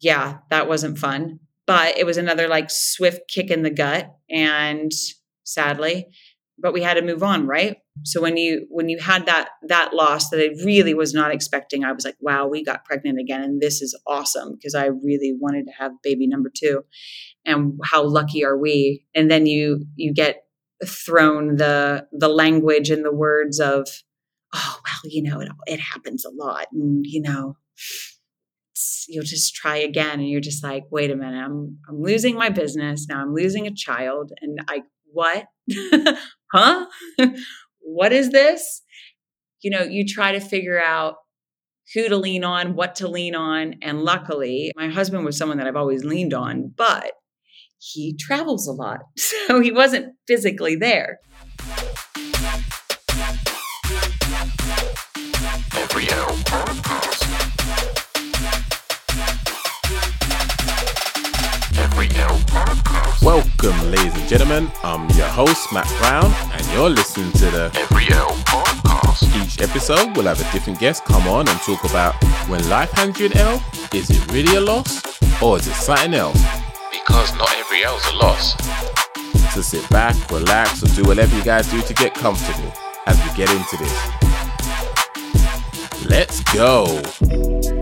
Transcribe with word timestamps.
yeah, 0.00 0.38
that 0.50 0.68
wasn't 0.68 0.98
fun. 0.98 1.40
But 1.66 1.98
it 1.98 2.06
was 2.06 2.16
another 2.16 2.48
like 2.48 2.70
swift 2.70 3.28
kick 3.28 3.50
in 3.50 3.62
the 3.62 3.70
gut. 3.70 4.10
And 4.30 4.92
sadly, 5.44 6.08
but 6.58 6.72
we 6.72 6.82
had 6.82 6.94
to 6.94 7.02
move 7.02 7.22
on, 7.22 7.46
right? 7.46 7.76
So 8.04 8.20
when 8.20 8.36
you 8.36 8.66
when 8.70 8.88
you 8.88 8.98
had 8.98 9.26
that 9.26 9.50
that 9.62 9.94
loss 9.94 10.30
that 10.30 10.40
I 10.40 10.54
really 10.64 10.94
was 10.94 11.12
not 11.12 11.32
expecting, 11.32 11.84
I 11.84 11.92
was 11.92 12.04
like, 12.04 12.16
wow, 12.20 12.46
we 12.46 12.64
got 12.64 12.84
pregnant 12.84 13.18
again 13.20 13.42
and 13.42 13.60
this 13.60 13.82
is 13.82 13.98
awesome 14.06 14.54
because 14.54 14.74
I 14.74 14.86
really 14.86 15.36
wanted 15.38 15.66
to 15.66 15.72
have 15.78 15.92
baby 16.02 16.26
number 16.26 16.50
2. 16.54 16.82
And 17.44 17.78
how 17.84 18.04
lucky 18.04 18.44
are 18.44 18.56
we? 18.56 19.04
And 19.14 19.30
then 19.30 19.46
you 19.46 19.84
you 19.96 20.12
get 20.12 20.44
thrown 20.86 21.56
the 21.56 22.06
the 22.12 22.28
language 22.28 22.90
and 22.90 23.04
the 23.04 23.14
words 23.14 23.58
of 23.58 23.88
oh 24.54 24.80
well 24.84 25.10
you 25.10 25.22
know 25.22 25.40
it, 25.40 25.48
it 25.66 25.80
happens 25.80 26.24
a 26.24 26.30
lot 26.30 26.66
and 26.72 27.04
you 27.04 27.20
know 27.20 27.56
you'll 29.08 29.24
just 29.24 29.54
try 29.54 29.76
again 29.76 30.20
and 30.20 30.28
you're 30.28 30.40
just 30.40 30.62
like 30.62 30.84
wait 30.90 31.10
a 31.10 31.16
minute 31.16 31.42
i'm 31.42 31.78
i'm 31.88 32.00
losing 32.00 32.34
my 32.36 32.48
business 32.48 33.06
now 33.08 33.20
i'm 33.20 33.34
losing 33.34 33.66
a 33.66 33.74
child 33.74 34.32
and 34.40 34.58
i 34.68 34.82
what? 35.12 35.46
Huh? 36.52 36.86
What 37.80 38.12
is 38.12 38.30
this? 38.30 38.82
You 39.62 39.70
know 39.70 39.82
you 39.82 40.06
try 40.06 40.32
to 40.32 40.40
figure 40.40 40.80
out 40.80 41.16
who 41.94 42.08
to 42.08 42.16
lean 42.16 42.44
on 42.44 42.74
what 42.74 42.96
to 42.96 43.08
lean 43.08 43.34
on 43.34 43.76
and 43.82 44.02
luckily 44.02 44.70
my 44.76 44.88
husband 44.88 45.24
was 45.24 45.38
someone 45.38 45.56
that 45.56 45.66
i've 45.66 45.74
always 45.74 46.04
leaned 46.04 46.34
on 46.34 46.70
but 46.76 47.12
he 47.78 48.14
travels 48.20 48.68
a 48.68 48.72
lot 48.72 49.00
so 49.16 49.58
he 49.60 49.72
wasn't 49.72 50.14
physically 50.26 50.76
there 50.76 51.18
Welcome, 63.38 63.92
ladies 63.92 64.14
and 64.16 64.28
gentlemen. 64.28 64.68
I'm 64.82 65.08
your 65.10 65.28
host, 65.28 65.72
Matt 65.72 65.86
Brown, 66.00 66.24
and 66.52 66.66
you're 66.72 66.90
listening 66.90 67.30
to 67.34 67.44
the 67.44 67.70
Every 67.76 68.12
L 68.12 68.30
Podcast. 68.44 69.22
Each 69.40 69.60
episode, 69.62 70.16
we'll 70.16 70.26
have 70.26 70.40
a 70.40 70.52
different 70.52 70.80
guest 70.80 71.04
come 71.04 71.28
on 71.28 71.46
and 71.48 71.60
talk 71.60 71.84
about 71.84 72.16
when 72.48 72.68
life 72.68 72.90
hands 72.90 73.20
you 73.20 73.26
an 73.26 73.36
L, 73.36 73.62
is 73.94 74.10
it 74.10 74.32
really 74.32 74.56
a 74.56 74.60
loss 74.60 75.04
or 75.40 75.56
is 75.56 75.68
it 75.68 75.74
something 75.74 76.14
else? 76.14 76.42
Because 76.90 77.32
not 77.36 77.54
every 77.58 77.84
L 77.84 77.96
is 77.96 78.06
a 78.08 78.16
loss. 78.16 78.56
So 79.54 79.60
sit 79.60 79.88
back, 79.88 80.16
relax, 80.32 80.82
or 80.82 80.88
do 81.00 81.08
whatever 81.08 81.36
you 81.36 81.44
guys 81.44 81.70
do 81.70 81.80
to 81.80 81.94
get 81.94 82.14
comfortable 82.14 82.72
as 83.06 83.16
we 83.24 83.32
get 83.36 83.48
into 83.52 83.76
this. 83.76 83.94
Let's 86.04 86.42
go. 86.52 87.77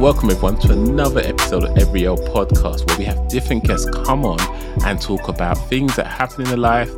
Welcome 0.00 0.30
everyone 0.30 0.58
to 0.60 0.72
another 0.72 1.20
episode 1.20 1.62
of 1.62 1.76
Every 1.76 2.06
L 2.06 2.16
Podcast 2.16 2.88
where 2.88 2.96
we 2.96 3.04
have 3.04 3.28
different 3.28 3.64
guests 3.64 3.86
come 3.90 4.24
on 4.24 4.40
and 4.86 4.98
talk 4.98 5.28
about 5.28 5.58
things 5.68 5.94
that 5.96 6.06
happen 6.06 6.40
in 6.40 6.48
their 6.48 6.56
life 6.56 6.90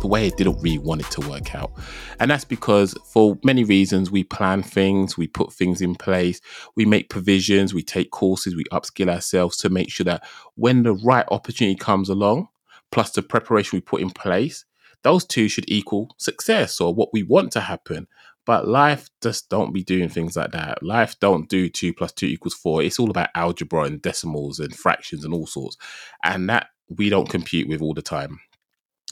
the 0.00 0.06
way 0.06 0.28
it 0.28 0.36
didn't 0.36 0.62
really 0.62 0.78
want 0.78 1.00
it 1.00 1.10
to 1.10 1.28
work 1.28 1.56
out. 1.56 1.72
And 2.20 2.30
that's 2.30 2.44
because 2.44 2.94
for 3.04 3.36
many 3.42 3.64
reasons 3.64 4.12
we 4.12 4.22
plan 4.22 4.62
things, 4.62 5.18
we 5.18 5.26
put 5.26 5.52
things 5.52 5.80
in 5.80 5.96
place, 5.96 6.40
we 6.76 6.86
make 6.86 7.10
provisions, 7.10 7.74
we 7.74 7.82
take 7.82 8.12
courses, 8.12 8.54
we 8.54 8.62
upskill 8.66 9.12
ourselves 9.12 9.56
to 9.56 9.68
make 9.68 9.90
sure 9.90 10.04
that 10.04 10.24
when 10.54 10.84
the 10.84 10.94
right 10.94 11.26
opportunity 11.32 11.74
comes 11.74 12.08
along, 12.08 12.46
plus 12.92 13.10
the 13.10 13.22
preparation 13.22 13.76
we 13.76 13.80
put 13.80 14.00
in 14.00 14.10
place, 14.10 14.64
those 15.02 15.24
two 15.24 15.48
should 15.48 15.68
equal 15.68 16.14
success 16.18 16.80
or 16.80 16.94
what 16.94 17.12
we 17.12 17.24
want 17.24 17.50
to 17.52 17.60
happen. 17.60 18.06
But 18.46 18.68
life 18.68 19.08
just 19.22 19.48
don't 19.48 19.72
be 19.72 19.82
doing 19.82 20.08
things 20.08 20.36
like 20.36 20.52
that. 20.52 20.82
Life 20.82 21.16
don't 21.20 21.48
do 21.48 21.68
two 21.68 21.94
plus 21.94 22.12
two 22.12 22.26
equals 22.26 22.54
four. 22.54 22.82
It's 22.82 22.98
all 22.98 23.10
about 23.10 23.30
algebra 23.34 23.82
and 23.84 24.02
decimals 24.02 24.58
and 24.58 24.74
fractions 24.74 25.24
and 25.24 25.32
all 25.32 25.46
sorts. 25.46 25.76
And 26.22 26.48
that 26.50 26.68
we 26.88 27.08
don't 27.08 27.28
compute 27.28 27.68
with 27.68 27.80
all 27.80 27.94
the 27.94 28.02
time. 28.02 28.40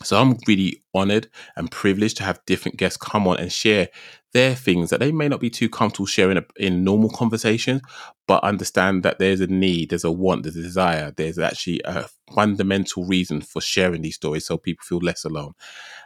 So 0.03 0.21
I'm 0.21 0.37
really 0.49 0.83
honored 0.95 1.29
and 1.57 1.71
privileged 1.71 2.17
to 2.19 2.25
have 2.25 2.45
different 2.47 2.77
guests 2.77 2.97
come 2.97 3.29
on 3.29 3.39
and 3.39 3.53
share 3.53 3.89
their 4.33 4.55
things 4.55 4.91
that 4.91 5.01
they 5.01 5.13
may 5.13 5.29
not 5.29 5.41
be 5.41 5.51
too 5.51 5.69
comfortable 5.69 6.07
sharing 6.07 6.43
in 6.57 6.85
normal 6.85 7.11
conversations, 7.11 7.83
but 8.27 8.43
understand 8.43 9.03
that 9.03 9.19
there's 9.19 9.41
a 9.41 9.47
need, 9.47 9.91
there's 9.91 10.05
a 10.05 10.11
want, 10.11 10.43
there's 10.43 10.57
a 10.57 10.63
desire, 10.63 11.13
there's 11.17 11.39
actually 11.39 11.83
a 11.85 12.09
fundamental 12.35 13.05
reason 13.05 13.43
for 13.43 13.61
sharing 13.61 14.03
these 14.03 14.17
stories 14.17 14.47
so 14.47 14.57
people 14.57 14.83
feel 14.85 14.99
less 14.99 15.25
alone. 15.25 15.53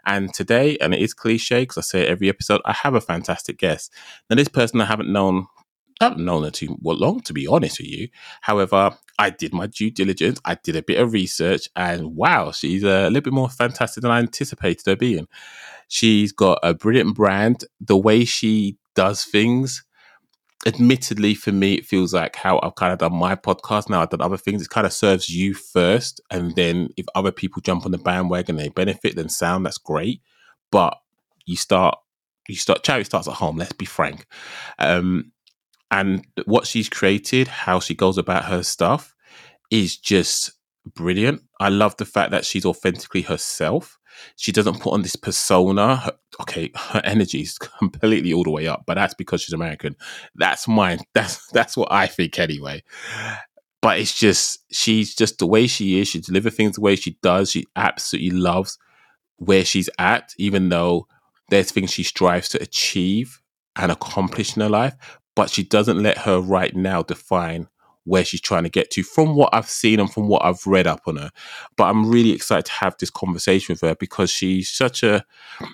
And 0.04 0.34
today, 0.34 0.76
and 0.80 0.92
it 0.92 1.00
is 1.00 1.14
cliche 1.14 1.62
because 1.62 1.78
I 1.78 1.82
say 1.82 2.02
it 2.02 2.08
every 2.08 2.28
episode, 2.28 2.60
I 2.64 2.72
have 2.72 2.94
a 2.94 3.00
fantastic 3.00 3.58
guest. 3.58 3.92
Now, 4.28 4.36
this 4.36 4.48
person 4.48 4.80
I 4.80 4.86
haven't 4.86 5.12
known 5.12 5.46
Haven't 6.00 6.24
known 6.24 6.44
her 6.44 6.50
too 6.50 6.76
long, 6.82 7.20
to 7.20 7.32
be 7.32 7.46
honest 7.46 7.78
with 7.78 7.88
you. 7.88 8.08
However, 8.42 8.96
I 9.18 9.30
did 9.30 9.54
my 9.54 9.66
due 9.66 9.90
diligence. 9.90 10.38
I 10.44 10.56
did 10.56 10.76
a 10.76 10.82
bit 10.82 10.98
of 10.98 11.12
research, 11.12 11.68
and 11.74 12.14
wow, 12.14 12.52
she's 12.52 12.82
a 12.82 13.08
little 13.08 13.22
bit 13.22 13.32
more 13.32 13.48
fantastic 13.48 14.02
than 14.02 14.10
I 14.10 14.18
anticipated 14.18 14.84
her 14.86 14.96
being. 14.96 15.26
She's 15.88 16.32
got 16.32 16.58
a 16.62 16.74
brilliant 16.74 17.14
brand. 17.14 17.64
The 17.80 17.96
way 17.96 18.24
she 18.24 18.76
does 18.94 19.24
things, 19.24 19.84
admittedly, 20.66 21.34
for 21.34 21.52
me, 21.52 21.74
it 21.74 21.86
feels 21.86 22.12
like 22.12 22.36
how 22.36 22.60
I've 22.62 22.74
kind 22.74 22.92
of 22.92 22.98
done 22.98 23.14
my 23.14 23.34
podcast. 23.34 23.88
Now 23.88 24.02
I've 24.02 24.10
done 24.10 24.20
other 24.20 24.36
things. 24.36 24.62
It 24.62 24.68
kind 24.68 24.86
of 24.86 24.92
serves 24.92 25.30
you 25.30 25.54
first, 25.54 26.20
and 26.30 26.54
then 26.56 26.88
if 26.98 27.06
other 27.14 27.32
people 27.32 27.62
jump 27.62 27.86
on 27.86 27.92
the 27.92 27.98
bandwagon, 27.98 28.56
they 28.56 28.68
benefit. 28.68 29.16
Then 29.16 29.30
sound 29.30 29.64
that's 29.64 29.78
great, 29.78 30.20
but 30.70 30.98
you 31.46 31.56
start 31.56 31.96
you 32.48 32.56
start 32.56 32.84
charity 32.84 33.04
starts 33.04 33.26
at 33.26 33.34
home 33.34 33.56
let's 33.56 33.72
be 33.72 33.84
frank 33.84 34.26
um, 34.78 35.32
and 35.90 36.26
what 36.44 36.66
she's 36.66 36.88
created, 36.88 37.48
how 37.48 37.80
she 37.80 37.94
goes 37.94 38.18
about 38.18 38.46
her 38.46 38.62
stuff, 38.62 39.14
is 39.70 39.96
just 39.96 40.52
brilliant. 40.94 41.42
I 41.60 41.68
love 41.68 41.96
the 41.96 42.04
fact 42.04 42.30
that 42.30 42.44
she's 42.44 42.66
authentically 42.66 43.22
herself. 43.22 43.98
She 44.36 44.52
doesn't 44.52 44.80
put 44.80 44.94
on 44.94 45.02
this 45.02 45.16
persona. 45.16 45.96
Her, 45.96 46.12
okay, 46.40 46.70
her 46.74 47.02
energy 47.04 47.40
is 47.42 47.58
completely 47.78 48.32
all 48.32 48.44
the 48.44 48.50
way 48.50 48.66
up, 48.66 48.84
but 48.86 48.94
that's 48.94 49.14
because 49.14 49.42
she's 49.42 49.52
American. 49.52 49.96
That's 50.34 50.66
mine. 50.66 51.00
That's 51.14 51.46
that's 51.48 51.76
what 51.76 51.92
I 51.92 52.06
think 52.06 52.38
anyway. 52.38 52.82
But 53.82 54.00
it's 54.00 54.18
just 54.18 54.64
she's 54.72 55.14
just 55.14 55.38
the 55.38 55.46
way 55.46 55.66
she 55.66 56.00
is. 56.00 56.08
She 56.08 56.20
delivers 56.20 56.54
things 56.54 56.76
the 56.76 56.80
way 56.80 56.96
she 56.96 57.18
does. 57.22 57.50
She 57.50 57.66
absolutely 57.76 58.30
loves 58.30 58.78
where 59.36 59.64
she's 59.64 59.90
at, 59.98 60.32
even 60.38 60.70
though 60.70 61.06
there's 61.50 61.70
things 61.70 61.92
she 61.92 62.02
strives 62.02 62.48
to 62.48 62.62
achieve 62.62 63.40
and 63.76 63.92
accomplish 63.92 64.56
in 64.56 64.62
her 64.62 64.68
life 64.68 64.94
but 65.36 65.50
she 65.50 65.62
doesn't 65.62 66.02
let 66.02 66.18
her 66.18 66.40
right 66.40 66.74
now 66.74 67.02
define 67.02 67.68
where 68.06 68.24
she's 68.24 68.40
trying 68.40 68.62
to 68.62 68.68
get 68.68 68.90
to 68.92 69.02
from 69.02 69.34
what 69.34 69.50
I've 69.52 69.68
seen 69.68 70.00
and 70.00 70.10
from 70.10 70.28
what 70.28 70.44
I've 70.44 70.64
read 70.66 70.86
up 70.86 71.02
on 71.06 71.16
her. 71.16 71.30
But 71.76 71.84
I'm 71.84 72.08
really 72.08 72.32
excited 72.32 72.64
to 72.66 72.72
have 72.72 72.96
this 72.98 73.10
conversation 73.10 73.74
with 73.74 73.80
her 73.82 73.96
because 73.96 74.30
she's 74.30 74.70
such 74.70 75.02
a 75.02 75.24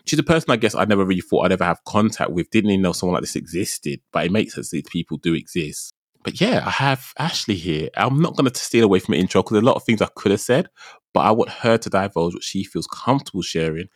she's 0.06 0.19
a 0.19 0.25
person 0.25 0.50
I 0.50 0.56
guess 0.56 0.75
I 0.75 0.84
never 0.84 1.05
really 1.05 1.21
thought 1.21 1.45
I'd 1.45 1.53
ever 1.53 1.65
have 1.65 1.84
contact 1.84 2.33
with. 2.33 2.50
Didn't 2.50 2.71
even 2.71 2.83
know 2.83 2.93
someone 2.93 3.15
like 3.15 3.23
this 3.23 3.37
existed, 3.37 4.00
but 4.12 4.27
it 4.27 4.33
makes 4.33 4.55
sense 4.55 4.71
that 4.71 4.87
people 4.87 5.19
do 5.19 5.34
exist. 5.34 5.93
But 6.25 6.41
yeah, 6.41 6.62
I 6.65 6.71
have 6.71 7.12
Ashley 7.19 7.56
here. 7.56 7.91
I'm 7.97 8.21
not 8.21 8.37
going 8.37 8.50
to 8.50 8.59
steal 8.59 8.84
away 8.84 9.00
from 9.00 9.12
the 9.12 9.21
intro 9.21 9.43
because 9.43 9.59
a 9.59 9.61
lot 9.61 9.77
of 9.77 9.84
things 9.84 10.00
I 10.00 10.09
could 10.15 10.31
have 10.31 10.41
said, 10.41 10.69
but 11.12 11.21
I 11.21 11.33
want 11.33 11.50
her 11.50 11.77
to 11.77 11.91
divulge 11.91 12.34
what 12.34 12.44
she 12.44 12.65
feels 12.65 12.87
comfortable 12.87 13.43
sharing 13.43 13.89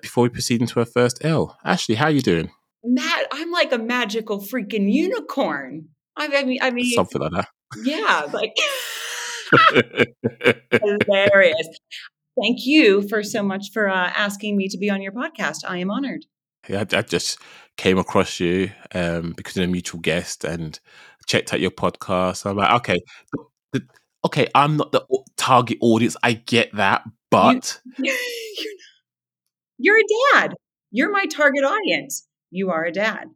before 0.00 0.22
we 0.22 0.28
proceed 0.28 0.60
into 0.60 0.78
her 0.78 0.84
first 0.84 1.24
L. 1.24 1.58
Ashley, 1.64 1.96
how 1.96 2.06
are 2.06 2.10
you 2.10 2.22
doing? 2.22 2.50
Matt, 2.86 3.26
I'm 3.32 3.50
like 3.50 3.72
a 3.72 3.78
magical 3.78 4.40
freaking 4.40 4.92
unicorn. 4.92 5.88
I 6.16 6.44
mean, 6.44 6.58
I 6.62 6.70
mean, 6.70 6.94
something 6.94 7.20
like 7.20 7.32
that. 7.32 7.48
Yeah, 7.82 8.28
like 8.32 8.56
hilarious. 11.06 11.68
Thank 12.40 12.64
you 12.64 13.06
for 13.08 13.22
so 13.22 13.42
much 13.42 13.72
for 13.72 13.88
uh, 13.88 14.12
asking 14.16 14.56
me 14.56 14.68
to 14.68 14.78
be 14.78 14.88
on 14.88 15.02
your 15.02 15.12
podcast. 15.12 15.58
I 15.66 15.78
am 15.78 15.90
honored. 15.90 16.26
Yeah, 16.68 16.84
I, 16.92 16.98
I 16.98 17.02
just 17.02 17.38
came 17.76 17.98
across 17.98 18.40
you 18.40 18.70
um, 18.94 19.34
because 19.36 19.56
of 19.56 19.64
a 19.64 19.66
mutual 19.66 20.00
guest 20.00 20.44
and 20.44 20.78
checked 21.26 21.52
out 21.52 21.60
your 21.60 21.70
podcast. 21.70 22.46
I'm 22.46 22.56
like, 22.56 22.72
okay, 22.80 23.00
the, 23.32 23.44
the, 23.72 23.86
okay, 24.24 24.46
I'm 24.54 24.76
not 24.76 24.92
the 24.92 25.04
target 25.36 25.78
audience. 25.80 26.16
I 26.22 26.34
get 26.34 26.74
that, 26.76 27.02
but 27.30 27.80
you, 27.98 28.12
you're, 28.58 28.72
you're 29.78 29.98
a 29.98 30.34
dad. 30.34 30.54
You're 30.92 31.10
my 31.10 31.26
target 31.26 31.64
audience 31.64 32.25
you 32.50 32.70
are 32.70 32.84
a 32.84 32.92
dad. 32.92 33.28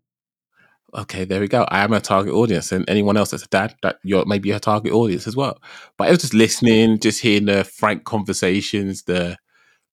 Okay, 0.93 1.25
there 1.25 1.41
we 1.41 1.47
go. 1.47 1.63
I 1.69 1.85
am 1.85 1.93
a 1.93 2.01
target 2.01 2.35
audience, 2.35 2.73
and 2.73 2.89
anyone 2.89 3.17
else 3.17 3.31
that's 3.31 3.45
a 3.45 3.49
dad, 3.49 3.77
that 3.83 3.99
you're 4.03 4.25
maybe 4.25 4.51
a 4.51 4.59
target 4.59 4.93
audience 4.93 5.29
as 5.29 5.37
well. 5.37 5.59
But 5.97 6.09
I 6.09 6.11
was 6.11 6.21
just 6.21 6.35
listening, 6.35 6.99
just 6.99 7.23
hearing 7.23 7.45
the 7.45 7.63
frank 7.63 8.05
conversations, 8.05 9.05
the 9.05 9.37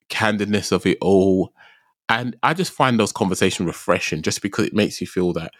candidness 0.10 0.72
of 0.72 0.86
it 0.88 0.98
all, 1.02 1.54
and 2.10 2.36
I 2.42 2.54
just 2.56 2.72
find 2.72 3.00
those 3.00 3.12
conversations 3.12 3.68
refreshing, 3.68 4.24
just 4.24 4.42
because 4.42 4.66
it 4.66 4.74
makes 4.74 5.00
you 5.00 5.08
feel 5.08 5.34
that 5.34 5.52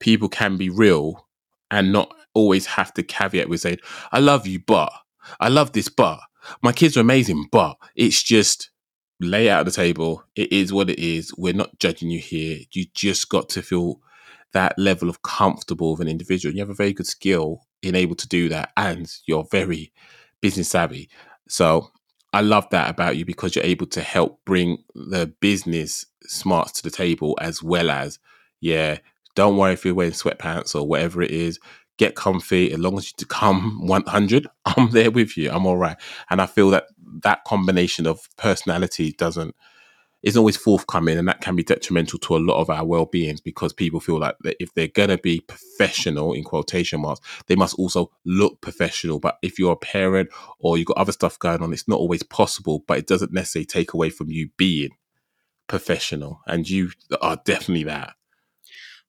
people 0.00 0.28
can 0.28 0.56
be 0.56 0.70
real 0.70 1.28
and 1.70 1.92
not 1.92 2.12
always 2.34 2.66
have 2.66 2.92
to 2.94 3.02
caveat 3.04 3.48
with 3.48 3.60
saying, 3.60 3.78
"I 4.10 4.18
love 4.18 4.46
you, 4.46 4.60
but 4.66 4.92
I 5.38 5.48
love 5.48 5.72
this, 5.72 5.88
but 5.88 6.18
my 6.62 6.72
kids 6.72 6.96
are 6.96 7.00
amazing, 7.00 7.46
but 7.52 7.76
it's 7.94 8.22
just." 8.22 8.70
Lay 9.20 9.50
out 9.50 9.64
the 9.64 9.70
table. 9.70 10.24
It 10.34 10.52
is 10.52 10.72
what 10.72 10.90
it 10.90 10.98
is. 10.98 11.32
We're 11.36 11.52
not 11.52 11.78
judging 11.78 12.10
you 12.10 12.18
here. 12.18 12.60
You 12.72 12.86
just 12.94 13.28
got 13.28 13.48
to 13.50 13.62
feel 13.62 14.00
that 14.52 14.78
level 14.78 15.08
of 15.08 15.22
comfortable 15.22 15.92
with 15.92 16.00
an 16.00 16.08
individual. 16.08 16.54
You 16.54 16.60
have 16.60 16.70
a 16.70 16.74
very 16.74 16.92
good 16.92 17.06
skill 17.06 17.66
in 17.82 17.94
able 17.94 18.16
to 18.16 18.28
do 18.28 18.48
that, 18.48 18.72
and 18.76 19.10
you're 19.26 19.46
very 19.50 19.92
business 20.40 20.68
savvy. 20.68 21.08
So 21.48 21.90
I 22.32 22.40
love 22.40 22.68
that 22.70 22.90
about 22.90 23.16
you 23.16 23.24
because 23.24 23.54
you're 23.54 23.64
able 23.64 23.86
to 23.88 24.00
help 24.00 24.40
bring 24.44 24.84
the 24.94 25.32
business 25.40 26.06
smarts 26.24 26.72
to 26.72 26.82
the 26.82 26.90
table 26.90 27.36
as 27.40 27.62
well 27.62 27.90
as, 27.90 28.18
yeah, 28.60 28.98
don't 29.34 29.56
worry 29.56 29.72
if 29.72 29.84
you're 29.84 29.94
wearing 29.94 30.12
sweatpants 30.12 30.74
or 30.74 30.86
whatever 30.86 31.22
it 31.22 31.30
is. 31.30 31.58
Get 32.00 32.14
comfy. 32.14 32.72
As 32.72 32.78
long 32.78 32.96
as 32.96 33.12
you 33.20 33.26
come 33.28 33.86
100, 33.86 34.46
I'm 34.64 34.90
there 34.90 35.10
with 35.10 35.36
you. 35.36 35.50
I'm 35.50 35.66
all 35.66 35.76
right. 35.76 35.98
And 36.30 36.40
I 36.40 36.46
feel 36.46 36.70
that 36.70 36.86
that 37.22 37.44
combination 37.44 38.06
of 38.06 38.26
personality 38.38 39.12
doesn't 39.12 39.54
isn't 40.22 40.38
always 40.38 40.56
forthcoming 40.56 41.18
and 41.18 41.28
that 41.28 41.42
can 41.42 41.56
be 41.56 41.62
detrimental 41.62 42.18
to 42.18 42.36
a 42.36 42.38
lot 42.38 42.60
of 42.60 42.68
our 42.70 42.84
well-beings 42.84 43.40
because 43.40 43.72
people 43.72 44.00
feel 44.00 44.18
like 44.18 44.36
that 44.40 44.56
if 44.60 44.72
they're 44.74 44.88
to 44.88 45.18
be 45.18 45.40
professional 45.40 46.34
in 46.34 46.44
quotation 46.44 47.00
marks 47.00 47.20
they 47.46 47.56
must 47.56 47.74
also 47.76 48.10
look 48.26 48.60
professional 48.60 49.18
but 49.18 49.38
if 49.42 49.58
you're 49.58 49.72
a 49.72 49.76
parent 49.76 50.28
or 50.58 50.76
you've 50.76 50.86
got 50.86 50.98
other 50.98 51.12
stuff 51.12 51.38
going 51.38 51.62
on 51.62 51.72
it's 51.72 51.88
not 51.88 51.98
always 51.98 52.22
possible 52.22 52.84
but 52.86 52.98
it 52.98 53.06
doesn't 53.06 53.32
necessarily 53.32 53.64
take 53.64 53.94
away 53.94 54.10
from 54.10 54.30
you 54.30 54.50
being 54.58 54.90
professional 55.68 56.40
and 56.46 56.68
you 56.68 56.90
are 57.22 57.40
definitely 57.46 57.84
that 57.84 58.12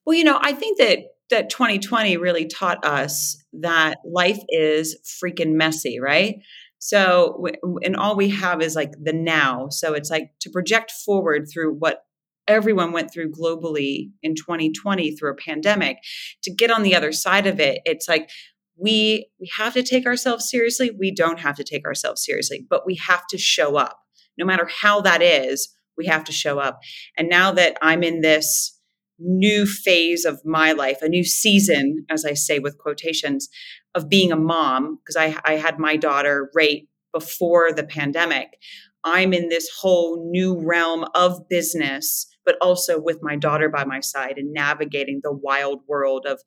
well 0.05 0.15
you 0.17 0.23
know 0.23 0.39
i 0.41 0.53
think 0.53 0.77
that 0.77 0.99
that 1.31 1.49
2020 1.49 2.17
really 2.17 2.45
taught 2.45 2.85
us 2.85 3.43
that 3.53 3.97
life 4.05 4.39
is 4.49 4.97
freaking 5.21 5.53
messy 5.53 5.99
right 5.99 6.35
so, 6.83 7.45
and 7.83 7.95
all 7.95 8.17
we 8.17 8.29
have 8.29 8.59
is 8.59 8.75
like 8.75 8.93
the 8.99 9.13
now. 9.13 9.69
So 9.69 9.93
it's 9.93 10.09
like 10.09 10.31
to 10.39 10.49
project 10.49 10.91
forward 10.91 11.47
through 11.47 11.75
what 11.75 12.05
everyone 12.47 12.91
went 12.91 13.13
through 13.13 13.31
globally 13.31 14.09
in 14.23 14.33
2020 14.33 15.15
through 15.15 15.31
a 15.31 15.35
pandemic 15.35 15.97
to 16.41 16.51
get 16.51 16.71
on 16.71 16.81
the 16.81 16.95
other 16.95 17.11
side 17.11 17.45
of 17.45 17.59
it. 17.59 17.81
It's 17.85 18.09
like 18.09 18.31
we 18.75 19.27
we 19.39 19.47
have 19.57 19.73
to 19.75 19.83
take 19.83 20.07
ourselves 20.07 20.49
seriously. 20.49 20.89
We 20.89 21.13
don't 21.13 21.39
have 21.39 21.55
to 21.57 21.63
take 21.63 21.85
ourselves 21.85 22.25
seriously, 22.25 22.65
but 22.67 22.83
we 22.83 22.95
have 22.95 23.27
to 23.27 23.37
show 23.37 23.75
up. 23.75 23.99
No 24.39 24.45
matter 24.45 24.67
how 24.81 25.01
that 25.01 25.21
is, 25.21 25.69
we 25.97 26.07
have 26.07 26.23
to 26.23 26.31
show 26.31 26.57
up. 26.57 26.79
And 27.15 27.29
now 27.29 27.51
that 27.51 27.77
I'm 27.83 28.01
in 28.01 28.21
this 28.21 28.75
new 29.23 29.65
phase 29.65 30.25
of 30.25 30.41
my 30.45 30.71
life, 30.71 31.01
a 31.01 31.09
new 31.09 31.23
season, 31.23 32.05
as 32.09 32.25
I 32.25 32.33
say 32.33 32.59
with 32.59 32.77
quotations, 32.77 33.49
of 33.95 34.09
being 34.09 34.31
a 34.31 34.37
mom, 34.37 34.97
because 34.97 35.15
I, 35.15 35.37
I 35.45 35.57
had 35.57 35.79
my 35.79 35.97
daughter 35.97 36.49
right 36.55 36.87
before 37.13 37.73
the 37.73 37.83
pandemic. 37.83 38.57
I'm 39.03 39.33
in 39.33 39.49
this 39.49 39.69
whole 39.79 40.29
new 40.31 40.59
realm 40.63 41.05
of 41.15 41.47
business, 41.49 42.27
but 42.45 42.55
also 42.61 42.99
with 42.99 43.19
my 43.21 43.35
daughter 43.35 43.69
by 43.69 43.83
my 43.83 43.99
side 43.99 44.37
and 44.37 44.53
navigating 44.53 45.21
the 45.23 45.33
wild 45.33 45.81
world 45.87 46.25
of 46.25 46.41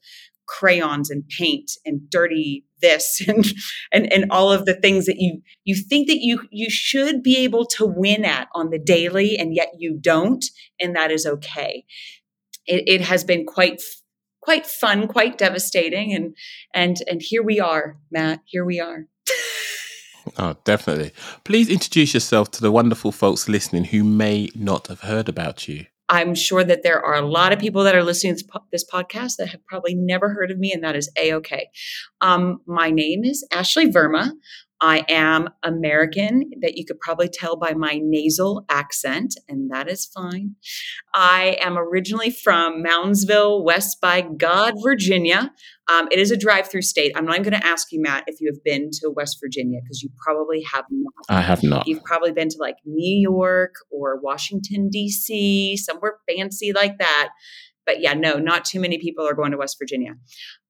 crayons 0.47 1.11
and 1.11 1.27
paint 1.29 1.73
and 1.85 2.09
dirty 2.11 2.65
this 2.83 3.23
and 3.29 3.47
and 3.93 4.13
and 4.13 4.27
all 4.31 4.53
of 4.53 4.67
the 4.67 4.75
things 4.75 5.07
that 5.07 5.17
you 5.19 5.41
you 5.65 5.75
think 5.75 6.07
that 6.09 6.19
you 6.21 6.43
you 6.51 6.69
should 6.69 7.23
be 7.23 7.37
able 7.39 7.65
to 7.65 7.87
win 7.87 8.25
at 8.25 8.49
on 8.55 8.71
the 8.71 8.79
daily 8.79 9.37
and 9.39 9.55
yet 9.55 9.71
you 9.79 9.97
don't 9.99 10.45
and 10.81 10.95
that 10.95 11.11
is 11.11 11.25
okay 11.27 11.85
it, 12.67 12.85
it 12.87 13.01
has 13.03 13.25
been 13.25 13.45
quite 13.47 13.81
quite 14.41 14.67
fun, 14.67 15.09
quite 15.09 15.39
devastating, 15.39 16.13
and 16.13 16.37
and 16.75 16.99
and 17.09 17.23
here 17.23 17.43
we 17.43 17.61
are, 17.61 17.97
Matt. 18.11 18.41
Here 18.45 18.65
we 18.65 18.81
are. 18.81 19.07
oh, 20.39 20.57
definitely. 20.65 21.13
Please 21.45 21.69
introduce 21.69 22.15
yourself 22.15 22.51
to 22.53 22.61
the 22.61 22.71
wonderful 22.71 23.13
folks 23.13 23.49
listening 23.49 23.85
who 23.85 24.05
may 24.05 24.51
not 24.55 24.89
have 24.89 25.01
heard 25.01 25.29
about 25.29 25.67
you. 25.67 25.87
I'm 26.11 26.35
sure 26.35 26.63
that 26.65 26.83
there 26.83 27.03
are 27.03 27.15
a 27.15 27.27
lot 27.27 27.53
of 27.53 27.59
people 27.59 27.83
that 27.85 27.95
are 27.95 28.05
listening 28.05 28.37
to 28.37 28.45
this 28.71 28.85
podcast 28.85 29.37
that 29.39 29.49
have 29.49 29.65
probably 29.65 29.95
never 29.95 30.35
heard 30.35 30.51
of 30.51 30.59
me, 30.59 30.73
and 30.73 30.85
that 30.85 30.97
is 30.97 31.11
a 31.17 31.33
okay. 31.35 31.69
Um, 32.21 32.61
my 32.67 32.91
name 32.91 33.25
is 33.25 33.47
Ashley 33.51 33.91
Verma. 33.91 34.33
I 34.85 35.03
am 35.09 35.49
American, 35.63 36.51
that 36.61 36.77
you 36.77 36.85
could 36.85 37.01
probably 37.01 37.31
tell 37.33 37.57
by 37.57 37.73
my 37.73 37.99
nasal 38.03 38.67
accent, 38.69 39.35
and 39.49 39.71
that 39.71 39.89
is 39.89 40.05
fine. 40.05 40.57
I 41.15 41.57
am 41.63 41.79
originally 41.79 42.31
from 42.31 42.85
Moundsville, 42.85 43.65
West 43.65 43.99
by 44.03 44.21
God, 44.21 44.75
Virginia. 44.83 45.53
Um, 45.91 46.09
it 46.13 46.19
is 46.19 46.31
a 46.31 46.37
drive 46.37 46.69
through 46.69 46.83
state. 46.83 47.13
I'm 47.17 47.25
not 47.25 47.37
even 47.37 47.51
going 47.51 47.59
to 47.63 47.67
ask 47.67 47.93
you, 47.93 48.03
Matt, 48.03 48.25
if 48.27 48.43
you 48.43 48.53
have 48.53 48.63
been 48.63 48.91
to 49.01 49.11
West 49.11 49.39
Virginia, 49.43 49.81
because 49.83 50.03
you 50.03 50.11
probably 50.23 50.63
have 50.71 50.85
not. 50.91 51.15
I 51.31 51.41
have 51.41 51.63
not. 51.63 51.89
You've 51.89 52.05
probably 52.05 52.33
been 52.33 52.51
to 52.51 52.59
like 52.61 52.77
New 52.85 53.19
York 53.19 53.73
or 53.91 54.21
Washington, 54.21 54.91
D.C., 54.91 55.79
somewhere 55.79 56.19
fancy 56.29 56.75
like 56.75 56.99
that. 56.99 57.31
But 57.87 58.03
yeah, 58.03 58.13
no, 58.13 58.35
not 58.35 58.67
too 58.67 58.81
many 58.81 58.99
people 58.99 59.27
are 59.27 59.35
going 59.35 59.53
to 59.53 59.57
West 59.57 59.79
Virginia. 59.81 60.17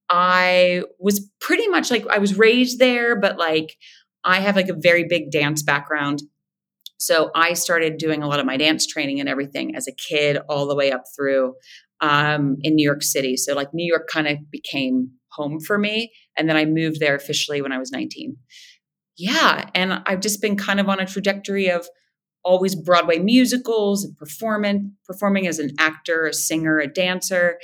I 0.09 0.83
was 0.99 1.29
pretty 1.41 1.67
much 1.69 1.91
like 1.91 2.07
I 2.09 2.19
was 2.19 2.37
raised 2.37 2.79
there, 2.79 3.19
but 3.19 3.39
like 3.39 3.77
I 4.25 4.41
have 4.41 4.57
like 4.57 4.69
a 4.69 4.77
very 4.77 5.05
big 5.09 5.31
dance 5.31 5.63
background. 5.63 6.23
So 6.99 7.31
I 7.35 7.53
started 7.55 7.99
doing 7.99 8.23
a 8.23 8.29
lot 8.29 8.41
of 8.41 8.47
my 8.47 8.57
dance 8.57 8.87
training 8.87 9.21
and 9.21 9.29
everything 9.29 9.77
as 9.77 9.87
a 9.87 9.93
kid, 9.93 10.39
all 10.49 10.67
the 10.67 10.77
way 10.77 10.91
up 10.91 11.03
through 11.17 11.55
um, 12.01 12.57
in 12.63 12.75
New 12.75 12.85
York 12.85 13.03
City. 13.03 13.37
So 13.37 13.55
like 13.55 13.75
New 13.75 13.87
York 13.87 14.09
kind 14.11 14.27
of 14.27 14.39
became 14.51 15.11
home 15.33 15.59
for 15.61 15.79
me, 15.79 16.13
and 16.37 16.49
then 16.49 16.57
I 16.57 16.65
moved 16.65 17.01
there 17.01 17.17
officially 17.17 17.61
when 17.61 17.73
I 17.73 17.79
was 17.79 17.91
19. 17.91 18.37
Yeah, 19.17 19.69
and 19.75 20.03
I've 20.07 20.21
just 20.21 20.41
been 20.41 20.57
kind 20.57 20.81
of 20.81 20.89
on 20.89 21.01
a 21.01 21.07
trajectory 21.07 21.71
of 21.71 21.87
always 22.45 22.75
Broadway 22.75 23.19
musicals 23.19 24.05
and 24.05 24.17
performing 24.17 24.93
performing 25.07 25.47
as 25.47 25.59
an 25.59 25.71
actor, 25.79 26.27
a 26.27 26.33
singer, 26.33 26.79
a 26.79 26.87
dancer, 26.87 27.59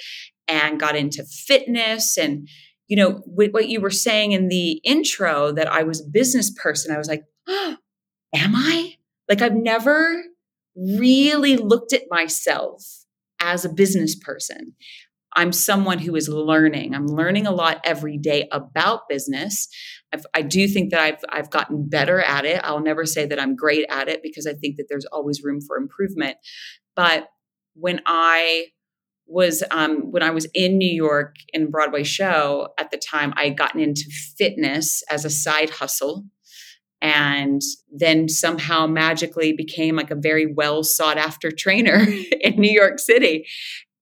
and 0.48 0.80
got 0.80 0.96
into 0.96 1.24
fitness 1.24 2.16
and 2.16 2.48
you 2.90 2.96
know 2.96 3.22
what 3.24 3.68
you 3.68 3.80
were 3.80 3.88
saying 3.88 4.32
in 4.32 4.48
the 4.48 4.72
intro 4.84 5.52
that 5.52 5.68
I 5.68 5.84
was 5.84 6.00
a 6.00 6.10
business 6.10 6.50
person. 6.50 6.92
I 6.92 6.98
was 6.98 7.08
like, 7.08 7.22
oh, 7.48 7.76
am 8.34 8.54
I? 8.56 8.96
Like 9.28 9.40
I've 9.42 9.54
never 9.54 10.24
really 10.76 11.56
looked 11.56 11.92
at 11.92 12.02
myself 12.10 12.82
as 13.40 13.64
a 13.64 13.72
business 13.72 14.16
person. 14.16 14.74
I'm 15.36 15.52
someone 15.52 16.00
who 16.00 16.16
is 16.16 16.28
learning. 16.28 16.92
I'm 16.92 17.06
learning 17.06 17.46
a 17.46 17.52
lot 17.52 17.80
every 17.84 18.18
day 18.18 18.48
about 18.50 19.08
business. 19.08 19.68
I've, 20.12 20.26
i 20.34 20.42
do 20.42 20.66
think 20.66 20.90
that 20.90 21.00
I've 21.00 21.24
I've 21.28 21.50
gotten 21.50 21.88
better 21.88 22.20
at 22.20 22.44
it. 22.44 22.60
I'll 22.64 22.82
never 22.82 23.06
say 23.06 23.24
that 23.26 23.38
I'm 23.38 23.54
great 23.54 23.86
at 23.88 24.08
it 24.08 24.20
because 24.24 24.48
I 24.48 24.54
think 24.54 24.78
that 24.78 24.86
there's 24.88 25.06
always 25.06 25.44
room 25.44 25.60
for 25.60 25.76
improvement. 25.76 26.38
But 26.96 27.28
when 27.74 28.00
I 28.04 28.66
was 29.30 29.62
um, 29.70 30.10
when 30.10 30.22
I 30.22 30.30
was 30.30 30.46
in 30.54 30.76
New 30.76 30.90
York 30.90 31.36
in 31.52 31.70
Broadway 31.70 32.02
show 32.02 32.68
at 32.78 32.90
the 32.90 32.98
time, 32.98 33.32
I 33.36 33.44
had 33.44 33.56
gotten 33.56 33.80
into 33.80 34.10
fitness 34.36 35.02
as 35.10 35.24
a 35.24 35.30
side 35.30 35.70
hustle 35.70 36.24
and 37.02 37.62
then 37.90 38.28
somehow 38.28 38.86
magically 38.86 39.52
became 39.52 39.96
like 39.96 40.10
a 40.10 40.16
very 40.16 40.52
well 40.52 40.82
sought 40.82 41.16
after 41.16 41.50
trainer 41.56 42.06
in 42.40 42.56
New 42.56 42.70
York 42.70 42.98
City. 42.98 43.46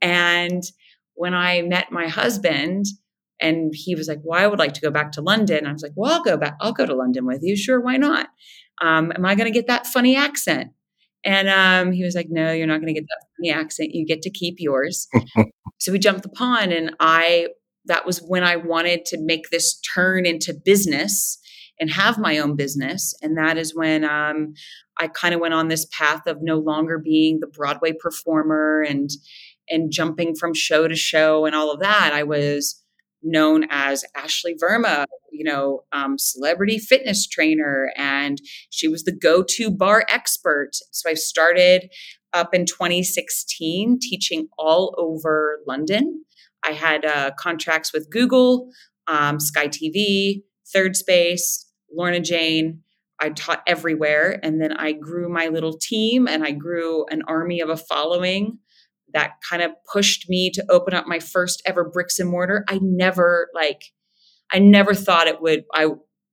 And 0.01 0.63
when 1.15 1.35
I 1.35 1.63
met 1.63 1.93
my 1.93 2.09
husband, 2.09 2.87
and 3.41 3.73
he 3.73 3.95
was 3.95 4.09
like, 4.09 4.19
"Well, 4.25 4.41
I 4.41 4.47
would 4.47 4.59
like 4.59 4.75
to 4.75 4.81
go 4.81 4.91
back 4.91 5.13
to 5.13 5.21
London." 5.21 5.67
I 5.67 5.73
was 5.73 5.83
like, 5.83 5.93
"Well, 5.95 6.13
I'll 6.13 6.23
go 6.25 6.37
back. 6.37 6.57
I'll 6.61 6.73
go 6.73 6.87
to 6.87 6.95
London 6.95 7.25
with 7.25 7.41
you. 7.43 7.57
Sure, 7.57 7.81
why 7.81 7.97
not? 7.97 8.29
Um, 8.81 9.13
am 9.15 9.25
I 9.25 9.35
going 9.37 9.53
to 9.53 9.57
get 9.57 9.69
that 9.69 9.87
funny 9.87 10.17
accent?" 10.17 10.73
And 11.25 11.49
um, 11.49 11.93
he 11.93 12.05
was 12.05 12.15
like, 12.15 12.29
No, 12.31 12.53
you're 12.53 12.67
not 12.67 12.81
going 12.81 12.95
to 12.95 13.01
get 13.01 13.07
that 13.09 13.27
funny 13.37 13.51
accent. 13.51 13.91
You 13.93 14.07
get 14.07 14.23
to 14.23 14.31
keep 14.31 14.57
yours. 14.59 15.09
so 15.79 15.93
we 15.93 15.99
jumped 15.99 16.23
the 16.23 16.29
pond, 16.29 16.73
and 16.73 16.95
I, 17.01 17.49
that 17.87 18.07
was 18.07 18.21
when 18.21 18.45
I 18.45 18.57
wanted 18.57 19.05
to 19.07 19.19
make 19.21 19.51
this 19.51 19.81
turn 19.95 20.27
into 20.27 20.55
business 20.55 21.39
and 21.81 21.91
have 21.91 22.19
my 22.19 22.39
own 22.39 22.57
business. 22.57 23.15
And 23.23 23.37
that 23.39 23.57
is 23.57 23.75
when 23.75 24.05
um, 24.05 24.55
I 24.99 25.09
kind 25.09 25.35
of 25.35 25.41
went 25.41 25.55
on 25.55 25.69
this 25.69 25.87
path 25.97 26.27
of 26.27 26.39
no 26.41 26.59
longer 26.59 26.99
being 26.99 27.39
the 27.41 27.47
Broadway 27.47 27.93
performer 27.93 28.83
and 28.83 29.11
and 29.71 29.93
jumping 29.93 30.35
from 30.35 30.55
show 30.55 30.89
to 30.89 30.97
show 30.97 31.45
and 31.45 31.55
all 31.55 31.71
of 31.71 31.81
that. 31.81 32.13
I 32.15 32.23
was 32.23 32.83
known 33.23 33.65
as 33.71 34.05
Ashley 34.17 34.55
Verma, 34.55 35.05
you 35.33 35.45
know, 35.45 35.85
um, 35.93 36.19
celebrity 36.19 36.79
fitness 36.79 37.27
trainer, 37.27 37.93
and 37.97 38.39
she 38.71 38.89
was 38.89 39.05
the 39.05 39.13
go 39.13 39.43
to 39.43 39.71
bar 39.71 40.05
expert. 40.09 40.71
So 40.93 41.11
I 41.11 41.15
started 41.15 41.91
up 42.33 42.55
in 42.55 42.67
2016 42.67 43.99
teaching 44.01 44.49
all 44.59 44.95
over 44.99 45.61
London. 45.67 46.25
I 46.67 46.73
had 46.73 47.05
uh, 47.05 47.31
contracts 47.39 47.93
with 47.93 48.11
Google, 48.11 48.71
um, 49.07 49.41
Sky 49.41 49.69
TV, 49.69 50.43
Third 50.73 50.97
Space, 50.97 51.67
Lorna 51.91 52.21
Jane. 52.21 52.83
I 53.21 53.31
taught 53.31 53.63
everywhere. 53.67 54.39
And 54.43 54.61
then 54.61 54.73
I 54.73 54.93
grew 54.93 55.29
my 55.29 55.49
little 55.49 55.77
team 55.77 56.29
and 56.29 56.45
I 56.45 56.53
grew 56.53 57.05
an 57.11 57.23
army 57.27 57.61
of 57.61 57.69
a 57.69 57.77
following 57.77 58.59
that 59.13 59.33
kind 59.49 59.63
of 59.63 59.73
pushed 59.93 60.29
me 60.29 60.51
to 60.51 60.65
open 60.71 60.95
up 60.95 61.07
my 61.07 61.19
first 61.19 61.63
ever 61.67 61.85
bricks 61.85 62.19
and 62.19 62.31
mortar. 62.31 62.65
I 62.69 62.79
never 62.83 63.49
like 63.55 63.83
I 64.53 64.59
never 64.59 64.95
thought 64.95 65.27
it 65.27 65.41
would 65.41 65.65
I 65.75 65.89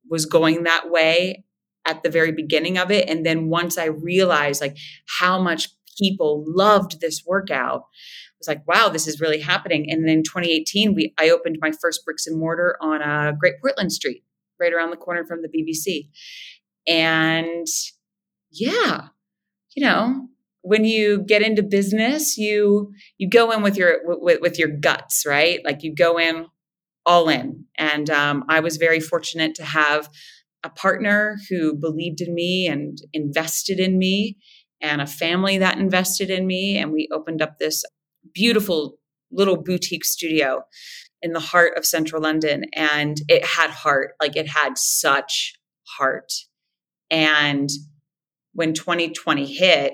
was 0.10 0.26
going 0.26 0.64
that 0.64 0.90
way 0.90 1.44
at 1.86 2.04
the 2.04 2.10
very 2.10 2.32
beginning 2.32 2.78
of 2.78 2.92
it. 2.92 3.10
And 3.10 3.26
then 3.26 3.50
once 3.50 3.78
I 3.78 3.86
realized 3.86 4.62
like 4.62 4.78
how 5.20 5.42
much 5.42 5.70
people 5.98 6.44
loved 6.48 7.00
this 7.00 7.24
workout, 7.26 7.82
I 7.82 8.38
was 8.40 8.48
like, 8.48 8.68
wow, 8.68 8.90
this 8.90 9.08
is 9.08 9.22
really 9.22 9.40
happening. 9.40 9.88
And 9.90 10.04
then 10.04 10.18
in 10.18 10.24
2018, 10.24 10.94
we 10.94 11.14
I 11.18 11.30
opened 11.30 11.58
my 11.62 11.72
first 11.72 12.04
bricks 12.06 12.28
and 12.28 12.40
mortar 12.40 12.78
on 12.82 13.02
a 13.02 13.30
uh, 13.30 13.32
Great 13.32 13.56
Portland 13.62 13.92
Street, 13.92 14.24
right 14.60 14.74
around 14.74 14.92
the 14.92 14.98
corner 14.98 15.26
from 15.26 15.42
the 15.42 15.48
BBC. 15.48 16.10
And 16.88 17.68
yeah, 18.52 19.08
you 19.76 19.84
know, 19.84 20.28
when 20.66 20.84
you 20.84 21.22
get 21.22 21.44
into 21.44 21.62
business, 21.62 22.38
you 22.38 22.92
you 23.20 23.30
go 23.30 23.52
in 23.52 23.62
with 23.62 23.78
your 23.78 24.00
with, 24.04 24.42
with 24.42 24.58
your 24.58 24.68
guts, 24.68 25.24
right? 25.26 25.60
Like 25.64 25.84
you 25.84 25.94
go 25.94 26.18
in 26.18 26.48
all 27.06 27.30
in. 27.30 27.66
And 27.78 28.10
um, 28.10 28.44
I 28.50 28.62
was 28.62 28.78
very 28.78 29.00
fortunate 29.00 29.54
to 29.56 29.64
have 29.64 30.10
a 30.64 30.70
partner 30.70 31.38
who 31.50 31.76
believed 31.76 32.20
in 32.20 32.34
me 32.34 32.68
and 32.68 32.98
invested 33.14 33.80
in 33.80 34.00
me, 34.00 34.38
and 34.82 35.02
a 35.02 35.08
family 35.08 35.60
that 35.60 35.78
invested 35.78 36.32
in 36.32 36.48
me. 36.48 36.80
And 36.80 36.92
we 36.92 37.08
opened 37.14 37.44
up 37.44 37.60
this 37.60 37.84
beautiful 38.34 38.98
little 39.32 39.62
boutique 39.62 40.06
studio 40.06 40.64
in 41.22 41.34
the 41.34 41.40
heart 41.40 41.78
of 41.78 41.86
central 41.86 42.24
London. 42.24 42.66
And 42.74 43.18
it 43.28 43.46
had 43.46 43.70
heart, 43.70 44.16
like 44.20 44.36
it 44.36 44.48
had 44.48 44.80
such 44.80 45.54
heart. 45.98 46.32
And 47.12 47.70
when 48.54 48.74
2020 48.74 49.46
hit, 49.46 49.94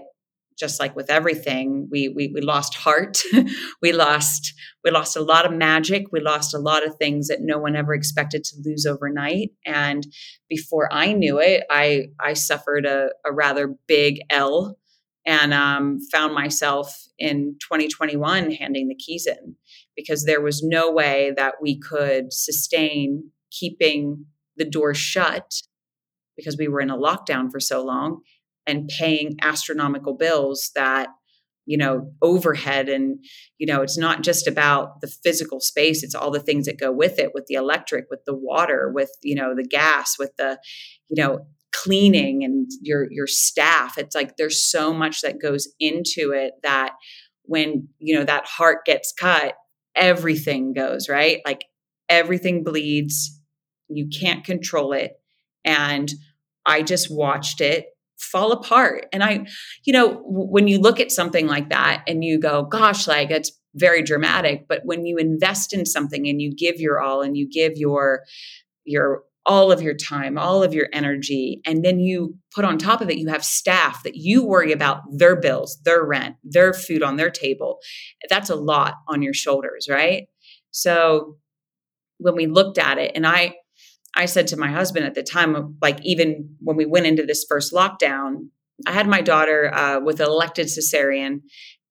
just 0.62 0.80
like 0.80 0.96
with 0.96 1.10
everything, 1.10 1.90
we 1.92 2.08
we, 2.08 2.32
we 2.34 2.40
lost 2.40 2.76
heart, 2.76 3.22
we 3.82 3.92
lost 3.92 4.54
we 4.84 4.92
lost 4.92 5.18
a 5.18 5.22
lot 5.22 5.46
of 5.46 5.52
magic, 5.52 6.06
we 6.12 6.22
lost 6.22 6.54
a 6.54 6.60
lot 6.60 6.86
of 6.86 6.96
things 6.96 7.28
that 7.28 7.42
no 7.42 7.58
one 7.58 7.76
ever 7.76 7.94
expected 7.94 8.44
to 8.46 8.56
lose 8.64 8.86
overnight. 8.86 9.50
And 9.66 10.08
before 10.48 10.88
I 10.94 11.14
knew 11.14 11.40
it, 11.40 11.64
I 11.70 12.10
I 12.20 12.34
suffered 12.34 12.86
a, 12.86 13.10
a 13.26 13.34
rather 13.34 13.76
big 13.88 14.20
L 14.30 14.78
and 15.26 15.54
um, 15.54 16.00
found 16.12 16.34
myself 16.34 17.06
in 17.18 17.56
2021 17.60 18.52
handing 18.52 18.88
the 18.88 18.96
keys 18.96 19.28
in 19.28 19.56
because 19.96 20.26
there 20.26 20.42
was 20.42 20.64
no 20.64 20.92
way 20.92 21.34
that 21.36 21.56
we 21.62 21.80
could 21.80 22.32
sustain 22.32 23.32
keeping 23.52 24.26
the 24.58 24.66
door 24.66 24.94
shut 24.94 25.62
because 26.38 26.58
we 26.58 26.68
were 26.68 26.82
in 26.82 26.90
a 26.90 26.98
lockdown 26.98 27.52
for 27.52 27.60
so 27.60 27.84
long 27.84 28.22
and 28.72 28.88
paying 28.88 29.38
astronomical 29.42 30.16
bills 30.16 30.72
that 30.76 31.10
you 31.66 31.78
know 31.78 32.12
overhead 32.22 32.90
and 32.90 33.24
you 33.60 33.68
know 33.68 33.82
it's 33.82 33.98
not 33.98 34.24
just 34.24 34.48
about 34.48 35.00
the 35.02 35.08
physical 35.08 35.60
space 35.60 36.04
it's 36.04 36.16
all 36.16 36.32
the 36.32 36.40
things 36.40 36.66
that 36.66 36.80
go 36.80 36.92
with 36.92 37.20
it 37.20 37.32
with 37.36 37.46
the 37.46 37.54
electric 37.54 38.06
with 38.10 38.22
the 38.26 38.36
water 38.36 38.92
with 38.94 39.12
you 39.22 39.36
know 39.36 39.54
the 39.56 39.64
gas 39.64 40.16
with 40.18 40.32
the 40.38 40.58
you 41.08 41.22
know 41.22 41.46
cleaning 41.72 42.44
and 42.44 42.70
your 42.82 43.08
your 43.12 43.28
staff. 43.28 43.98
It's 43.98 44.16
like 44.16 44.38
there's 44.38 44.70
so 44.70 44.94
much 44.94 45.22
that 45.22 45.42
goes 45.42 45.68
into 45.80 46.32
it 46.32 46.54
that 46.64 46.94
when 47.44 47.88
you 48.00 48.16
know 48.16 48.24
that 48.26 48.46
heart 48.46 48.86
gets 48.86 49.14
cut 49.18 49.56
everything 49.96 50.74
goes 50.74 51.10
right? 51.10 51.40
Like 51.46 51.66
everything 52.10 52.64
bleeds 52.64 53.38
you 53.90 54.08
can't 54.08 54.44
control 54.46 54.94
it. 54.94 55.14
And 55.66 56.12
i 56.66 56.82
just 56.82 57.08
watched 57.10 57.60
it 57.60 57.86
fall 58.22 58.52
apart 58.52 59.06
and 59.12 59.24
i 59.24 59.46
you 59.84 59.94
know 59.94 60.22
when 60.26 60.68
you 60.68 60.80
look 60.80 61.00
at 61.00 61.12
something 61.12 61.48
like 61.48 61.70
that 61.70 62.04
and 62.08 62.24
you 62.24 62.40
go 62.40 62.64
gosh 62.64 63.08
like 63.08 63.32
it's 63.32 63.52
very 63.76 64.02
dramatic 64.02 64.68
but 64.68 64.82
when 64.84 65.06
you 65.06 65.18
invest 65.18 65.74
in 65.74 65.86
something 65.86 66.28
and 66.28 66.42
you 66.42 66.54
give 66.54 66.80
your 66.80 67.02
all 67.02 67.22
and 67.22 67.38
you 67.38 67.48
give 67.50 67.74
your 67.76 68.22
your 68.86 69.24
all 69.46 69.72
of 69.72 69.82
your 69.82 69.96
time, 69.96 70.38
all 70.38 70.62
of 70.62 70.74
your 70.74 70.88
energy. 70.94 71.62
And 71.66 71.84
then 71.84 72.00
you 72.00 72.36
put 72.54 72.66
on 72.66 72.78
top 72.78 73.02
of 73.02 73.10
it, 73.10 73.18
you 73.18 73.28
have 73.30 73.44
staff 73.44 74.04
that 74.04 74.16
you 74.16 74.46
worry 74.46 74.72
about 74.72 75.02
their 75.12 75.36
bills, 75.36 75.80
their 75.84 76.04
rent, 76.06 76.36
their 76.44 76.74
food 76.74 77.02
on 77.02 77.16
their 77.16 77.32
table. 77.32 77.80
That's 78.30 78.50
a 78.50 78.56
lot 78.56 78.96
on 79.08 79.22
your 79.22 79.34
shoulders, 79.34 79.88
right? 79.90 80.28
So 80.70 81.38
when 82.20 82.36
we 82.36 82.46
looked 82.46 82.78
at 82.78 83.00
it, 83.00 83.12
and 83.16 83.26
I, 83.26 83.56
I 84.16 84.26
said 84.26 84.48
to 84.48 84.58
my 84.58 84.70
husband 84.72 85.06
at 85.06 85.16
the 85.16 85.24
time, 85.24 85.78
like 85.82 86.00
even 86.04 86.56
when 86.60 86.76
we 86.76 86.86
went 86.86 87.06
into 87.06 87.26
this 87.26 87.46
first 87.48 87.74
lockdown, 87.74 88.50
I 88.86 88.92
had 88.92 89.08
my 89.08 89.22
daughter 89.22 89.74
uh, 89.74 90.00
with 90.00 90.20
an 90.20 90.28
elected 90.28 90.68
cesarean, 90.68 91.42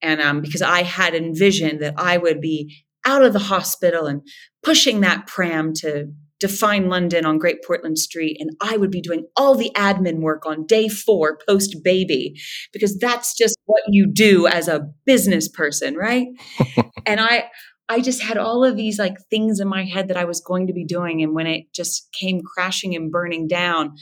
and 0.02 0.20
um, 0.20 0.40
because 0.40 0.62
I 0.62 0.82
had 0.82 1.14
envisioned 1.14 1.80
that 1.80 1.94
I 1.96 2.16
would 2.16 2.40
be 2.40 2.84
out 3.06 3.22
of 3.22 3.32
the 3.32 3.38
hospital 3.38 4.06
and 4.06 4.22
pushing 4.62 5.00
that 5.00 5.26
pram 5.26 5.72
to 5.74 6.12
define 6.40 6.88
London 6.88 7.26
on 7.26 7.38
Great 7.38 7.62
Portland 7.64 7.98
Street, 7.98 8.38
and 8.40 8.50
I 8.62 8.76
would 8.76 8.90
be 8.90 9.02
doing 9.02 9.26
all 9.36 9.54
the 9.54 9.70
admin 9.76 10.20
work 10.20 10.46
on 10.46 10.66
day 10.66 10.88
four 10.88 11.38
post 11.46 11.76
baby, 11.84 12.34
because 12.72 12.98
that's 12.98 13.36
just 13.36 13.56
what 13.66 13.82
you 13.88 14.10
do 14.10 14.46
as 14.46 14.66
a 14.66 14.88
business 15.04 15.48
person, 15.48 15.94
right? 15.94 16.26
and 17.06 17.20
I, 17.20 17.50
I 17.90 18.00
just 18.00 18.22
had 18.22 18.38
all 18.38 18.64
of 18.64 18.76
these 18.76 19.00
like 19.00 19.16
things 19.30 19.58
in 19.58 19.66
my 19.66 19.84
head 19.84 20.06
that 20.08 20.16
I 20.16 20.24
was 20.24 20.40
going 20.40 20.68
to 20.68 20.72
be 20.72 20.84
doing, 20.84 21.22
and 21.22 21.34
when 21.34 21.48
it 21.48 21.74
just 21.74 22.08
came 22.12 22.40
crashing 22.40 22.94
and 22.94 23.10
burning 23.10 23.48
down, 23.48 23.96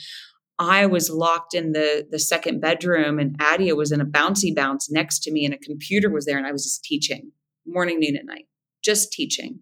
I 0.58 0.84
was 0.84 1.08
locked 1.08 1.54
in 1.54 1.72
the 1.72 2.06
the 2.10 2.18
second 2.18 2.60
bedroom, 2.60 3.18
and 3.18 3.34
Adia 3.40 3.74
was 3.74 3.90
in 3.90 4.02
a 4.02 4.06
bouncy 4.06 4.54
bounce 4.54 4.90
next 4.90 5.20
to 5.20 5.32
me, 5.32 5.46
and 5.46 5.54
a 5.54 5.58
computer 5.58 6.10
was 6.10 6.26
there, 6.26 6.36
and 6.36 6.46
I 6.46 6.52
was 6.52 6.64
just 6.64 6.84
teaching 6.84 7.32
morning, 7.66 7.98
noon, 7.98 8.16
and 8.16 8.26
night, 8.26 8.44
just 8.84 9.10
teaching, 9.10 9.60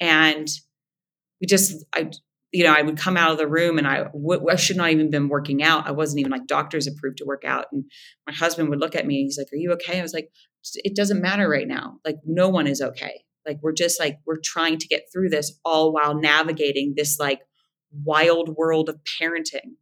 and 0.00 0.48
we 1.40 1.46
just 1.46 1.84
I 1.94 2.10
you 2.50 2.64
know 2.64 2.74
I 2.76 2.82
would 2.82 2.98
come 2.98 3.16
out 3.16 3.30
of 3.30 3.38
the 3.38 3.46
room 3.46 3.78
and 3.78 3.86
I, 3.86 4.04
w- 4.04 4.48
I 4.50 4.56
should 4.56 4.76
not 4.76 4.90
even 4.90 5.06
have 5.06 5.12
been 5.12 5.28
working 5.28 5.62
out. 5.62 5.86
I 5.86 5.92
wasn't 5.92 6.18
even 6.18 6.32
like 6.32 6.48
doctors 6.48 6.88
approved 6.88 7.18
to 7.18 7.24
work 7.24 7.44
out. 7.44 7.66
And 7.70 7.84
my 8.26 8.32
husband 8.32 8.70
would 8.70 8.80
look 8.80 8.96
at 8.96 9.06
me 9.06 9.20
and 9.20 9.26
he's 9.26 9.38
like, 9.38 9.52
"Are 9.52 9.56
you 9.56 9.70
okay?" 9.74 10.00
I 10.00 10.02
was 10.02 10.14
like, 10.14 10.30
"It 10.74 10.96
doesn't 10.96 11.22
matter 11.22 11.48
right 11.48 11.68
now. 11.68 11.98
Like 12.04 12.16
no 12.26 12.48
one 12.48 12.66
is 12.66 12.82
okay. 12.82 13.22
Like 13.46 13.58
we're 13.62 13.72
just 13.72 13.98
like 14.00 14.18
we're 14.26 14.40
trying 14.42 14.78
to 14.78 14.88
get 14.88 15.04
through 15.12 15.30
this 15.30 15.58
all 15.64 15.92
while 15.92 16.14
navigating 16.14 16.94
this 16.96 17.18
like 17.18 17.40
wild 17.92 18.50
world 18.56 18.88
of 18.88 19.00
parenting." 19.20 19.76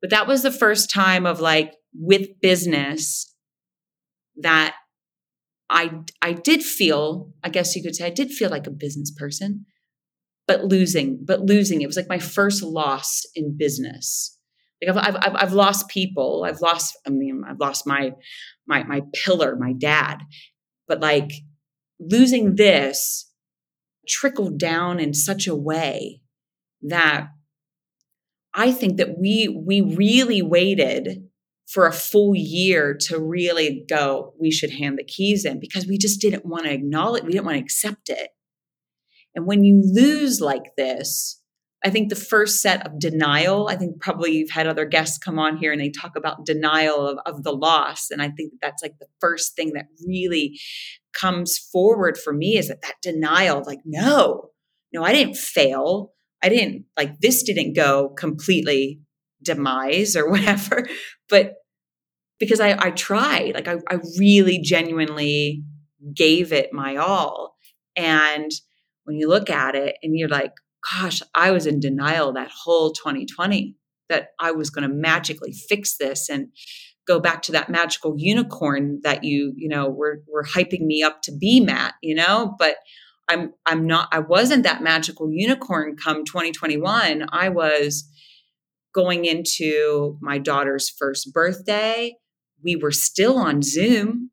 But 0.00 0.10
that 0.10 0.26
was 0.26 0.42
the 0.42 0.52
first 0.52 0.90
time 0.90 1.26
of 1.26 1.40
like 1.40 1.74
with 1.94 2.40
business 2.40 3.34
that 4.36 4.74
I 5.68 6.00
I 6.22 6.32
did 6.32 6.62
feel, 6.62 7.32
I 7.42 7.48
guess 7.50 7.74
you 7.76 7.82
could 7.82 7.96
say 7.96 8.06
I 8.06 8.10
did 8.10 8.30
feel 8.30 8.50
like 8.50 8.66
a 8.66 8.70
business 8.72 9.10
person 9.10 9.66
but 10.48 10.64
losing, 10.64 11.20
but 11.22 11.42
losing. 11.42 11.82
It 11.82 11.86
was 11.86 11.96
like 11.96 12.08
my 12.08 12.18
first 12.18 12.64
loss 12.64 13.22
in 13.36 13.56
business. 13.56 14.36
Like 14.82 14.96
I've, 14.96 15.16
I've, 15.16 15.36
I've 15.36 15.52
lost 15.52 15.88
people. 15.88 16.44
I've 16.46 16.62
lost, 16.62 16.96
I 17.06 17.10
mean, 17.10 17.42
I've 17.46 17.60
lost 17.60 17.86
my, 17.86 18.12
my, 18.66 18.82
my 18.84 19.02
pillar, 19.12 19.56
my 19.56 19.74
dad, 19.74 20.22
but 20.88 21.00
like 21.00 21.30
losing 22.00 22.56
this 22.56 23.30
trickled 24.06 24.58
down 24.58 24.98
in 24.98 25.12
such 25.12 25.46
a 25.46 25.54
way 25.54 26.22
that 26.82 27.28
I 28.54 28.72
think 28.72 28.96
that 28.96 29.18
we, 29.18 29.48
we 29.48 29.80
really 29.80 30.42
waited 30.42 31.28
for 31.66 31.86
a 31.86 31.92
full 31.92 32.34
year 32.34 32.96
to 32.98 33.20
really 33.20 33.84
go, 33.88 34.32
we 34.40 34.50
should 34.50 34.70
hand 34.70 34.98
the 34.98 35.04
keys 35.04 35.44
in 35.44 35.60
because 35.60 35.86
we 35.86 35.98
just 35.98 36.20
didn't 36.20 36.46
want 36.46 36.64
to 36.64 36.72
acknowledge, 36.72 37.24
we 37.24 37.32
didn't 37.32 37.44
want 37.44 37.58
to 37.58 37.62
accept 37.62 38.08
it. 38.08 38.30
And 39.34 39.46
when 39.46 39.64
you 39.64 39.82
lose 39.84 40.40
like 40.40 40.74
this, 40.76 41.37
I 41.84 41.90
think 41.90 42.08
the 42.08 42.16
first 42.16 42.60
set 42.60 42.84
of 42.86 42.98
denial, 42.98 43.68
I 43.68 43.76
think 43.76 44.00
probably 44.00 44.32
you've 44.32 44.50
had 44.50 44.66
other 44.66 44.84
guests 44.84 45.16
come 45.16 45.38
on 45.38 45.56
here 45.56 45.70
and 45.70 45.80
they 45.80 45.90
talk 45.90 46.16
about 46.16 46.44
denial 46.44 47.06
of, 47.06 47.18
of 47.24 47.44
the 47.44 47.52
loss. 47.52 48.10
And 48.10 48.20
I 48.20 48.30
think 48.30 48.54
that's 48.60 48.82
like 48.82 48.98
the 48.98 49.06
first 49.20 49.54
thing 49.54 49.74
that 49.74 49.86
really 50.04 50.58
comes 51.12 51.56
forward 51.56 52.18
for 52.18 52.32
me 52.32 52.56
is 52.56 52.68
that 52.68 52.82
that 52.82 52.94
denial, 53.00 53.62
like, 53.64 53.78
no, 53.84 54.50
no, 54.92 55.04
I 55.04 55.12
didn't 55.12 55.36
fail. 55.36 56.12
I 56.42 56.48
didn't 56.48 56.84
like 56.96 57.20
this 57.20 57.42
didn't 57.44 57.74
go 57.74 58.08
completely 58.10 59.00
demise 59.42 60.16
or 60.16 60.28
whatever, 60.30 60.88
but 61.28 61.54
because 62.40 62.60
I, 62.60 62.76
I 62.78 62.90
tried, 62.90 63.54
like 63.54 63.68
I, 63.68 63.76
I 63.88 63.98
really 64.18 64.60
genuinely 64.60 65.64
gave 66.14 66.52
it 66.52 66.72
my 66.72 66.96
all. 66.96 67.56
And 67.96 68.50
when 69.04 69.16
you 69.16 69.28
look 69.28 69.50
at 69.50 69.74
it 69.74 69.96
and 70.02 70.16
you're 70.16 70.28
like, 70.28 70.52
gosh, 70.92 71.22
I 71.34 71.50
was 71.50 71.66
in 71.66 71.80
denial 71.80 72.32
that 72.32 72.50
whole 72.50 72.92
2020 72.92 73.76
that 74.08 74.28
I 74.40 74.52
was 74.52 74.70
going 74.70 74.88
to 74.88 74.94
magically 74.94 75.52
fix 75.52 75.96
this 75.98 76.28
and 76.28 76.48
go 77.06 77.20
back 77.20 77.42
to 77.42 77.52
that 77.52 77.70
magical 77.70 78.14
unicorn 78.16 79.00
that 79.02 79.24
you, 79.24 79.52
you 79.56 79.68
know, 79.68 79.88
were 79.88 80.22
were 80.30 80.44
hyping 80.44 80.82
me 80.82 81.02
up 81.02 81.22
to 81.22 81.32
be, 81.36 81.60
Matt, 81.60 81.94
you 82.02 82.14
know, 82.14 82.54
but 82.58 82.76
I'm 83.28 83.52
I'm 83.66 83.86
not 83.86 84.08
I 84.12 84.20
wasn't 84.20 84.62
that 84.62 84.82
magical 84.82 85.30
unicorn 85.30 85.96
come 85.96 86.24
2021. 86.24 87.26
I 87.30 87.48
was 87.48 88.08
going 88.94 89.24
into 89.24 90.18
my 90.20 90.38
daughter's 90.38 90.88
first 90.88 91.32
birthday. 91.32 92.14
We 92.62 92.76
were 92.76 92.90
still 92.90 93.38
on 93.38 93.62
Zoom. 93.62 94.30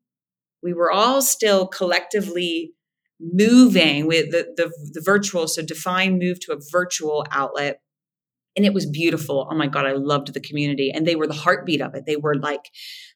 We 0.62 0.72
were 0.72 0.90
all 0.90 1.22
still 1.22 1.66
collectively 1.66 2.72
moving 3.20 4.06
with 4.06 4.30
the, 4.30 4.46
the, 4.56 4.70
the 4.92 5.00
virtual 5.00 5.48
so 5.48 5.62
define 5.62 6.18
move 6.18 6.38
to 6.40 6.52
a 6.52 6.60
virtual 6.70 7.24
outlet 7.30 7.80
and 8.56 8.64
it 8.64 8.72
was 8.72 8.86
beautiful. 8.86 9.46
Oh 9.50 9.54
my 9.54 9.66
God, 9.66 9.84
I 9.84 9.92
loved 9.92 10.32
the 10.32 10.40
community. 10.40 10.90
And 10.90 11.06
they 11.06 11.14
were 11.14 11.26
the 11.26 11.34
heartbeat 11.34 11.82
of 11.82 11.94
it. 11.94 12.04
They 12.06 12.16
were 12.16 12.34
like 12.34 12.70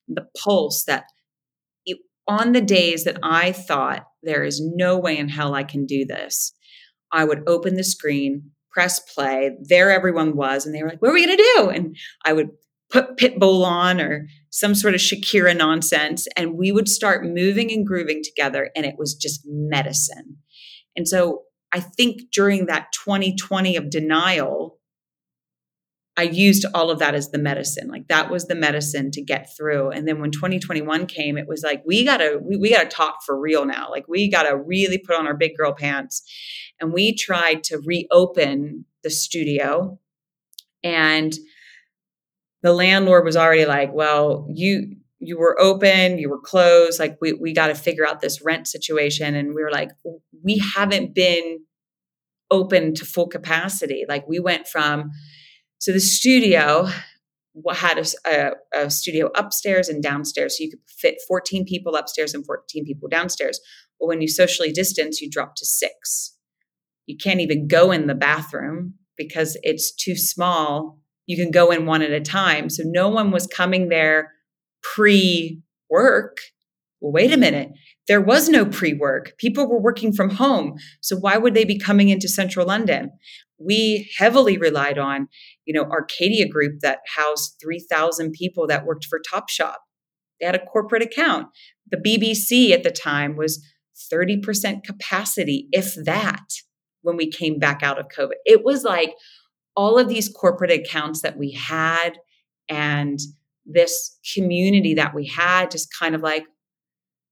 the 0.06 0.26
pulse 0.38 0.84
that 0.84 1.04
it, 1.86 1.98
on 2.28 2.52
the 2.52 2.60
days 2.60 3.04
that 3.04 3.18
I 3.22 3.52
thought 3.52 4.04
there 4.22 4.44
is 4.44 4.60
no 4.62 4.98
way 4.98 5.16
in 5.16 5.30
hell 5.30 5.54
I 5.54 5.64
can 5.64 5.86
do 5.86 6.04
this, 6.04 6.52
I 7.10 7.24
would 7.24 7.42
open 7.48 7.74
the 7.74 7.84
screen, 7.84 8.50
press 8.70 9.00
play. 9.00 9.56
There 9.62 9.90
everyone 9.90 10.36
was. 10.36 10.66
And 10.66 10.74
they 10.74 10.82
were 10.82 10.90
like, 10.90 11.00
what 11.00 11.10
are 11.10 11.14
we 11.14 11.24
going 11.24 11.36
to 11.36 11.52
do? 11.56 11.70
And 11.70 11.96
I 12.24 12.34
would 12.34 12.50
put 12.90 13.16
Pitbull 13.16 13.64
on 13.64 14.00
or 14.00 14.26
some 14.50 14.74
sort 14.74 14.94
of 14.94 15.00
Shakira 15.00 15.56
nonsense. 15.56 16.26
And 16.36 16.54
we 16.54 16.72
would 16.72 16.88
start 16.88 17.24
moving 17.24 17.70
and 17.72 17.86
grooving 17.86 18.22
together. 18.22 18.70
And 18.74 18.84
it 18.84 18.96
was 18.98 19.14
just 19.14 19.42
medicine. 19.46 20.38
And 20.96 21.06
so 21.06 21.42
I 21.72 21.80
think 21.80 22.32
during 22.32 22.66
that 22.66 22.92
2020 22.92 23.76
of 23.76 23.90
denial, 23.90 24.78
I 26.16 26.24
used 26.24 26.66
all 26.74 26.90
of 26.90 26.98
that 26.98 27.14
as 27.14 27.30
the 27.30 27.38
medicine. 27.38 27.88
Like 27.88 28.08
that 28.08 28.30
was 28.30 28.46
the 28.46 28.56
medicine 28.56 29.10
to 29.12 29.22
get 29.22 29.48
through. 29.56 29.90
And 29.90 30.06
then 30.06 30.20
when 30.20 30.32
2021 30.32 31.06
came, 31.06 31.38
it 31.38 31.46
was 31.48 31.62
like, 31.62 31.82
we 31.86 32.04
gotta, 32.04 32.40
we, 32.42 32.56
we 32.56 32.70
gotta 32.70 32.88
talk 32.88 33.18
for 33.24 33.38
real 33.38 33.64
now. 33.64 33.88
Like 33.88 34.08
we 34.08 34.28
gotta 34.28 34.56
really 34.56 34.98
put 34.98 35.16
on 35.16 35.26
our 35.26 35.36
big 35.36 35.56
girl 35.56 35.72
pants. 35.72 36.22
And 36.80 36.92
we 36.92 37.14
tried 37.14 37.62
to 37.64 37.78
reopen 37.78 38.84
the 39.02 39.10
studio. 39.10 39.98
And 40.82 41.32
the 42.62 42.72
landlord 42.72 43.24
was 43.24 43.36
already 43.36 43.66
like, 43.66 43.92
well, 43.92 44.46
you, 44.50 44.96
you 45.18 45.38
were 45.38 45.60
open, 45.60 46.18
you 46.18 46.28
were 46.28 46.40
closed. 46.40 46.98
Like 46.98 47.18
we, 47.20 47.32
we 47.32 47.52
got 47.52 47.68
to 47.68 47.74
figure 47.74 48.06
out 48.06 48.20
this 48.20 48.42
rent 48.42 48.66
situation. 48.66 49.34
And 49.34 49.54
we 49.54 49.62
were 49.62 49.70
like, 49.70 49.90
we 50.44 50.58
haven't 50.74 51.14
been 51.14 51.60
open 52.50 52.94
to 52.94 53.04
full 53.04 53.28
capacity. 53.28 54.04
Like 54.08 54.26
we 54.28 54.40
went 54.40 54.66
from, 54.66 55.10
so 55.78 55.92
the 55.92 56.00
studio 56.00 56.88
had 57.72 57.98
a, 57.98 58.04
a, 58.26 58.84
a, 58.84 58.90
studio 58.90 59.30
upstairs 59.34 59.88
and 59.88 60.02
downstairs. 60.02 60.56
So 60.56 60.64
you 60.64 60.70
could 60.70 60.80
fit 60.88 61.16
14 61.26 61.64
people 61.64 61.96
upstairs 61.96 62.34
and 62.34 62.44
14 62.44 62.84
people 62.84 63.08
downstairs. 63.08 63.60
But 63.98 64.06
when 64.06 64.20
you 64.20 64.28
socially 64.28 64.72
distance, 64.72 65.20
you 65.20 65.30
drop 65.30 65.56
to 65.56 65.66
six. 65.66 66.36
You 67.06 67.16
can't 67.16 67.40
even 67.40 67.66
go 67.66 67.90
in 67.90 68.06
the 68.06 68.14
bathroom 68.14 68.94
because 69.16 69.56
it's 69.62 69.92
too 69.92 70.16
small. 70.16 70.98
You 71.30 71.36
can 71.36 71.52
go 71.52 71.70
in 71.70 71.86
one 71.86 72.02
at 72.02 72.10
a 72.10 72.20
time. 72.20 72.68
So 72.68 72.82
no 72.84 73.08
one 73.08 73.30
was 73.30 73.46
coming 73.46 73.88
there 73.88 74.32
pre 74.82 75.62
work. 75.88 76.38
Well, 77.00 77.12
wait 77.12 77.32
a 77.32 77.36
minute. 77.36 77.70
There 78.08 78.20
was 78.20 78.48
no 78.48 78.66
pre 78.66 78.94
work. 78.94 79.34
People 79.38 79.68
were 79.68 79.80
working 79.80 80.12
from 80.12 80.30
home. 80.30 80.74
So 81.00 81.16
why 81.16 81.36
would 81.36 81.54
they 81.54 81.64
be 81.64 81.78
coming 81.78 82.08
into 82.08 82.28
central 82.28 82.66
London? 82.66 83.12
we 83.60 84.10
heavily 84.16 84.56
relied 84.56 84.98
on, 84.98 85.28
you 85.66 85.74
know, 85.74 85.84
Arcadia 85.84 86.48
Group 86.48 86.80
that 86.80 87.00
housed 87.14 87.56
3,000 87.62 88.32
people 88.32 88.66
that 88.66 88.86
worked 88.86 89.04
for 89.04 89.20
Topshop. 89.20 89.76
They 90.40 90.46
had 90.46 90.54
a 90.54 90.64
corporate 90.64 91.02
account. 91.02 91.48
The 91.90 91.98
BBC 91.98 92.70
at 92.70 92.82
the 92.82 92.90
time 92.90 93.36
was 93.36 93.62
30% 94.12 94.82
capacity, 94.82 95.68
if 95.72 95.94
that, 96.04 96.46
when 97.02 97.16
we 97.16 97.30
came 97.30 97.58
back 97.58 97.82
out 97.82 97.98
of 97.98 98.06
COVID. 98.08 98.36
It 98.46 98.64
was 98.64 98.82
like 98.82 99.12
all 99.76 99.98
of 99.98 100.08
these 100.08 100.28
corporate 100.28 100.70
accounts 100.70 101.22
that 101.22 101.36
we 101.36 101.52
had 101.52 102.18
and 102.68 103.18
this 103.64 104.18
community 104.34 104.94
that 104.94 105.14
we 105.14 105.26
had 105.26 105.70
just 105.70 105.88
kind 105.98 106.14
of 106.14 106.20
like 106.20 106.44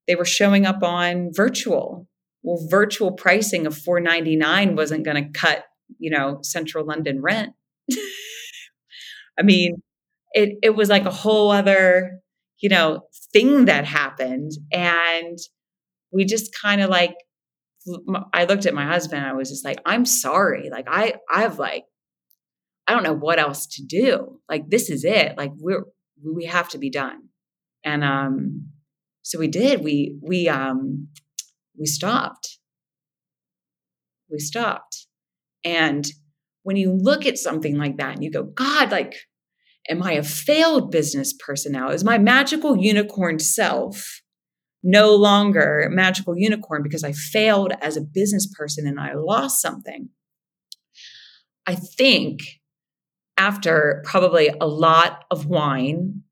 they 0.07 0.14
were 0.14 0.25
showing 0.25 0.66
up 0.66 0.83
on 0.83 1.30
virtual. 1.33 2.07
Well, 2.42 2.66
virtual 2.71 3.12
pricing 3.12 3.66
of 3.66 3.76
499 3.76 4.76
wasn't 4.76 5.04
going 5.04 5.23
to 5.23 5.38
cut 5.38 5.64
you 5.99 6.11
know, 6.11 6.40
central 6.42 6.85
London 6.85 7.23
rent. 7.23 7.54
I 9.38 9.42
mean, 9.42 9.83
it 10.33 10.59
it 10.62 10.71
was 10.71 10.88
like 10.88 11.07
a 11.07 11.11
whole 11.11 11.50
other, 11.50 12.21
you 12.61 12.68
know, 12.68 13.02
thing 13.33 13.66
that 13.66 13.85
happened 13.85 14.52
and 14.73 15.38
we 16.12 16.25
just 16.25 16.54
kind 16.61 16.80
of 16.80 16.90
like 16.90 17.14
I 18.33 18.45
looked 18.45 18.66
at 18.66 18.75
my 18.75 18.87
husband 18.87 19.25
I 19.25 19.33
was 19.33 19.49
just 19.49 19.64
like 19.64 19.81
I'm 19.87 20.05
sorry. 20.05 20.68
Like 20.70 20.87
I 20.88 21.14
I've 21.31 21.59
like 21.59 21.85
I 22.88 22.92
don't 22.92 23.03
know 23.03 23.12
what 23.12 23.38
else 23.38 23.66
to 23.66 23.85
do. 23.85 24.40
Like 24.48 24.70
this 24.70 24.88
is 24.88 25.05
it. 25.05 25.37
Like 25.37 25.53
we're 25.59 25.85
we 26.24 26.46
have 26.46 26.70
to 26.70 26.79
be 26.79 26.90
done. 26.90 27.29
And 27.85 28.03
um 28.03 28.70
so 29.22 29.38
we 29.38 29.46
did. 29.46 29.85
We 29.85 30.18
we 30.22 30.48
um 30.48 31.09
we 31.79 31.85
stopped. 31.85 32.59
We 34.31 34.38
stopped. 34.38 35.07
And 35.64 36.07
when 36.62 36.77
you 36.77 36.92
look 36.92 37.27
at 37.27 37.38
something 37.38 37.77
like 37.77 37.98
that 37.98 38.14
and 38.14 38.24
you 38.24 38.31
go, 38.31 38.42
God, 38.42 38.90
like, 38.90 39.14
am 39.88 40.03
I 40.03 40.12
a 40.12 40.22
failed 40.22 40.90
business 40.90 41.33
person 41.33 41.72
now? 41.72 41.90
Is 41.90 42.05
my 42.05 42.18
magical 42.18 42.77
unicorn 42.77 43.38
self 43.38 44.22
no 44.83 45.14
longer 45.14 45.88
magical 45.90 46.35
unicorn 46.37 46.83
because 46.83 47.05
I 47.05 47.12
failed 47.12 47.72
as 47.83 47.96
a 47.96 48.03
business 48.03 48.46
person 48.46 48.87
and 48.87 48.98
I 48.98 49.12
lost 49.14 49.61
something? 49.61 50.09
I 51.66 51.74
think 51.74 52.40
after 53.38 54.03
probably 54.05 54.51
a 54.61 54.66
lot 54.66 55.24
of 55.31 55.46
wine 55.46 56.22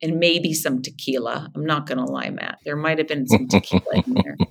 and 0.00 0.18
maybe 0.18 0.52
some 0.52 0.82
tequila, 0.82 1.50
I'm 1.56 1.64
not 1.64 1.86
going 1.86 1.98
to 1.98 2.04
lie, 2.04 2.30
Matt, 2.30 2.58
there 2.64 2.76
might 2.76 2.98
have 2.98 3.08
been 3.08 3.26
some 3.26 3.48
tequila 3.48 4.02
in 4.06 4.14
there. 4.14 4.36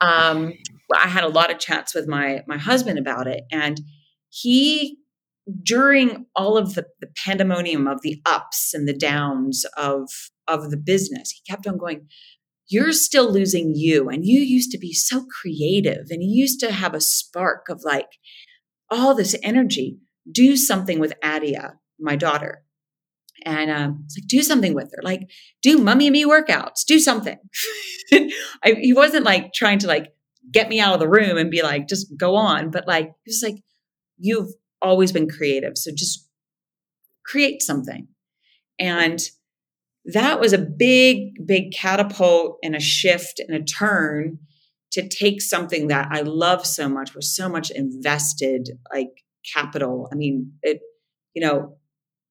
Um, 0.00 0.52
I 0.94 1.08
had 1.08 1.24
a 1.24 1.28
lot 1.28 1.50
of 1.50 1.58
chats 1.58 1.94
with 1.94 2.06
my 2.06 2.42
my 2.46 2.58
husband 2.58 2.98
about 2.98 3.26
it, 3.26 3.44
and 3.50 3.80
he 4.28 4.98
during 5.62 6.26
all 6.34 6.58
of 6.58 6.74
the, 6.74 6.86
the 7.00 7.08
pandemonium 7.24 7.86
of 7.86 8.02
the 8.02 8.20
ups 8.26 8.74
and 8.74 8.88
the 8.88 8.96
downs 8.96 9.64
of 9.76 10.10
of 10.46 10.70
the 10.70 10.76
business, 10.76 11.30
he 11.30 11.40
kept 11.50 11.66
on 11.66 11.78
going. 11.78 12.08
You're 12.68 12.92
still 12.92 13.32
losing 13.32 13.74
you, 13.74 14.08
and 14.10 14.26
you 14.26 14.40
used 14.40 14.72
to 14.72 14.78
be 14.78 14.92
so 14.92 15.24
creative, 15.40 16.06
and 16.10 16.22
you 16.22 16.40
used 16.40 16.60
to 16.60 16.72
have 16.72 16.92
a 16.92 17.00
spark 17.00 17.68
of 17.70 17.82
like 17.84 18.08
all 18.90 19.14
this 19.14 19.36
energy. 19.42 19.98
Do 20.30 20.56
something 20.56 20.98
with 20.98 21.12
Adia, 21.22 21.74
my 21.98 22.16
daughter, 22.16 22.62
and 23.44 23.70
um, 23.70 24.06
like 24.16 24.26
do 24.26 24.42
something 24.42 24.74
with 24.74 24.90
her 24.94 25.02
like 25.02 25.28
do 25.60 25.76
mummy 25.76 26.06
and 26.06 26.12
me 26.12 26.24
workouts 26.24 26.84
do 26.86 26.98
something 26.98 27.36
I, 28.12 28.76
he 28.80 28.94
wasn't 28.94 29.24
like 29.24 29.52
trying 29.52 29.80
to 29.80 29.86
like 29.86 30.14
get 30.50 30.68
me 30.68 30.80
out 30.80 30.94
of 30.94 31.00
the 31.00 31.08
room 31.08 31.36
and 31.36 31.50
be 31.50 31.62
like, 31.62 31.88
just 31.88 32.16
go 32.16 32.36
on. 32.36 32.70
But 32.70 32.86
like, 32.86 33.06
he 33.24 33.30
was 33.30 33.42
like, 33.42 33.62
you've 34.18 34.52
always 34.82 35.12
been 35.12 35.28
creative. 35.28 35.76
So 35.76 35.90
just 35.94 36.28
create 37.24 37.62
something. 37.62 38.08
And 38.78 39.20
that 40.06 40.40
was 40.40 40.52
a 40.52 40.58
big, 40.58 41.46
big 41.46 41.72
catapult 41.72 42.58
and 42.62 42.76
a 42.76 42.80
shift 42.80 43.40
and 43.40 43.56
a 43.56 43.64
turn 43.64 44.38
to 44.92 45.08
take 45.08 45.40
something 45.40 45.88
that 45.88 46.08
I 46.12 46.20
love 46.20 46.66
so 46.66 46.88
much, 46.88 47.14
was 47.14 47.34
so 47.34 47.48
much 47.48 47.70
invested 47.70 48.68
like 48.92 49.23
capital. 49.52 50.08
I 50.12 50.16
mean, 50.16 50.52
it, 50.62 50.80
you 51.34 51.44
know, 51.44 51.76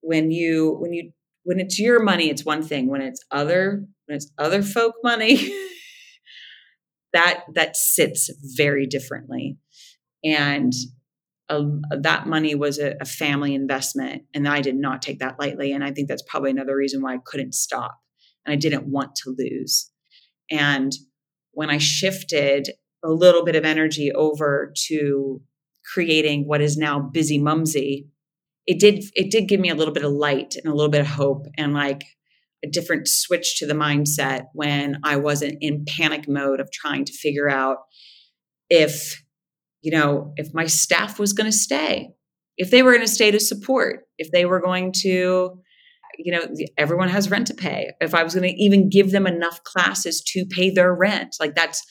when 0.02 0.32
you, 0.32 0.78
when 0.80 0.94
you, 0.94 1.12
when 1.44 1.60
it's 1.60 1.80
your 1.80 2.02
money, 2.02 2.30
it's 2.30 2.46
one 2.46 2.64
thing. 2.64 2.90
When 2.90 3.02
it's 3.02 3.24
other, 3.32 3.84
when 4.06 4.16
it's 4.16 4.32
other 4.38 4.64
folk 4.64 4.96
money, 5.04 5.54
that 7.14 7.44
that 7.54 7.78
sits 7.78 8.30
very 8.58 8.86
differently 8.86 9.58
and 10.24 10.74
that 11.50 12.26
money 12.26 12.56
was 12.56 12.80
a, 12.80 12.96
a, 13.00 13.06
family 13.06 13.54
investment 13.54 14.24
and 14.34 14.48
i 14.48 14.60
did 14.60 14.76
not 14.76 15.02
take 15.02 15.20
that 15.20 15.40
lightly 15.40 15.72
and 15.72 15.84
i 15.84 15.92
think 15.92 16.08
that's 16.08 16.24
probably 16.24 16.50
another 16.50 16.76
reason 16.76 17.02
why 17.02 17.14
i 17.14 17.20
couldn't 17.26 17.54
stop 17.54 17.96
and 18.46 18.54
i 18.54 18.56
didn't 18.56 18.88
want 18.88 19.16
to 19.16 19.36
lose 19.38 19.92
and 20.50 20.94
when 21.52 21.70
i 21.70 21.78
shifted 21.78 22.70
a 23.06 23.10
little 23.10 23.46
bit 23.46 23.56
of 23.56 23.66
energy 23.66 24.12
over 24.12 24.74
to 24.88 25.42
creating 25.92 26.48
what 26.48 26.62
is 26.62 26.78
now 26.78 27.12
Bizzimumzi 27.14 28.08
it 28.66 28.80
did 28.80 29.04
it 29.14 29.30
did 29.30 29.48
give 29.48 29.60
me 29.60 29.70
a 29.70 29.76
little 29.76 29.94
bit 29.94 30.06
of 30.06 30.12
light 30.12 30.56
and 30.56 30.72
a 30.72 30.76
little 30.76 30.92
bit 30.92 31.02
of 31.02 31.08
hope 31.08 31.46
and 31.58 31.74
like 31.74 32.04
a 32.64 32.70
different 32.70 33.08
switch 33.08 33.58
to 33.58 33.66
the 33.66 33.74
mindset 33.74 34.46
when 34.54 35.00
I 35.04 35.18
wasn't 35.18 35.58
in 35.62 35.86
panic 35.86 36.28
mode 36.28 36.60
of 36.60 36.72
trying 36.72 37.06
to 37.06 37.14
figure 37.14 37.50
out 37.50 37.80
if, 38.70 39.22
you 39.82 39.92
know, 39.92 40.34
if 40.38 40.54
my 40.54 40.66
staff 40.66 41.20
was 41.20 41.34
going 41.34 41.52
to 41.52 41.58
stay, 41.58 42.12
if 42.58 42.72
they 42.72 42.82
were 42.82 42.94
going 42.94 43.06
to 43.06 43.12
stay 43.12 43.32
to 43.32 43.40
support, 43.40 44.06
if 44.18 44.32
they 44.32 44.46
were 44.46 44.62
going 44.62 44.94
to, 45.02 45.60
you 46.18 46.32
know, 46.32 46.48
everyone 46.78 47.10
has 47.10 47.30
rent 47.30 47.48
to 47.48 47.54
pay. 47.54 47.92
If 48.00 48.16
I 48.16 48.24
was 48.24 48.34
going 48.34 48.50
to 48.50 48.64
even 48.64 48.90
give 48.90 49.12
them 49.12 49.28
enough 49.28 49.62
classes 49.64 50.22
to 50.28 50.46
pay 50.46 50.70
their 50.70 50.96
rent, 50.96 51.36
like 51.42 51.56
that's, 51.56 51.84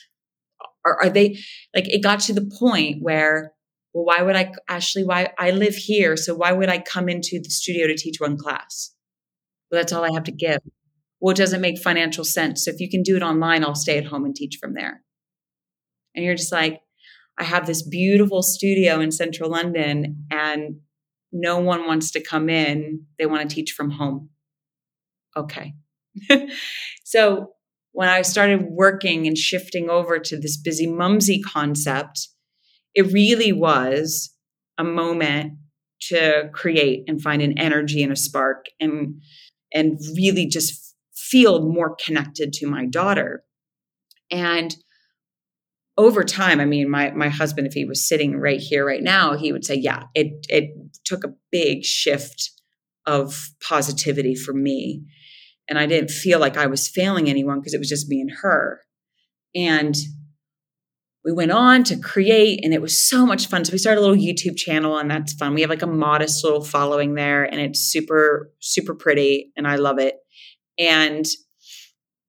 are, 0.87 1.03
are 1.03 1.11
they, 1.11 1.37
like 1.75 1.89
it 1.89 2.03
got 2.03 2.21
to 2.21 2.33
the 2.33 2.51
point 2.59 2.99
where, 3.03 3.53
well, 3.93 4.05
why 4.05 4.23
would 4.23 4.37
I, 4.37 4.53
Ashley, 4.69 5.05
why 5.05 5.33
I 5.39 5.51
live 5.51 5.75
here. 5.75 6.17
So 6.17 6.35
why 6.35 6.53
would 6.53 6.69
I 6.69 6.79
come 6.79 7.09
into 7.09 7.41
the 7.41 7.51
studio 7.51 7.87
to 7.87 7.95
teach 7.95 8.21
one 8.21 8.37
class? 8.37 8.95
Well, 9.71 9.81
that's 9.81 9.93
all 9.93 10.05
I 10.05 10.13
have 10.15 10.25
to 10.25 10.33
give. 10.33 10.59
Well, 11.21 11.33
it 11.33 11.39
doesn't 11.39 11.61
make 11.61 11.79
financial 11.79 12.25
sense. 12.25 12.65
So 12.65 12.71
if 12.71 12.81
you 12.81 12.91
can 12.91 13.03
do 13.03 13.17
it 13.17 13.23
online, 13.23 13.65
I'll 13.65 13.75
stay 13.75 13.99
at 13.99 14.07
home 14.07 14.25
and 14.25 14.35
teach 14.35 14.59
from 14.61 14.75
there. 14.75 15.03
And 16.15 16.25
you're 16.25 16.35
just 16.35 16.53
like, 16.53 16.81
I 17.39 17.45
have 17.45 17.67
this 17.67 17.83
beautiful 17.83 18.43
studio 18.43 19.01
in 19.01 19.11
central 19.11 19.51
London 19.51 20.27
and 20.31 20.81
no 21.33 21.59
one 21.59 21.87
wants 21.87 22.11
to 22.13 22.23
come 22.23 22.51
in. 22.51 23.07
They 23.19 23.27
want 23.27 23.49
to 23.49 23.55
teach 23.55 23.73
from 23.73 23.91
home. 23.91 24.31
Okay. 25.37 25.75
so 27.05 27.53
when 27.93 28.09
I 28.09 28.23
started 28.23 28.65
working 28.69 29.27
and 29.27 29.37
shifting 29.37 29.89
over 29.89 30.19
to 30.19 30.39
this 30.39 30.61
Bizzimumzi 30.61 31.43
concept, 31.43 32.29
it 32.95 33.13
really 33.13 33.53
was 33.53 34.35
a 34.79 34.85
moment 34.85 35.55
to 36.09 36.51
create 36.53 37.05
and 37.07 37.23
find 37.23 37.43
an 37.43 37.59
energy 37.59 38.03
and 38.03 38.13
a 38.13 38.17
spark 38.17 38.67
and 38.81 39.21
and 39.73 39.99
really 40.17 40.47
just 40.47 40.95
feel 41.15 41.67
more 41.67 41.97
connected 41.97 42.53
to 42.53 42.67
my 42.67 42.85
daughter. 42.87 43.45
And 44.31 44.75
over 45.97 46.25
time, 46.25 46.61
I 46.61 46.65
mean, 46.65 46.91
my 46.91 47.11
my 47.13 47.29
husband, 47.29 47.67
if 47.67 47.75
he 47.75 47.85
was 47.85 48.07
sitting 48.07 48.39
right 48.39 48.61
here 48.61 48.87
right 48.87 49.03
now, 49.03 49.37
he 49.37 49.53
would 49.53 49.65
say, 49.65 49.75
Yeah, 49.75 50.05
it 50.15 50.47
it 50.49 50.71
took 51.05 51.25
a 51.25 51.35
big 51.51 51.85
shift 51.85 52.51
of 53.07 53.51
positivity 53.67 54.35
for 54.35 54.53
me. 54.53 55.05
And 55.69 55.79
I 55.79 55.87
didn't 55.87 56.11
feel 56.11 56.39
like 56.39 56.57
I 56.57 56.67
was 56.67 56.89
failing 56.89 57.29
anyone 57.29 57.61
because 57.61 57.75
it 57.75 57.79
was 57.79 57.89
just 57.89 58.09
me 58.09 58.21
and 58.21 58.31
her. 58.43 58.81
And 59.55 59.95
we 61.25 61.33
went 61.33 61.53
on 61.53 61.85
to 61.85 61.97
create 61.97 62.65
and 62.65 62.75
it 62.75 62.83
was 62.83 62.99
so 62.99 63.25
much 63.25 63.47
fun. 63.47 63.65
So 63.65 63.73
we 63.73 63.79
started 63.79 64.01
a 64.01 64.03
little 64.03 64.17
YouTube 64.17 64.57
channel 64.57 64.99
and 64.99 65.11
that's 65.11 65.33
fun. 65.33 65.55
We 65.55 65.61
have 65.61 65.71
like 65.71 65.83
a 65.83 65.87
modest 65.87 66.43
little 66.43 66.65
following 66.65 67.15
there 67.15 67.45
and 67.45 67.61
it's 67.61 67.81
super, 67.81 68.51
super 68.59 68.95
pretty 68.95 69.53
and 69.57 69.67
I 69.67 69.77
love 69.77 69.99
it. 69.99 70.17
And 70.79 71.25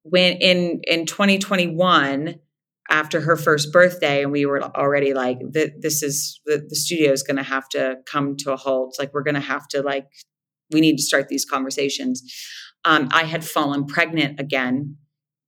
when 0.02 0.34
in 0.34 0.82
in 0.86 1.06
2021, 1.06 2.36
after 2.90 3.22
her 3.22 3.36
first 3.36 3.72
birthday, 3.72 4.22
and 4.22 4.30
we 4.30 4.44
were 4.44 4.62
already 4.62 5.14
like, 5.14 5.38
this 5.50 6.02
is 6.02 6.40
the, 6.44 6.64
the 6.68 6.76
studio 6.76 7.10
is 7.12 7.22
gonna 7.22 7.42
have 7.42 7.68
to 7.70 7.96
come 8.06 8.36
to 8.36 8.52
a 8.52 8.56
halt. 8.56 8.96
Like 8.98 9.12
we're 9.14 9.22
gonna 9.22 9.40
have 9.40 9.66
to 9.68 9.82
like, 9.82 10.06
we 10.70 10.80
need 10.80 10.96
to 10.96 11.02
start 11.02 11.28
these 11.28 11.46
conversations. 11.46 12.22
Um, 12.84 13.08
I 13.10 13.24
had 13.24 13.44
fallen 13.44 13.86
pregnant 13.86 14.38
again 14.38 14.98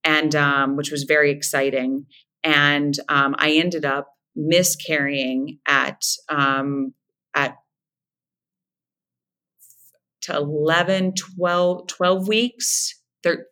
and 0.03 0.35
um, 0.35 0.75
which 0.75 0.91
was 0.91 1.03
very 1.03 1.29
exciting 1.31 2.07
and 2.47 2.97
um, 3.09 3.35
I 3.37 3.51
ended 3.51 3.83
up 3.83 4.07
miscarrying 4.35 5.59
at 5.67 6.01
um, 6.29 6.93
at 7.35 7.57
to 10.21 10.35
11 10.35 11.13
12, 11.35 11.87
12 11.87 12.27
weeks 12.27 12.93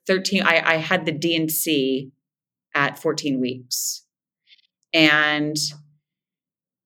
13 0.08 0.44
I, 0.44 0.62
I 0.66 0.76
had 0.76 1.06
the 1.06 1.12
D&C 1.12 2.12
at 2.74 3.02
14 3.02 3.42
weeks. 3.42 4.06
And 4.94 5.58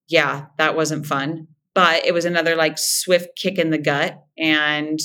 yeah 0.08 0.46
that 0.58 0.74
wasn't 0.76 1.06
fun 1.06 1.46
but 1.74 2.04
it 2.04 2.12
was 2.12 2.24
another 2.24 2.56
like 2.56 2.76
swift 2.76 3.28
kick 3.36 3.58
in 3.58 3.70
the 3.70 3.78
gut 3.78 4.20
and 4.36 4.98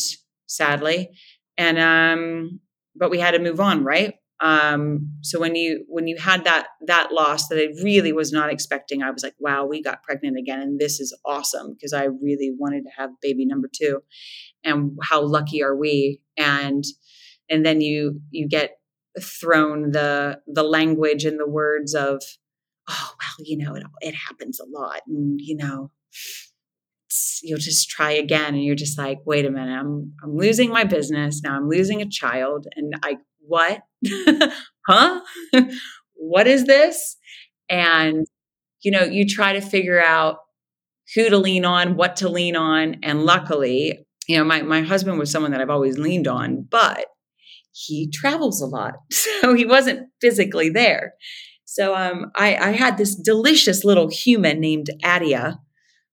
sadly 0.48 1.12
and 1.58 1.78
um 1.78 2.60
but 2.96 3.12
we 3.12 3.20
had 3.20 3.32
to 3.32 3.39
move 3.39 3.60
on 3.60 3.84
right 3.84 4.15
um, 4.41 5.13
so 5.21 5.39
when 5.39 5.56
you 5.56 5.86
when 5.88 6.08
you 6.08 6.17
had 6.17 6.43
that 6.43 6.67
that 6.88 7.12
loss 7.13 7.48
that 7.48 7.58
I 7.58 7.67
really 7.82 8.12
was 8.12 8.34
not 8.34 8.52
expecting, 8.52 9.02
I 9.02 9.12
was 9.12 9.24
like, 9.24 9.36
wow, 9.39 9.65
we 9.65 9.82
got 9.82 10.04
pregnant 10.04 10.38
again, 10.38 10.62
and 10.62 10.80
this 10.80 11.00
is 11.00 11.17
awesome 11.26 11.74
because 11.74 11.93
I 11.93 12.06
really 12.06 12.54
wanted 12.58 12.84
to 12.84 12.91
have 12.98 13.12
baby 13.21 13.45
number 13.45 13.69
two, 13.74 14.02
and 14.63 14.98
how 15.04 15.21
lucky 15.21 15.63
are 15.63 15.76
we? 15.76 16.21
And 16.38 16.84
and 17.50 17.65
then 17.65 17.80
you 17.80 18.21
you 18.30 18.48
get 18.48 18.71
thrown 19.21 19.91
the 19.91 20.41
the 20.48 20.63
language 20.63 21.24
and 21.24 21.39
the 21.39 21.50
words 21.50 21.93
of, 21.95 22.21
oh 22.89 23.12
well, 23.17 23.45
you 23.45 23.58
know, 23.58 23.74
it 23.74 23.84
it 24.02 24.15
happens 24.15 24.60
a 24.60 24.65
lot, 24.67 25.02
and 25.08 25.39
you 25.41 25.56
know, 25.56 25.91
you'll 27.41 27.58
just 27.58 27.89
try 27.89 28.12
again 28.12 28.56
and 28.56 28.63
you're 28.63 28.76
just 28.76 28.98
like 28.98 29.19
wait 29.26 29.45
a 29.45 29.50
minute 29.50 29.78
i'm 29.78 30.12
i'm 30.24 30.36
losing 30.36 30.69
my 30.69 30.84
business 30.84 31.41
now 31.43 31.56
i'm 31.56 31.69
losing 31.69 32.02
a 32.02 32.10
child 32.10 32.67
and 32.76 32.93
i 33.04 33.15
what? 33.48 33.82
huh? 34.88 35.22
what 36.14 36.48
is 36.48 36.66
this? 36.66 37.18
And, 37.70 38.26
you 38.84 38.92
know, 38.92 39.04
you 39.04 39.28
try 39.28 39.54
to 39.54 39.62
figure 39.62 40.02
out 40.02 40.38
who 41.14 41.30
to 41.30 41.38
lean 41.38 41.66
on, 41.66 41.96
what 41.96 42.18
to 42.18 42.30
lean 42.30 42.56
on. 42.56 42.98
And 43.04 43.24
luckily, 43.24 44.06
you 44.28 44.38
know, 44.38 44.44
my, 44.44 44.62
my 44.62 44.82
husband 44.82 45.20
was 45.20 45.32
someone 45.32 45.52
that 45.52 45.62
I've 45.62 45.70
always 45.70 45.98
leaned 45.98 46.28
on, 46.28 46.68
but 46.70 47.06
he 47.72 48.10
travels 48.12 48.62
a 48.62 48.68
lot. 48.68 48.94
So 49.42 49.54
he 49.54 49.66
wasn't 49.66 50.08
physically 50.22 50.70
there. 50.70 51.14
So 51.66 51.94
um, 51.94 52.32
I, 52.36 52.56
I 52.56 52.72
had 52.72 52.98
this 52.98 53.14
delicious 53.16 53.84
little 53.84 54.10
human 54.10 54.60
named 54.60 54.88
Adia, 55.04 55.60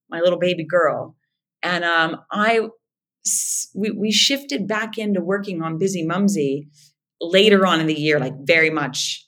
my 0.09 0.19
little 0.19 0.37
baby 0.37 0.65
girl. 0.65 1.15
And 1.63 1.83
um, 1.83 2.17
I 2.31 2.67
we, 3.73 3.91
we 3.91 4.11
shifted 4.11 4.67
back 4.67 4.97
into 4.97 5.21
working 5.21 5.61
on 5.61 5.79
Bizzimumzi 5.79 6.67
later 7.29 7.65
on 7.65 7.79
in 7.79 7.87
the 7.87 7.99
year, 7.99 8.19
like 8.19 8.33
very 8.43 8.69
much 8.69 9.25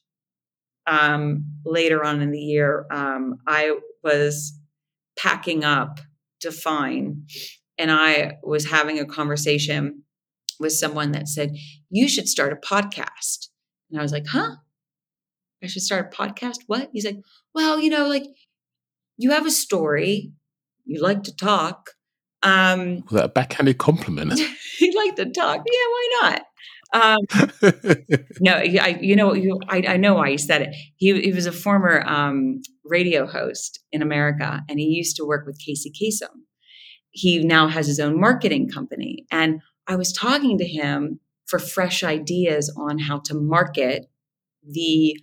um, 0.88 1.46
later 1.66 2.04
on 2.04 2.22
in 2.22 2.32
the 2.32 2.40
year, 2.40 2.86
um, 2.92 3.38
I 3.48 3.78
was 4.04 4.58
packing 5.18 5.64
up 5.64 6.00
to 6.42 6.52
Fine, 6.52 7.26
and 7.78 7.92
I 7.92 8.38
was 8.44 8.70
having 8.70 9.00
a 9.00 9.06
conversation 9.06 10.04
with 10.60 10.74
someone 10.74 11.12
that 11.12 11.28
said, 11.28 11.56
You 11.90 12.08
should 12.08 12.28
start 12.28 12.54
a 12.54 12.56
podcast. 12.56 13.48
And 13.90 14.00
I 14.00 14.04
was 14.04 14.12
like, 14.12 14.28
Huh? 14.28 14.56
I 15.64 15.68
should 15.68 15.82
start 15.82 16.14
a 16.14 16.16
podcast? 16.16 16.58
What? 16.68 16.90
He's 16.94 17.06
like, 17.06 17.20
Well, 17.54 17.80
you 17.80 17.90
know, 17.90 18.08
like 18.08 18.26
you 19.18 19.32
have 19.32 19.46
a 19.46 19.52
story, 19.52 20.32
you 20.86 21.02
like 21.02 21.24
to 21.24 21.36
talk. 21.36 21.92
Um, 22.44 23.04
was 23.10 23.14
that 23.14 23.26
a 23.26 23.30
backhanded 23.30 23.80
compliment? 23.80 24.40
you 24.80 24.94
like 24.96 25.16
to 25.16 25.26
talk. 25.26 25.58
Yeah, 25.66 25.88
why 25.90 26.10
not? 26.22 26.42
Um, 26.96 27.20
no, 28.40 28.54
I, 28.54 28.98
you 29.02 29.18
know, 29.18 29.34
you, 29.34 29.60
I, 29.68 29.84
I, 29.86 29.98
know 29.98 30.14
why 30.14 30.30
he 30.32 30.38
said 30.38 30.62
it. 30.62 30.76
He, 30.96 31.20
he 31.22 31.34
was 31.34 31.46
a 31.46 31.52
former 31.52 32.02
um, 32.08 32.62
radio 32.86 33.28
host 33.28 33.80
in 33.92 34.02
America, 34.02 34.62
and 34.70 34.80
he 34.80 34.86
used 34.86 35.18
to 35.18 35.26
work 35.26 35.46
with 35.46 35.60
Casey 35.60 35.92
Kasem. 35.92 36.30
He 37.12 37.44
now 37.44 37.68
has 37.68 37.88
his 37.88 38.00
own 38.00 38.18
marketing 38.20 38.70
company, 38.70 39.26
and 39.30 39.60
I 39.88 39.98
was 39.98 40.14
talking 40.14 40.58
to 40.58 40.66
him 40.66 41.20
for 41.48 41.60
fresh 41.60 42.02
ideas 42.02 42.74
on 42.78 42.98
how 42.98 43.20
to 43.26 43.34
market 43.34 44.06
the 44.64 45.20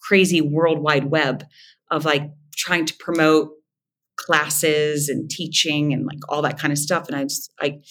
crazy 0.00 0.40
world 0.40 0.78
wide 0.78 1.10
web 1.10 1.44
of 1.90 2.04
like 2.04 2.30
trying 2.56 2.86
to 2.86 2.94
promote 3.00 3.50
classes 4.16 5.08
and 5.08 5.28
teaching 5.28 5.92
and 5.92 6.06
like 6.06 6.20
all 6.28 6.42
that 6.42 6.58
kind 6.58 6.72
of 6.72 6.78
stuff. 6.78 7.08
And 7.08 7.16
I 7.16 7.24
just 7.24 7.52
like, 7.60 7.82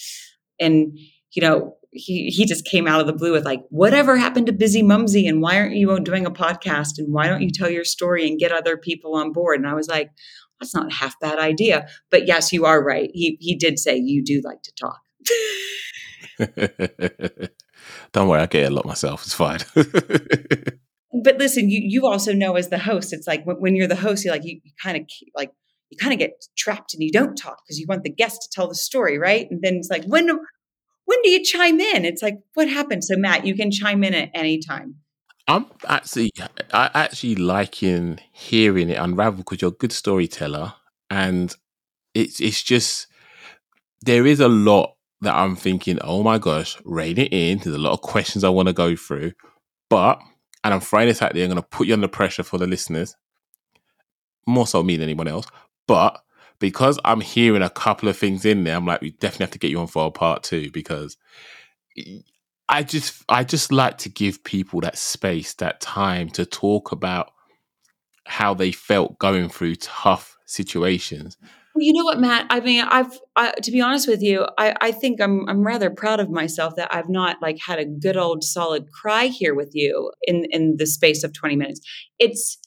and 0.57 0.97
you 1.33 1.41
know, 1.41 1.75
he 1.95 2.27
he 2.29 2.45
just 2.45 2.65
came 2.65 2.87
out 2.87 3.01
of 3.01 3.07
the 3.07 3.13
blue 3.13 3.31
with 3.31 3.45
like, 3.45 3.63
whatever 3.69 4.17
happened 4.17 4.47
to 4.47 4.53
Bizzimumzi, 4.53 5.27
and 5.27 5.41
why 5.41 5.57
aren't 5.57 5.75
you 5.75 5.99
doing 6.01 6.25
a 6.25 6.31
podcast, 6.31 6.97
and 6.97 7.13
why 7.13 7.27
don't 7.27 7.41
you 7.41 7.49
tell 7.49 7.69
your 7.69 7.85
story 7.85 8.27
and 8.27 8.39
get 8.39 8.51
other 8.51 8.77
people 8.77 9.15
on 9.15 9.31
board? 9.31 9.59
And 9.59 9.67
I 9.67 9.73
was 9.73 9.87
like, 9.87 10.11
that's 10.59 10.75
not 10.75 10.91
a 10.91 10.95
half 10.95 11.19
bad 11.19 11.39
idea. 11.39 11.87
But 12.11 12.27
yes, 12.27 12.53
you 12.53 12.65
are 12.65 12.83
right. 12.83 13.09
He 13.13 13.37
he 13.39 13.55
did 13.55 13.79
say 13.79 13.97
you 13.97 14.23
do 14.23 14.41
like 14.43 14.61
to 14.63 14.71
talk. 14.73 14.99
Don't 18.11 18.27
worry, 18.27 18.41
I 18.41 18.45
get 18.45 18.63
it 18.63 18.71
a 18.71 18.75
lot 18.75 18.85
myself. 18.85 19.23
It's 19.23 19.33
fine. 19.33 19.59
but 19.75 21.37
listen, 21.37 21.69
you 21.69 21.81
you 21.83 22.05
also 22.07 22.33
know 22.33 22.55
as 22.55 22.69
the 22.69 22.79
host, 22.79 23.13
it's 23.13 23.27
like 23.27 23.45
when, 23.45 23.57
when 23.57 23.75
you're 23.75 23.87
the 23.87 23.95
host, 23.95 24.25
you're 24.25 24.33
like 24.33 24.45
you, 24.45 24.59
you 24.63 24.71
kind 24.81 24.97
of 24.97 25.03
like 25.35 25.51
you 25.89 25.97
kind 25.97 26.13
of 26.13 26.19
get 26.19 26.45
trapped 26.57 26.93
and 26.93 27.03
you 27.03 27.11
don't 27.11 27.35
talk 27.35 27.61
because 27.65 27.79
you 27.79 27.85
want 27.87 28.03
the 28.03 28.09
guest 28.09 28.41
to 28.41 28.49
tell 28.51 28.67
the 28.67 28.75
story, 28.75 29.17
right? 29.17 29.47
And 29.49 29.61
then 29.61 29.75
it's 29.75 29.89
like 29.89 30.05
when 30.05 30.39
when 31.05 31.21
do 31.23 31.29
you 31.29 31.43
chime 31.43 31.79
in? 31.79 32.05
It's 32.05 32.21
like, 32.21 32.39
what 32.53 32.67
happened? 32.67 33.03
So, 33.03 33.15
Matt, 33.15 33.45
you 33.45 33.55
can 33.55 33.71
chime 33.71 34.03
in 34.03 34.13
at 34.13 34.31
any 34.33 34.59
time. 34.59 34.95
I'm 35.47 35.67
actually, 35.87 36.31
I 36.73 36.89
actually 36.93 37.35
liking 37.35 38.19
hearing 38.31 38.89
it 38.89 38.95
unravel 38.97 39.37
because 39.37 39.61
you're 39.61 39.71
a 39.71 39.75
good 39.75 39.91
storyteller, 39.91 40.73
and 41.09 41.55
it's 42.15 42.39
it's 42.39 42.63
just 42.63 43.07
there 44.01 44.25
is 44.25 44.39
a 44.39 44.47
lot 44.47 44.95
that 45.21 45.35
I'm 45.35 45.55
thinking. 45.55 45.99
Oh 46.01 46.23
my 46.23 46.39
gosh, 46.39 46.77
rein 46.83 47.19
it 47.19 47.31
in. 47.31 47.59
There's 47.59 47.75
a 47.75 47.79
lot 47.79 47.93
of 47.93 48.01
questions 48.01 48.43
I 48.43 48.49
want 48.49 48.69
to 48.69 48.73
go 48.73 48.95
through, 48.95 49.33
but 49.89 50.19
and 50.63 50.73
I'm 50.73 50.79
throwing 50.79 51.07
this 51.07 51.21
out 51.21 51.35
there. 51.35 51.43
I'm 51.43 51.51
going 51.51 51.61
to 51.61 51.67
put 51.67 51.85
you 51.85 51.93
under 51.93 52.07
pressure 52.07 52.41
for 52.41 52.57
the 52.57 52.65
listeners, 52.65 53.15
more 54.47 54.65
so 54.65 54.81
me 54.81 54.97
than 54.97 55.03
anyone 55.03 55.27
else. 55.27 55.45
But 55.87 56.23
because 56.65 56.97
I'm 57.05 57.21
hearing 57.21 57.61
a 57.61 57.69
couple 57.69 58.09
of 58.09 58.17
things 58.17 58.43
in 58.43 58.63
there, 58.63 58.75
I'm 58.75 58.87
like, 58.87 58.99
we 58.99 59.11
definitely 59.11 59.43
have 59.43 59.51
to 59.51 59.59
get 59.59 59.69
you 59.69 59.79
on 59.79 59.85
for 59.85 60.07
a 60.07 60.11
part 60.11 60.41
two 60.41 60.71
because 60.71 61.15
I 62.67 62.81
just 62.81 63.23
I 63.29 63.43
just 63.43 63.71
like 63.71 63.99
to 63.99 64.09
give 64.09 64.43
people 64.43 64.81
that 64.81 64.97
space, 64.97 65.53
that 65.55 65.79
time 65.79 66.27
to 66.31 66.43
talk 66.43 66.91
about 66.91 67.31
how 68.25 68.55
they 68.55 68.71
felt 68.71 69.19
going 69.19 69.47
through 69.47 69.75
tough 69.75 70.35
situations. 70.47 71.37
Well, 71.75 71.83
you 71.83 71.93
know 71.93 72.03
what, 72.03 72.19
Matt? 72.19 72.47
I 72.49 72.61
mean, 72.61 72.83
I've 72.83 73.19
I, 73.35 73.51
to 73.51 73.71
be 73.71 73.81
honest 73.81 74.07
with 74.07 74.23
you, 74.23 74.47
I, 74.57 74.73
I 74.81 74.91
think 74.91 75.21
I'm 75.21 75.47
I'm 75.47 75.61
rather 75.63 75.91
proud 75.91 76.19
of 76.19 76.31
myself 76.31 76.75
that 76.77 76.91
I've 76.91 77.09
not 77.09 77.43
like 77.43 77.59
had 77.63 77.77
a 77.77 77.85
good 77.85 78.17
old 78.17 78.43
solid 78.43 78.91
cry 78.91 79.27
here 79.27 79.53
with 79.53 79.69
you 79.73 80.11
in 80.23 80.45
in 80.49 80.77
the 80.77 80.87
space 80.87 81.23
of 81.23 81.31
20 81.31 81.57
minutes. 81.57 81.81
It's 82.17 82.57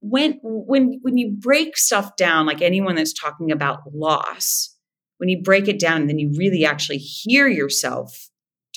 when 0.00 0.38
when 0.42 0.98
when 1.02 1.18
you 1.18 1.36
break 1.38 1.76
stuff 1.76 2.16
down 2.16 2.46
like 2.46 2.62
anyone 2.62 2.94
that's 2.94 3.12
talking 3.12 3.50
about 3.50 3.80
loss 3.92 4.76
when 5.18 5.28
you 5.28 5.42
break 5.42 5.68
it 5.68 5.78
down 5.78 6.00
and 6.00 6.08
then 6.08 6.18
you 6.18 6.32
really 6.36 6.64
actually 6.64 6.98
hear 6.98 7.46
yourself 7.46 8.28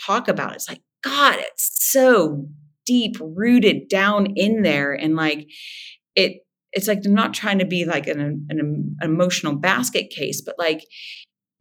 talk 0.06 0.28
about 0.28 0.52
it, 0.52 0.56
it's 0.56 0.70
like, 0.70 0.82
God, 1.04 1.38
it's 1.40 1.92
so 1.92 2.48
deep 2.86 3.16
rooted 3.20 3.88
down 3.88 4.28
in 4.36 4.64
there. 4.64 4.94
And 4.94 5.16
like 5.16 5.48
it, 6.16 6.42
it's 6.74 6.88
like 6.88 7.02
I'm 7.06 7.14
not 7.14 7.34
trying 7.34 7.60
to 7.60 7.66
be 7.66 7.86
like 7.86 8.08
an, 8.08 8.20
an, 8.20 8.48
an 8.50 8.96
emotional 9.02 9.56
basket 9.56 10.10
case, 10.10 10.42
but 10.42 10.56
like 10.58 10.84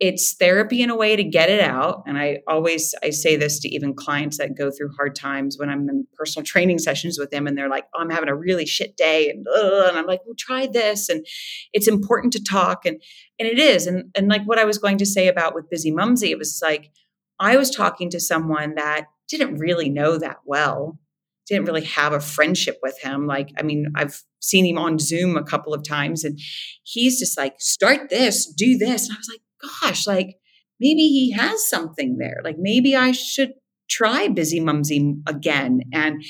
it's 0.01 0.33
therapy 0.33 0.81
in 0.81 0.89
a 0.89 0.97
way 0.97 1.15
to 1.15 1.23
get 1.23 1.51
it 1.51 1.61
out. 1.61 2.03
And 2.07 2.19
i 2.19 2.39
always 2.49 2.95
i 3.05 3.11
say 3.11 3.37
this 3.37 3.61
to 3.61 3.69
even 3.69 3.95
clients 3.95 4.39
that 4.39 4.57
go 4.57 4.71
through 4.71 4.93
hard 4.97 5.15
times 5.15 5.59
when 5.59 5.69
i'm 5.69 5.89
in 5.89 6.07
personal 6.15 6.45
training 6.45 6.79
sessions 6.79 7.19
with 7.19 7.31
them 7.31 7.47
and 7.47 7.57
they're 7.57 7.69
like 7.69 7.85
oh 7.95 8.01
i'm 8.01 8.11
having 8.11 8.31
a 8.31 8.35
really 8.35 8.67
shit 8.67 8.97
day 8.97 9.29
and, 9.29 9.47
and 9.47 9.99
i'm 9.99 10.07
like 10.07 10.21
well 10.25 10.35
try 10.39 10.67
this. 10.67 11.09
And 11.09 11.25
it's 11.73 11.87
important 11.87 12.33
to 12.33 12.43
talk 12.43 12.87
and 12.87 13.01
and 13.39 13.49
it 13.49 13.59
is. 13.59 13.87
And 13.87 14.11
and 14.17 14.29
like 14.29 14.45
what 14.45 14.59
i 14.59 14.65
was 14.65 14.79
going 14.79 14.99
to 14.99 15.07
say 15.07 15.29
about 15.29 15.55
with 15.55 15.71
Bizzimumzi 15.71 16.31
it 16.31 16.39
was 16.39 16.61
like 16.63 16.91
i 17.39 17.57
was 17.57 17.71
talking 17.71 18.11
to 18.11 18.21
someone 18.21 18.75
that 18.77 19.07
didn't 19.29 19.59
really 19.59 19.91
know 19.91 20.19
that 20.19 20.39
well 20.47 20.99
didn't 21.47 21.67
really 21.67 21.85
have 21.85 22.13
a 22.13 22.21
friendship 22.21 22.79
with 22.83 22.99
him. 23.03 23.27
Like 23.27 23.51
i 23.59 23.63
mean 23.63 23.93
i've 23.95 24.23
seen 24.41 24.65
him 24.65 24.79
on 24.79 24.99
zoom 24.99 25.37
a 25.37 25.45
couple 25.45 25.75
of 25.75 25.85
times 25.87 26.25
and 26.25 26.39
he's 26.85 27.19
just 27.19 27.37
like 27.37 27.57
start 27.59 28.09
this 28.09 28.47
do 28.47 28.79
this. 28.79 29.07
And 29.07 29.17
i 29.17 29.19
was 29.19 29.29
like 29.29 29.43
gosh, 29.62 30.07
like 30.07 30.37
maybe 30.79 31.03
he 31.03 31.33
has 31.33 31.68
something 31.68 32.16
there. 32.18 32.40
Like 32.42 32.57
maybe 32.59 32.96
I 32.96 33.12
should 33.12 33.53
try 33.88 34.29
Bizzimumzi 34.29 35.23
again. 35.27 35.81
And 35.92 36.23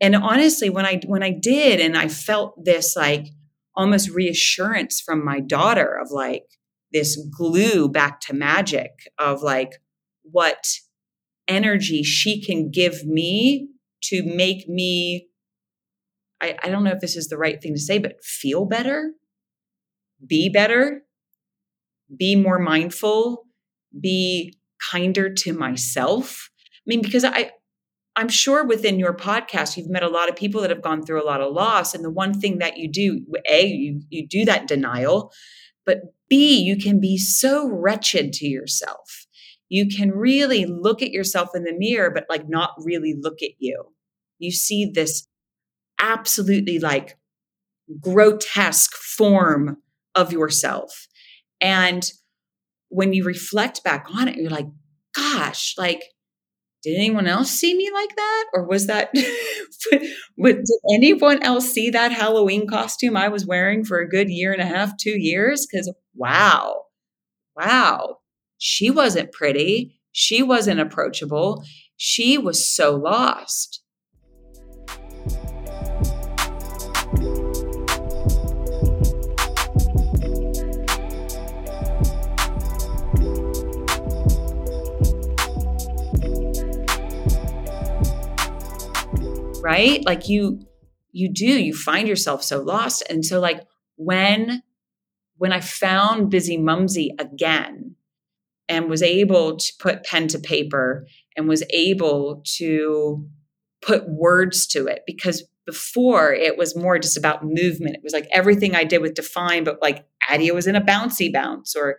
and 0.00 0.16
honestly, 0.16 0.70
when 0.70 0.86
I 0.86 1.00
when 1.06 1.22
I 1.22 1.30
did, 1.30 1.80
and 1.80 1.96
I 1.96 2.08
felt 2.08 2.64
this 2.64 2.96
like 2.96 3.26
almost 3.76 4.10
reassurance 4.10 5.00
from 5.00 5.24
my 5.24 5.40
daughter 5.40 5.98
of 6.00 6.10
like 6.10 6.44
this 6.92 7.16
glue 7.36 7.88
back 7.88 8.20
to 8.20 8.34
magic 8.34 8.90
of 9.18 9.42
like 9.42 9.72
what 10.22 10.64
energy 11.46 12.02
she 12.02 12.42
can 12.42 12.70
give 12.70 13.04
me 13.04 13.68
to 14.02 14.22
make 14.22 14.68
me 14.68 15.28
I, 16.40 16.56
I 16.62 16.68
don't 16.70 16.84
know 16.84 16.92
if 16.92 17.00
this 17.00 17.16
is 17.16 17.28
the 17.28 17.36
right 17.36 17.60
thing 17.60 17.74
to 17.74 17.80
say, 17.80 17.98
but 17.98 18.24
feel 18.24 18.64
better, 18.64 19.12
be 20.26 20.48
better, 20.48 21.02
be 22.16 22.36
more 22.36 22.58
mindful, 22.58 23.46
be 23.98 24.56
kinder 24.90 25.32
to 25.32 25.52
myself. 25.52 26.50
I 26.76 26.82
mean, 26.86 27.02
because 27.02 27.24
I, 27.24 27.52
I'm 28.16 28.28
sure 28.28 28.66
within 28.66 28.98
your 28.98 29.14
podcast, 29.14 29.76
you've 29.76 29.90
met 29.90 30.02
a 30.02 30.08
lot 30.08 30.28
of 30.28 30.36
people 30.36 30.60
that 30.62 30.70
have 30.70 30.82
gone 30.82 31.02
through 31.04 31.22
a 31.22 31.26
lot 31.26 31.40
of 31.40 31.52
loss. 31.52 31.94
And 31.94 32.04
the 32.04 32.10
one 32.10 32.38
thing 32.38 32.58
that 32.58 32.76
you 32.76 32.90
do, 32.90 33.24
A, 33.48 33.66
you, 33.66 34.02
you 34.08 34.26
do 34.26 34.44
that 34.44 34.66
denial, 34.66 35.32
but 35.86 36.00
B, 36.28 36.58
you 36.58 36.76
can 36.76 37.00
be 37.00 37.16
so 37.18 37.68
wretched 37.68 38.32
to 38.34 38.46
yourself. 38.46 39.26
You 39.68 39.86
can 39.86 40.10
really 40.10 40.66
look 40.66 41.02
at 41.02 41.12
yourself 41.12 41.50
in 41.54 41.64
the 41.64 41.72
mirror, 41.72 42.10
but 42.10 42.26
like 42.28 42.48
not 42.48 42.72
really 42.78 43.14
look 43.18 43.42
at 43.42 43.52
you. 43.58 43.84
You 44.38 44.50
see 44.50 44.90
this 44.92 45.26
absolutely 46.00 46.78
like 46.78 47.16
grotesque 48.00 48.94
form 48.94 49.76
of 50.14 50.32
yourself. 50.32 51.06
And 51.60 52.10
when 52.88 53.12
you 53.12 53.24
reflect 53.24 53.84
back 53.84 54.06
on 54.14 54.28
it, 54.28 54.36
you're 54.36 54.50
like, 54.50 54.68
gosh, 55.14 55.74
like, 55.78 56.02
did 56.82 56.96
anyone 56.96 57.26
else 57.26 57.50
see 57.50 57.74
me 57.74 57.90
like 57.92 58.16
that? 58.16 58.44
Or 58.54 58.66
was 58.66 58.86
that, 58.86 59.12
did 59.14 60.66
anyone 60.94 61.42
else 61.42 61.70
see 61.70 61.90
that 61.90 62.12
Halloween 62.12 62.66
costume 62.66 63.16
I 63.16 63.28
was 63.28 63.46
wearing 63.46 63.84
for 63.84 63.98
a 63.98 64.08
good 64.08 64.30
year 64.30 64.52
and 64.52 64.62
a 64.62 64.66
half, 64.66 64.96
two 64.96 65.18
years? 65.18 65.66
Because 65.70 65.92
wow, 66.14 66.84
wow, 67.56 68.18
she 68.58 68.90
wasn't 68.90 69.32
pretty. 69.32 70.00
She 70.12 70.42
wasn't 70.42 70.80
approachable. 70.80 71.62
She 71.96 72.38
was 72.38 72.66
so 72.66 72.96
lost. 72.96 73.82
Right? 89.62 90.04
Like 90.04 90.28
you 90.28 90.60
you 91.12 91.32
do, 91.32 91.46
you 91.46 91.74
find 91.74 92.06
yourself 92.08 92.42
so 92.42 92.60
lost. 92.60 93.02
And 93.10 93.24
so 93.24 93.40
like 93.40 93.62
when 93.96 94.62
when 95.36 95.52
I 95.52 95.60
found 95.60 96.32
Bizzimumzi 96.32 97.08
again 97.18 97.96
and 98.68 98.88
was 98.88 99.02
able 99.02 99.56
to 99.56 99.72
put 99.78 100.04
pen 100.04 100.28
to 100.28 100.38
paper 100.38 101.06
and 101.36 101.48
was 101.48 101.64
able 101.70 102.42
to 102.58 103.26
put 103.82 104.08
words 104.08 104.66
to 104.68 104.86
it 104.86 105.02
because 105.06 105.44
before 105.66 106.32
it 106.32 106.58
was 106.58 106.76
more 106.76 106.98
just 106.98 107.16
about 107.16 107.44
movement. 107.44 107.96
It 107.96 108.02
was 108.02 108.12
like 108.12 108.26
everything 108.32 108.74
I 108.74 108.84
did 108.84 109.00
with 109.00 109.14
Define, 109.14 109.64
but 109.64 109.80
like 109.80 110.04
Adia 110.28 110.52
was 110.52 110.66
in 110.66 110.76
a 110.76 110.80
bouncy 110.80 111.32
bounce 111.32 111.76
or 111.76 111.98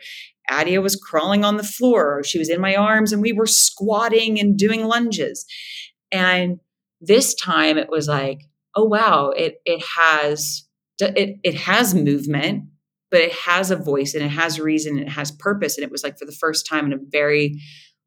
Adia 0.49 0.81
was 0.81 0.95
crawling 0.95 1.45
on 1.45 1.57
the 1.57 1.63
floor 1.63 2.19
or 2.19 2.23
she 2.23 2.37
was 2.37 2.49
in 2.49 2.59
my 2.59 2.75
arms 2.75 3.13
and 3.13 3.21
we 3.21 3.31
were 3.31 3.47
squatting 3.47 4.39
and 4.39 4.57
doing 4.57 4.85
lunges. 4.85 5.45
And 6.11 6.59
this 7.01 7.33
time 7.33 7.77
it 7.77 7.89
was 7.89 8.07
like, 8.07 8.41
oh 8.75 8.85
wow, 8.85 9.29
it 9.29 9.55
it 9.65 9.83
has 9.97 10.63
it 10.99 11.39
it 11.43 11.55
has 11.55 11.95
movement, 11.95 12.65
but 13.09 13.21
it 13.21 13.33
has 13.33 13.71
a 13.71 13.75
voice 13.75 14.13
and 14.13 14.23
it 14.23 14.29
has 14.29 14.59
reason 14.59 14.97
and 14.97 15.07
it 15.07 15.11
has 15.11 15.31
purpose. 15.31 15.77
And 15.77 15.83
it 15.83 15.91
was 15.91 16.03
like 16.03 16.17
for 16.17 16.25
the 16.25 16.31
first 16.31 16.67
time 16.67 16.85
in 16.85 16.93
a 16.93 16.99
very 17.11 17.59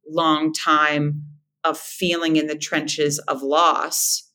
long 0.08 0.52
time 0.52 1.24
of 1.64 1.78
feeling 1.78 2.36
in 2.36 2.46
the 2.46 2.56
trenches 2.56 3.18
of 3.20 3.42
loss 3.42 4.30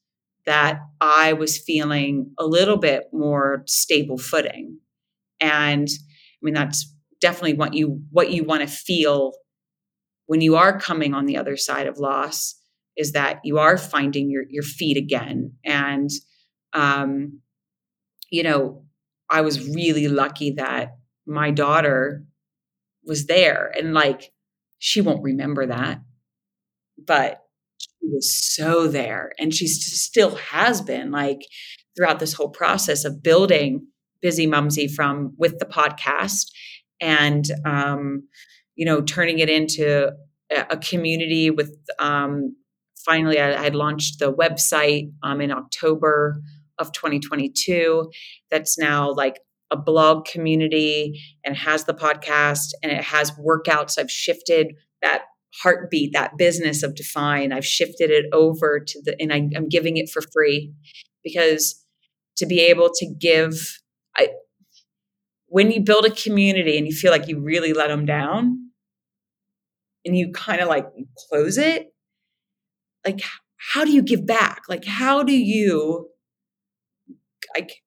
that 0.46 0.80
I 1.00 1.34
was 1.34 1.58
feeling 1.58 2.32
a 2.40 2.46
little 2.46 2.78
bit 2.78 3.04
more 3.14 3.64
stable 3.68 4.18
footing. 4.18 4.80
And 5.40 5.88
I 5.88 6.40
mean 6.42 6.54
that's 6.54 6.94
definitely 7.22 7.54
what 7.54 7.74
you 7.74 8.02
what 8.12 8.32
you 8.32 8.44
want 8.44 8.62
to 8.62 8.68
feel 8.68 9.34
when 10.26 10.42
you 10.42 10.56
are 10.56 10.80
coming 10.80 11.14
on 11.14 11.26
the 11.26 11.38
other 11.38 11.58
side 11.58 11.88
of 11.88 11.98
loss 11.98 12.59
is 13.00 13.14
that 13.14 13.40
you 13.46 13.58
are 13.58 13.78
finding 13.78 14.30
your 14.30 14.44
your 14.50 14.62
feet 14.62 14.98
again. 14.98 15.54
And 15.64 16.10
um 16.74 17.40
you 18.30 18.44
know 18.44 18.84
i 19.32 19.42
was 19.42 19.68
really 19.70 20.08
lucky 20.08 20.52
that 20.52 20.98
my 21.26 21.50
daughter 21.50 22.26
was 23.06 23.26
there. 23.26 23.72
And 23.76 23.94
like 23.94 24.32
she 24.78 25.02
won't 25.02 25.24
remember 25.24 25.66
that 25.66 26.02
but 27.08 27.42
she 27.78 28.08
was 28.08 28.36
so 28.36 28.88
there. 28.88 29.32
And 29.40 29.54
she 29.54 29.68
still 29.68 30.36
has 30.36 30.82
been 30.82 31.12
like 31.12 31.40
throughout 31.96 32.20
this 32.20 32.34
whole 32.34 32.50
process 32.50 33.06
of 33.06 33.24
building 33.24 33.88
Bizzimumzi 34.24 34.94
from 34.94 35.34
with 35.38 35.60
the 35.60 35.66
podcast 35.66 36.48
and 37.00 37.46
um 37.66 38.28
you 38.76 38.86
know 38.86 39.02
turning 39.02 39.40
it 39.40 39.50
into 39.50 40.12
a 40.52 40.78
community 40.78 41.52
with 41.52 41.76
um, 42.00 42.56
finally, 43.06 43.40
I 43.40 43.62
had 43.62 43.76
launched 43.76 44.20
the 44.20 44.34
website 44.34 45.12
um, 45.24 45.42
in 45.42 45.52
October 45.52 46.42
of 46.78 46.92
2022. 46.92 48.10
That's 48.50 48.78
now 48.78 49.14
like 49.14 49.40
a 49.72 49.78
blog 49.78 50.26
community 50.26 51.22
and 51.44 51.56
has 51.56 51.86
the 51.86 51.94
podcast 51.94 52.72
and 52.82 52.92
it 52.92 53.04
has 53.04 53.32
workouts. 53.32 54.00
I've 54.00 54.12
shifted 54.12 54.74
that 55.02 55.24
heartbeat, 55.62 56.14
that 56.14 56.38
business 56.38 56.84
of 56.84 56.96
Define. 56.96 57.52
I've 57.52 57.66
shifted 57.66 58.10
it 58.10 58.26
over 58.34 58.80
to 58.80 59.02
the, 59.04 59.16
and 59.20 59.34
I, 59.34 59.50
I'm 59.56 59.70
giving 59.70 59.98
it 59.98 60.10
for 60.10 60.22
free 60.34 60.74
because 61.24 61.84
to 62.38 62.46
be 62.46 62.62
able 62.62 62.90
to 62.96 63.14
give, 63.20 63.80
I, 64.18 64.30
when 65.48 65.72
you 65.72 65.82
build 65.82 66.06
a 66.06 66.12
community 66.12 66.78
and 66.78 66.88
you 66.88 66.94
feel 66.94 67.12
like 67.12 67.28
you 67.28 67.40
really 67.40 67.74
let 67.74 67.88
them 67.88 68.06
down 68.06 68.70
and 70.06 70.16
you 70.16 70.32
kind 70.32 70.62
of 70.62 70.68
like 70.68 70.86
close 71.30 71.58
it, 71.58 71.89
like 73.06 73.22
how 73.74 73.84
do 73.84 73.92
you 73.92 74.02
give 74.02 74.26
back? 74.26 74.62
Like 74.68 74.86
how 74.86 75.24
do 75.24 75.34
you 75.34 76.10
like 77.56 77.84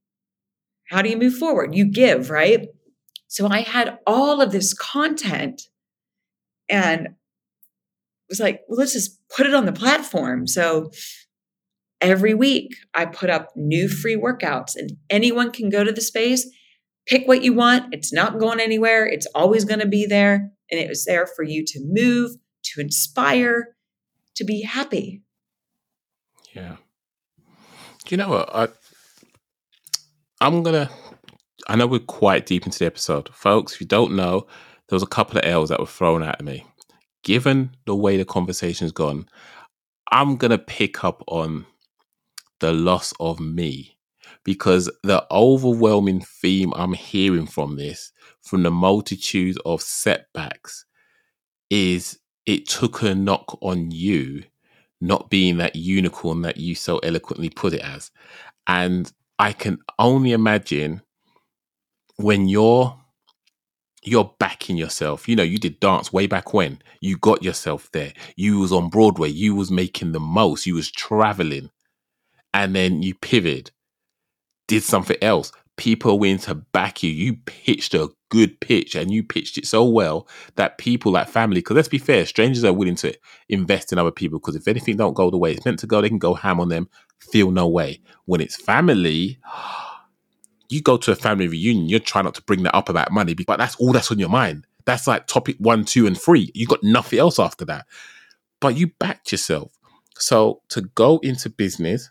how 0.90 1.02
do 1.02 1.08
you 1.08 1.16
move 1.16 1.34
forward? 1.34 1.74
You 1.74 1.90
give 1.90 2.30
right? 2.30 2.68
So 3.28 3.48
i 3.48 3.60
had 3.60 3.98
all 4.06 4.40
of 4.40 4.52
this 4.52 4.74
content 4.74 5.62
and 6.68 7.08
was 8.28 8.40
like 8.40 8.60
well 8.68 8.78
let's 8.78 8.92
just 8.92 9.18
put 9.28 9.46
it 9.46 9.54
on 9.54 9.66
the 9.66 9.72
platform. 9.72 10.46
So 10.46 10.90
every 12.02 12.34
week 12.34 12.74
i 12.94 13.06
put 13.06 13.30
up 13.30 13.50
new 13.54 13.88
free 13.88 14.16
workouts 14.16 14.74
and 14.74 14.90
anyone 15.08 15.50
can 15.52 15.70
go 15.70 15.84
to 15.84 15.92
the 15.92 16.00
space 16.00 16.50
pick 17.06 17.26
what 17.26 17.42
you 17.42 17.54
want 17.54 17.94
it's 17.94 18.12
not 18.12 18.40
going 18.40 18.60
anywhere 18.60 19.06
it's 19.06 19.26
always 19.34 19.64
going 19.64 19.78
to 19.78 19.86
be 19.86 20.04
there 20.04 20.50
and 20.70 20.80
it 20.80 20.88
was 20.88 21.04
there 21.04 21.26
for 21.26 21.44
you 21.44 21.64
to 21.64 21.80
move 21.84 22.32
to 22.64 22.80
inspire 22.80 23.68
to 24.36 24.44
be 24.44 24.62
happy. 24.62 25.22
Yeah. 26.54 26.76
Do 28.04 28.10
you 28.10 28.16
know 28.16 28.28
what? 28.28 28.54
I, 28.54 28.68
I'm 30.40 30.62
going 30.62 30.86
to, 30.86 30.92
I 31.68 31.76
know 31.76 31.86
we're 31.86 32.00
quite 32.00 32.46
deep 32.46 32.66
into 32.66 32.78
the 32.78 32.86
episode. 32.86 33.28
Folks, 33.32 33.74
if 33.74 33.80
you 33.80 33.86
don't 33.86 34.16
know, 34.16 34.46
there 34.88 34.96
was 34.96 35.02
a 35.02 35.06
couple 35.06 35.38
of 35.38 35.44
L's 35.44 35.68
that 35.70 35.80
were 35.80 35.86
thrown 35.86 36.22
at 36.22 36.42
me. 36.42 36.66
Given 37.22 37.70
the 37.86 37.94
way 37.94 38.16
the 38.16 38.24
conversation's 38.24 38.92
gone, 38.92 39.26
I'm 40.10 40.36
gonna 40.36 40.58
pick 40.58 41.04
up 41.04 41.22
on 41.28 41.66
the 42.60 42.72
loss 42.72 43.14
of 43.20 43.40
me 43.40 43.96
because 44.44 44.90
the 45.02 45.24
overwhelming 45.30 46.20
theme 46.20 46.72
I'm 46.74 46.92
hearing 46.92 47.46
from 47.46 47.76
this, 47.76 48.12
from 48.42 48.64
the 48.64 48.70
multitude 48.70 49.56
of 49.64 49.80
setbacks, 49.80 50.84
is 51.70 52.18
it 52.46 52.68
took 52.68 53.02
a 53.02 53.14
knock 53.14 53.58
on 53.62 53.90
you 53.90 54.44
not 55.00 55.28
being 55.30 55.56
that 55.58 55.74
unicorn 55.74 56.42
that 56.42 56.56
you 56.56 56.74
so 56.74 56.98
eloquently 56.98 57.50
put 57.50 57.74
it 57.74 57.80
as. 57.80 58.10
And 58.68 59.12
I 59.38 59.52
can 59.52 59.78
only 59.98 60.32
imagine 60.32 61.02
when 62.16 62.48
you're 62.48 62.98
you're 64.04 64.34
backing 64.38 64.76
yourself. 64.76 65.28
You 65.28 65.36
know, 65.36 65.42
you 65.42 65.58
did 65.58 65.80
dance 65.80 66.12
way 66.12 66.26
back 66.26 66.52
when. 66.52 66.80
You 67.00 67.16
got 67.16 67.42
yourself 67.42 67.88
there. 67.92 68.12
You 68.36 68.58
was 68.58 68.72
on 68.72 68.90
Broadway. 68.90 69.28
You 69.30 69.54
was 69.54 69.70
making 69.70 70.12
the 70.12 70.20
most. 70.20 70.66
You 70.66 70.74
was 70.74 70.90
traveling. 70.90 71.70
And 72.54 72.74
then 72.74 73.02
you 73.02 73.14
pivoted, 73.14 73.70
did 74.68 74.82
something 74.82 75.16
else. 75.22 75.52
People 75.76 76.12
were 76.12 76.20
willing 76.20 76.38
to 76.38 76.54
back 76.54 77.02
you. 77.02 77.10
You 77.10 77.34
pitched 77.46 77.94
a 77.94 78.08
good 78.28 78.60
pitch 78.60 78.94
and 78.94 79.10
you 79.10 79.22
pitched 79.22 79.58
it 79.58 79.66
so 79.66 79.84
well 79.84 80.28
that 80.56 80.78
people 80.78 81.12
like 81.12 81.28
family, 81.28 81.60
because 81.60 81.76
let's 81.76 81.88
be 81.88 81.98
fair, 81.98 82.24
strangers 82.26 82.64
are 82.64 82.72
willing 82.72 82.96
to 82.96 83.14
invest 83.48 83.92
in 83.92 83.98
other 83.98 84.10
people 84.10 84.38
because 84.38 84.56
if 84.56 84.68
anything 84.68 84.96
don't 84.96 85.14
go 85.14 85.30
the 85.30 85.38
way 85.38 85.52
it's 85.52 85.64
meant 85.64 85.78
to 85.78 85.86
go, 85.86 86.00
they 86.00 86.08
can 86.08 86.18
go 86.18 86.34
ham 86.34 86.60
on 86.60 86.68
them, 86.68 86.88
feel 87.18 87.50
no 87.50 87.68
way. 87.68 88.00
When 88.26 88.40
it's 88.40 88.56
family, 88.56 89.38
you 90.68 90.82
go 90.82 90.96
to 90.96 91.12
a 91.12 91.16
family 91.16 91.48
reunion, 91.48 91.88
you're 91.88 92.00
trying 92.00 92.24
not 92.24 92.34
to 92.36 92.42
bring 92.42 92.62
that 92.62 92.74
up 92.74 92.88
about 92.88 93.12
money, 93.12 93.34
but 93.34 93.58
that's 93.58 93.76
all 93.76 93.92
that's 93.92 94.10
on 94.10 94.18
your 94.18 94.28
mind. 94.28 94.66
That's 94.84 95.06
like 95.06 95.26
topic 95.26 95.56
one, 95.58 95.84
two, 95.84 96.06
and 96.06 96.18
three. 96.18 96.50
You 96.54 96.66
got 96.66 96.82
nothing 96.82 97.18
else 97.18 97.38
after 97.38 97.64
that. 97.66 97.86
But 98.60 98.76
you 98.76 98.88
backed 98.98 99.32
yourself. 99.32 99.72
So 100.18 100.62
to 100.70 100.82
go 100.82 101.18
into 101.22 101.50
business 101.50 102.10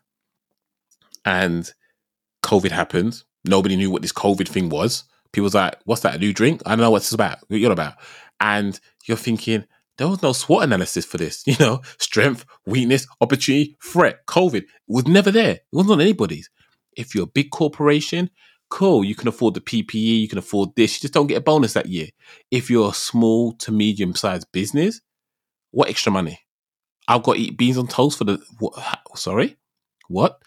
and 1.25 1.71
COVID 2.43 2.71
happened, 2.71 3.23
nobody 3.45 3.75
knew 3.75 3.91
what 3.91 4.01
this 4.01 4.13
COVID 4.13 4.47
thing 4.47 4.69
was. 4.69 5.03
People's 5.31 5.55
like, 5.55 5.75
what's 5.85 6.01
that, 6.01 6.15
a 6.15 6.19
new 6.19 6.33
drink? 6.33 6.61
I 6.65 6.71
don't 6.71 6.79
know 6.79 6.91
what 6.91 7.03
it's 7.03 7.11
about. 7.13 7.39
What 7.47 7.59
you're 7.59 7.71
about. 7.71 7.95
And 8.39 8.79
you're 9.05 9.17
thinking, 9.17 9.65
there 9.97 10.07
was 10.07 10.21
no 10.21 10.33
SWOT 10.33 10.63
analysis 10.63 11.05
for 11.05 11.17
this. 11.17 11.43
You 11.47 11.55
know, 11.59 11.81
strength, 11.99 12.45
weakness, 12.65 13.07
opportunity, 13.21 13.77
threat, 13.83 14.25
COVID 14.27 14.63
was 14.87 15.07
never 15.07 15.31
there. 15.31 15.51
It 15.51 15.65
wasn't 15.71 15.93
on 15.93 16.01
anybody's. 16.01 16.49
If 16.97 17.15
you're 17.15 17.25
a 17.25 17.27
big 17.27 17.51
corporation, 17.51 18.29
cool, 18.69 19.03
you 19.03 19.15
can 19.15 19.27
afford 19.27 19.53
the 19.53 19.61
PPE, 19.61 20.21
you 20.21 20.27
can 20.27 20.39
afford 20.39 20.69
this. 20.75 20.95
You 20.95 21.01
just 21.01 21.13
don't 21.13 21.27
get 21.27 21.37
a 21.37 21.41
bonus 21.41 21.73
that 21.73 21.85
year. 21.85 22.07
If 22.49 22.69
you're 22.69 22.89
a 22.89 22.93
small 22.93 23.53
to 23.57 23.71
medium 23.71 24.15
sized 24.15 24.51
business, 24.51 25.01
what 25.71 25.89
extra 25.89 26.11
money? 26.11 26.39
I've 27.07 27.23
got 27.23 27.33
to 27.33 27.39
eat 27.39 27.57
beans 27.57 27.77
on 27.77 27.87
toast 27.87 28.17
for 28.17 28.23
the 28.23 28.43
what, 28.59 28.73
sorry, 29.15 29.57
what? 30.07 30.41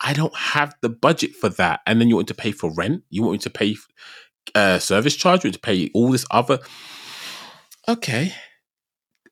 I 0.00 0.12
don't 0.12 0.36
have 0.36 0.74
the 0.82 0.88
budget 0.88 1.34
for 1.34 1.48
that. 1.50 1.80
And 1.86 2.00
then 2.00 2.08
you 2.08 2.16
want 2.16 2.28
to 2.28 2.34
pay 2.34 2.52
for 2.52 2.72
rent. 2.72 3.02
You 3.10 3.22
want 3.22 3.32
me 3.32 3.38
to 3.38 3.50
pay 3.50 3.76
uh, 4.54 4.78
service 4.78 5.16
charge. 5.16 5.44
You 5.44 5.48
want 5.48 5.54
to 5.54 5.60
pay 5.60 5.90
all 5.94 6.10
this 6.10 6.26
other. 6.30 6.58
Okay, 7.88 8.34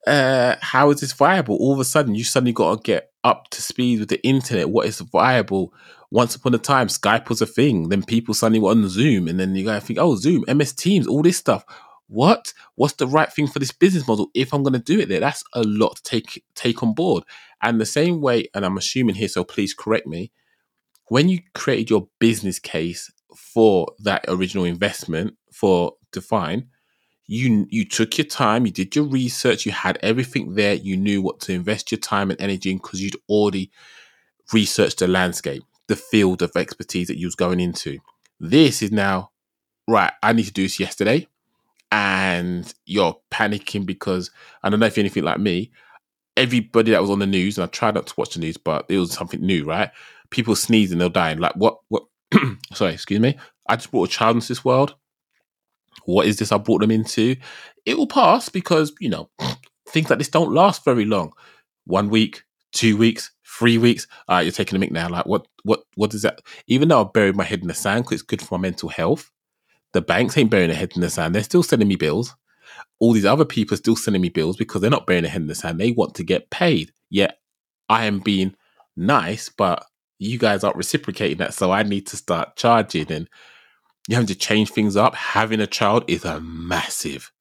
uh, 0.07 0.57
how 0.61 0.91
is 0.91 1.01
this 1.01 1.13
viable? 1.13 1.57
All 1.57 1.73
of 1.73 1.81
a 1.81 1.85
sudden, 1.85 2.15
you 2.15 2.25
suddenly 2.25 2.53
got 2.53 2.77
to 2.77 2.83
get 2.83 3.11
up 3.23 3.49
to 3.51 3.63
speed 3.63 4.01
with 4.01 4.11
the 4.11 4.23
internet. 4.27 4.71
What 4.71 4.87
is 4.87 5.01
viable? 5.01 5.73
Once 6.11 6.37
upon 6.37 6.55
a 6.55 6.59
time, 6.59 6.89
Skype 6.89 7.29
was 7.29 7.41
a 7.41 7.47
thing. 7.47 7.89
Then 7.89 8.03
people 8.05 8.35
suddenly 8.35 8.61
were 8.61 8.71
on 8.71 8.89
Zoom, 8.89 9.29
and 9.29 9.41
then 9.41 9.55
you 9.55 9.65
gotta 9.65 9.81
think, 9.81 9.99
oh, 9.99 10.17
Zoom, 10.17 10.45
MS 10.47 10.73
Teams, 10.73 11.07
all 11.07 11.23
this 11.23 11.39
stuff. 11.39 11.65
What? 12.07 12.53
What's 12.75 12.95
the 12.95 13.07
right 13.07 13.33
thing 13.33 13.47
for 13.47 13.59
this 13.59 13.73
business 13.73 14.07
model 14.07 14.29
if 14.35 14.53
I'm 14.53 14.63
going 14.63 14.75
to 14.75 14.79
do 14.79 15.01
it 15.01 15.09
there? 15.09 15.21
That's 15.21 15.43
a 15.55 15.63
lot 15.63 15.97
to 15.97 16.03
take 16.03 16.45
take 16.55 16.83
on 16.83 16.93
board. 16.93 17.25
And 17.63 17.81
the 17.81 17.87
same 17.87 18.21
way, 18.21 18.49
and 18.55 18.65
I'm 18.65 18.77
assuming 18.77 19.15
here, 19.15 19.29
so 19.29 19.43
please 19.43 19.73
correct 19.73 20.07
me. 20.07 20.31
When 21.15 21.29
you 21.29 21.43
created 21.55 21.91
your 21.91 22.09
business 22.19 22.59
case 22.59 23.09
for 23.37 23.87
that 24.01 24.25
original 24.27 24.65
investment 24.65 25.37
for 25.53 25.93
Define, 26.11 26.67
you 27.29 27.69
you 27.71 27.85
took 27.85 28.19
your 28.19 28.25
time, 28.25 28.67
you 28.67 28.73
did 28.73 28.97
your 28.97 29.05
research, 29.05 29.65
you 29.65 29.71
had 29.71 29.97
everything 30.03 30.57
there, 30.57 30.75
you 30.75 30.97
knew 30.97 31.23
what 31.23 31.39
to 31.43 31.53
invest 31.53 31.93
your 31.93 32.01
time 32.01 32.33
and 32.33 32.41
energy 32.41 32.73
in 32.73 32.79
because 32.79 33.01
you'd 33.01 33.15
already 33.29 33.71
researched 34.53 34.99
the 34.99 35.07
landscape, 35.07 35.63
the 35.87 35.95
field 35.95 36.43
of 36.43 36.51
expertise 36.57 37.07
that 37.07 37.19
you 37.21 37.29
was 37.29 37.37
going 37.37 37.61
into. 37.61 38.01
This 38.41 38.83
is 38.83 38.91
now 38.91 39.31
right. 39.87 40.11
I 40.21 40.33
need 40.33 40.47
to 40.47 40.53
do 40.53 40.65
this 40.65 40.81
yesterday, 40.81 41.29
and 41.93 42.75
you're 42.87 43.17
panicking 43.31 43.87
because 43.87 44.33
I 44.65 44.69
don't 44.69 44.81
know 44.81 44.87
if 44.87 44.97
you're 44.97 45.03
anything 45.03 45.23
like 45.23 45.39
me. 45.39 45.71
Everybody 46.37 46.91
that 46.91 47.03
was 47.03 47.11
on 47.11 47.21
the 47.21 47.27
news, 47.29 47.57
and 47.57 47.63
I 47.63 47.69
tried 47.69 47.95
not 47.95 48.09
to 48.09 48.15
watch 48.17 48.35
the 48.35 48.41
news, 48.41 48.57
but 48.57 48.87
it 48.89 48.99
was 48.99 49.13
something 49.13 49.41
new, 49.41 49.65
right? 49.65 49.93
People 50.35 50.57
sneezing, 50.57 50.99
they're 50.99 51.09
dying. 51.09 51.39
Like 51.39 51.55
what? 51.55 51.79
What? 51.89 52.05
sorry, 52.75 52.95
excuse 52.95 53.21
me. 53.21 53.39
I 53.69 53.77
just 53.77 53.91
brought 53.91 54.09
a 54.09 54.13
child 54.13 54.37
into 54.37 54.49
this 54.49 54.65
world 54.65 54.95
what 56.05 56.27
is 56.27 56.39
this 56.39 56.53
I 56.53 56.59
brought 56.59 56.81
them 56.81 56.91
into? 56.91 57.37
It 57.87 57.97
will 57.97 58.07
pass 58.07 58.49
because, 58.49 58.93
you 59.01 59.09
know, 59.09 59.31
things 59.89 60.11
like 60.11 60.19
this 60.19 60.29
don't 60.29 60.53
last 60.53 60.85
very 60.85 61.05
long. 61.05 61.33
One 61.87 62.09
week, 62.09 62.45
two 62.73 62.97
weeks, 62.97 63.31
three 63.47 63.79
weeks. 63.79 64.07
All 64.29 64.37
right, 64.37 64.43
you're 64.43 64.53
taking 64.53 64.77
a 64.77 64.79
mic 64.79 64.93
now. 64.93 65.09
Like, 65.09 65.27
what, 65.27 65.47
what, 65.65 65.85
what 65.97 66.15
is 66.15 66.23
that? 66.23 66.41
Even 66.67 66.89
though 66.89 67.03
I 67.03 67.09
buried 67.13 67.37
my 67.37 67.45
head 67.45 67.61
in 67.61 67.69
the 67.69 67.75
sand 67.75 68.05
because 68.05 68.21
it's 68.21 68.23
good 68.23 68.43
for 68.43 68.59
my 68.59 68.63
mental 68.63 68.89
health, 68.89 69.31
the 69.93 70.01
banks 70.01 70.37
ain't 70.37 70.51
burying 70.51 70.71
their 70.71 70.79
head 70.79 70.93
in 70.95 71.01
the 71.01 71.11
sand. 71.11 71.35
They're 71.35 71.43
still 71.43 71.63
sending 71.63 71.89
me 71.89 71.97
bills. 71.97 72.35
All 72.99 73.13
these 73.13 73.25
other 73.25 73.45
people 73.45 73.75
are 73.75 73.79
still 73.79 73.97
sending 73.97 74.23
me 74.23 74.29
bills 74.29 74.57
because 74.57 74.81
they're 74.81 74.91
not 74.91 75.07
burying 75.07 75.23
their 75.25 75.33
head 75.33 75.43
in 75.43 75.49
the 75.49 75.55
sand. 75.55 75.79
They 75.79 75.93
want 75.93 76.15
to 76.17 76.25
get 76.25 76.51
paid. 76.51 76.93
Yet 77.11 77.39
I 77.89 78.07
am 78.07 78.21
being 78.21 78.55
nice, 78.97 79.49
but 79.49 79.85
you 80.25 80.39
guys 80.39 80.65
aren't 80.65 80.77
reciprocating 80.77 81.39
that. 81.39 81.55
So 81.55 81.73
I 81.73 81.83
need 81.83 82.07
to 82.09 82.17
start 82.17 82.57
charging. 82.57 83.11
And 83.11 83.29
you 84.09 84.17
having 84.17 84.27
to 84.29 84.35
change 84.35 84.71
things 84.71 84.97
up. 84.97 85.15
Having 85.15 85.61
a 85.61 85.67
child 85.67 86.05
is 86.09 86.25
a 86.25 86.41
massive, 86.41 87.33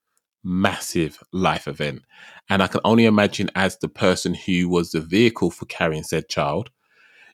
massive 0.44 1.22
life 1.32 1.68
event. 1.68 2.04
And 2.50 2.62
I 2.62 2.68
can 2.68 2.82
only 2.84 3.06
imagine 3.06 3.50
as 3.56 3.78
the 3.78 3.90
person 3.90 4.34
who 4.34 4.70
was 4.70 4.92
the 4.92 5.02
vehicle 5.02 5.52
for 5.52 5.66
carrying 5.66 6.04
said 6.04 6.30
child, 6.30 6.70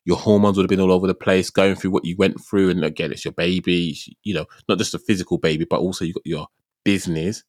your 0.06 0.18
hormones 0.18 0.58
would 0.58 0.64
have 0.64 0.70
been 0.70 0.80
all 0.80 0.92
over 0.92 1.08
the 1.08 1.14
place, 1.14 1.50
going 1.50 1.76
through 1.76 1.92
what 1.92 2.06
you 2.06 2.16
went 2.18 2.44
through. 2.44 2.70
And 2.70 2.84
again, 2.84 3.12
it's 3.12 3.26
your 3.26 3.34
baby, 3.34 3.98
you 4.24 4.34
know, 4.34 4.46
not 4.68 4.78
just 4.78 4.96
a 4.96 5.00
physical 5.00 5.38
baby, 5.38 5.66
but 5.70 5.80
also 5.80 6.06
you 6.06 6.14
got 6.14 6.26
your 6.26 6.48
business. 6.84 7.44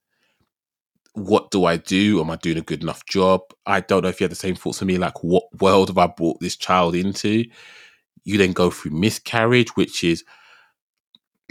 What 1.14 1.50
do 1.50 1.64
I 1.64 1.76
do? 1.76 2.20
Am 2.20 2.30
I 2.30 2.36
doing 2.36 2.58
a 2.58 2.62
good 2.62 2.82
enough 2.82 3.04
job? 3.06 3.40
I 3.66 3.80
don't 3.80 4.02
know 4.02 4.08
if 4.08 4.20
you 4.20 4.24
had 4.24 4.30
the 4.30 4.36
same 4.36 4.54
thoughts 4.54 4.78
for 4.78 4.84
me, 4.84 4.98
like 4.98 5.24
what 5.24 5.44
world 5.60 5.88
have 5.88 5.98
I 5.98 6.06
brought 6.06 6.40
this 6.40 6.56
child 6.56 6.94
into? 6.94 7.44
You 8.30 8.38
then 8.38 8.52
go 8.52 8.70
through 8.70 8.92
miscarriage, 8.92 9.70
which 9.70 10.04
is 10.04 10.24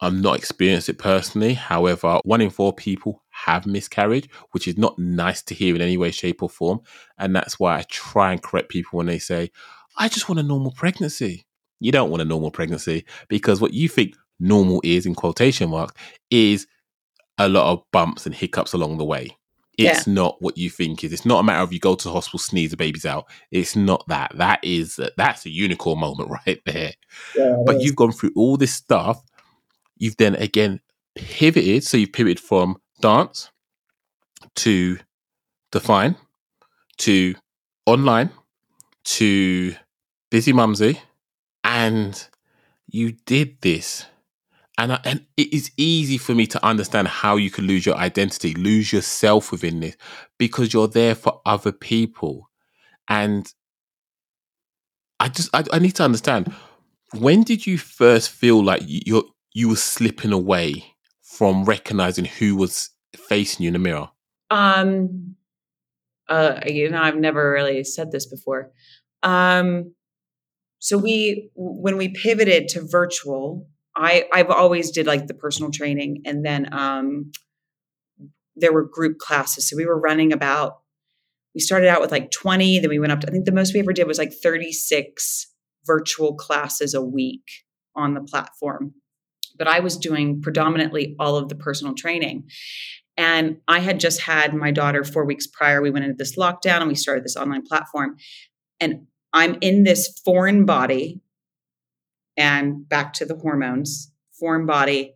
I'm 0.00 0.22
not 0.22 0.36
experienced 0.36 0.88
it 0.88 0.98
personally. 0.98 1.54
However, 1.54 2.20
one 2.24 2.40
in 2.40 2.50
four 2.50 2.72
people 2.72 3.24
have 3.30 3.66
miscarriage, 3.66 4.28
which 4.52 4.68
is 4.68 4.78
not 4.78 4.96
nice 5.00 5.42
to 5.42 5.54
hear 5.54 5.74
in 5.74 5.80
any 5.80 5.96
way, 5.96 6.12
shape, 6.12 6.44
or 6.44 6.48
form. 6.48 6.80
And 7.18 7.34
that's 7.34 7.58
why 7.58 7.78
I 7.78 7.84
try 7.88 8.30
and 8.30 8.40
correct 8.40 8.68
people 8.68 8.98
when 8.98 9.06
they 9.06 9.18
say, 9.18 9.50
I 9.98 10.08
just 10.08 10.28
want 10.28 10.38
a 10.38 10.44
normal 10.44 10.70
pregnancy. 10.70 11.44
You 11.80 11.90
don't 11.90 12.10
want 12.10 12.22
a 12.22 12.24
normal 12.24 12.52
pregnancy 12.52 13.04
because 13.28 13.60
what 13.60 13.74
you 13.74 13.88
think 13.88 14.14
normal 14.38 14.80
is, 14.84 15.06
in 15.06 15.16
quotation 15.16 15.70
marks, 15.70 15.94
is 16.30 16.68
a 17.36 17.48
lot 17.48 17.72
of 17.72 17.82
bumps 17.90 18.26
and 18.26 18.34
hiccups 18.34 18.74
along 18.74 18.98
the 18.98 19.04
way. 19.04 19.36
It's 19.78 20.06
yeah. 20.06 20.12
not 20.12 20.40
what 20.42 20.58
you 20.58 20.68
think 20.68 21.02
is. 21.02 21.12
It's 21.12 21.24
not 21.24 21.40
a 21.40 21.42
matter 21.42 21.62
of 21.62 21.72
you 21.72 21.80
go 21.80 21.94
to 21.94 22.04
the 22.04 22.12
hospital, 22.12 22.38
sneeze, 22.38 22.72
the 22.72 22.76
baby's 22.76 23.06
out. 23.06 23.26
It's 23.50 23.74
not 23.74 24.04
that. 24.08 24.32
That 24.36 24.60
is 24.62 25.00
that's 25.16 25.46
a 25.46 25.50
unicorn 25.50 25.98
moment 25.98 26.30
right 26.46 26.60
there. 26.66 26.92
Yeah, 27.36 27.56
but 27.64 27.76
is. 27.76 27.84
you've 27.84 27.96
gone 27.96 28.12
through 28.12 28.32
all 28.36 28.56
this 28.56 28.74
stuff 28.74 29.22
You've 30.02 30.16
then 30.16 30.34
again 30.34 30.80
pivoted. 31.14 31.84
So 31.84 31.96
you've 31.96 32.12
pivoted 32.12 32.40
from 32.40 32.76
dance 33.00 33.52
to 34.56 34.98
define 35.70 36.16
to 36.98 37.36
online 37.86 38.30
to 39.04 39.76
Bizzimumzi 40.28 40.98
and 41.62 42.28
you 42.88 43.12
did 43.26 43.60
this 43.60 44.06
and 44.78 44.92
I, 44.92 45.00
and 45.04 45.26
it 45.36 45.52
is 45.52 45.70
easy 45.76 46.18
for 46.18 46.34
me 46.34 46.46
to 46.48 46.64
understand 46.64 47.08
how 47.08 47.36
you 47.36 47.50
could 47.50 47.64
lose 47.64 47.84
your 47.84 47.96
identity 47.96 48.54
lose 48.54 48.92
yourself 48.92 49.52
within 49.52 49.80
this 49.80 49.96
because 50.38 50.72
you're 50.72 50.88
there 50.88 51.14
for 51.14 51.40
other 51.44 51.72
people 51.72 52.50
and 53.08 53.52
i 55.20 55.28
just 55.28 55.50
i, 55.54 55.64
I 55.72 55.78
need 55.78 55.96
to 55.96 56.04
understand 56.04 56.52
when 57.12 57.42
did 57.42 57.66
you 57.66 57.76
first 57.76 58.30
feel 58.30 58.64
like 58.64 58.82
you're 58.86 59.24
you 59.52 59.68
were 59.68 59.76
slipping 59.76 60.32
away 60.32 60.84
from 61.22 61.64
recognizing 61.64 62.24
who 62.24 62.56
was 62.56 62.90
facing 63.16 63.64
you 63.64 63.68
in 63.68 63.72
the 63.74 63.78
mirror? 63.78 64.10
Um, 64.50 65.36
uh, 66.28 66.60
you 66.66 66.90
know, 66.90 67.00
I've 67.00 67.16
never 67.16 67.50
really 67.50 67.84
said 67.84 68.12
this 68.12 68.26
before. 68.26 68.70
Um, 69.22 69.94
so 70.78 70.98
we, 70.98 71.50
when 71.54 71.96
we 71.96 72.08
pivoted 72.08 72.68
to 72.68 72.86
virtual, 72.86 73.66
I, 73.96 74.24
I've 74.32 74.50
always 74.50 74.90
did 74.90 75.06
like 75.06 75.26
the 75.26 75.34
personal 75.34 75.70
training, 75.70 76.22
and 76.24 76.44
then 76.44 76.72
um, 76.72 77.32
there 78.56 78.72
were 78.72 78.84
group 78.84 79.18
classes. 79.18 79.68
So 79.68 79.76
we 79.76 79.86
were 79.86 79.98
running 79.98 80.32
about, 80.32 80.80
we 81.54 81.60
started 81.60 81.88
out 81.88 82.00
with 82.00 82.10
like 82.10 82.30
20, 82.30 82.78
then 82.78 82.90
we 82.90 82.98
went 82.98 83.12
up 83.12 83.20
to, 83.20 83.28
I 83.28 83.30
think 83.30 83.44
the 83.44 83.52
most 83.52 83.74
we 83.74 83.80
ever 83.80 83.92
did 83.92 84.06
was 84.06 84.18
like 84.18 84.32
36 84.32 85.48
virtual 85.84 86.34
classes 86.34 86.94
a 86.94 87.02
week 87.02 87.44
on 87.94 88.14
the 88.14 88.22
platform. 88.22 88.94
But 89.58 89.68
I 89.68 89.80
was 89.80 89.96
doing 89.96 90.40
predominantly 90.40 91.14
all 91.18 91.36
of 91.36 91.48
the 91.48 91.54
personal 91.54 91.94
training. 91.94 92.44
And 93.16 93.58
I 93.68 93.80
had 93.80 94.00
just 94.00 94.22
had 94.22 94.54
my 94.54 94.70
daughter 94.70 95.04
four 95.04 95.26
weeks 95.26 95.46
prior. 95.46 95.82
We 95.82 95.90
went 95.90 96.06
into 96.06 96.16
this 96.16 96.36
lockdown 96.36 96.80
and 96.80 96.88
we 96.88 96.94
started 96.94 97.24
this 97.24 97.36
online 97.36 97.62
platform. 97.62 98.16
And 98.80 99.06
I'm 99.34 99.58
in 99.60 99.84
this 99.84 100.20
foreign 100.24 100.64
body 100.64 101.20
and 102.36 102.88
back 102.88 103.12
to 103.14 103.24
the 103.24 103.36
hormones, 103.36 104.10
form 104.38 104.66
body 104.66 105.14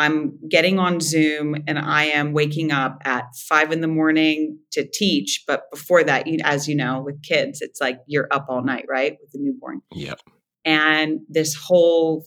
I'm 0.00 0.38
getting 0.48 0.78
on 0.78 1.00
Zoom 1.00 1.56
and 1.66 1.78
I 1.78 2.04
am 2.04 2.32
waking 2.32 2.72
up 2.72 3.02
at 3.04 3.24
five 3.48 3.70
in 3.70 3.82
the 3.82 3.88
morning 3.88 4.58
to 4.72 4.88
teach. 4.90 5.44
But 5.46 5.64
before 5.70 6.02
that, 6.04 6.26
you, 6.26 6.38
as 6.42 6.66
you 6.66 6.74
know, 6.74 7.02
with 7.02 7.22
kids, 7.22 7.60
it's 7.60 7.82
like 7.82 7.98
you're 8.06 8.28
up 8.30 8.46
all 8.48 8.64
night, 8.64 8.86
right? 8.88 9.18
With 9.20 9.32
the 9.32 9.38
newborn. 9.40 9.82
Yep. 9.92 10.20
And 10.64 11.20
this 11.28 11.54
whole 11.54 12.24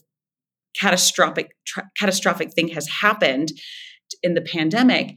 catastrophic 0.78 1.56
tra- 1.66 1.90
catastrophic 1.98 2.52
thing 2.52 2.68
has 2.68 2.86
happened 2.88 3.50
in 4.22 4.34
the 4.34 4.42
pandemic, 4.42 5.16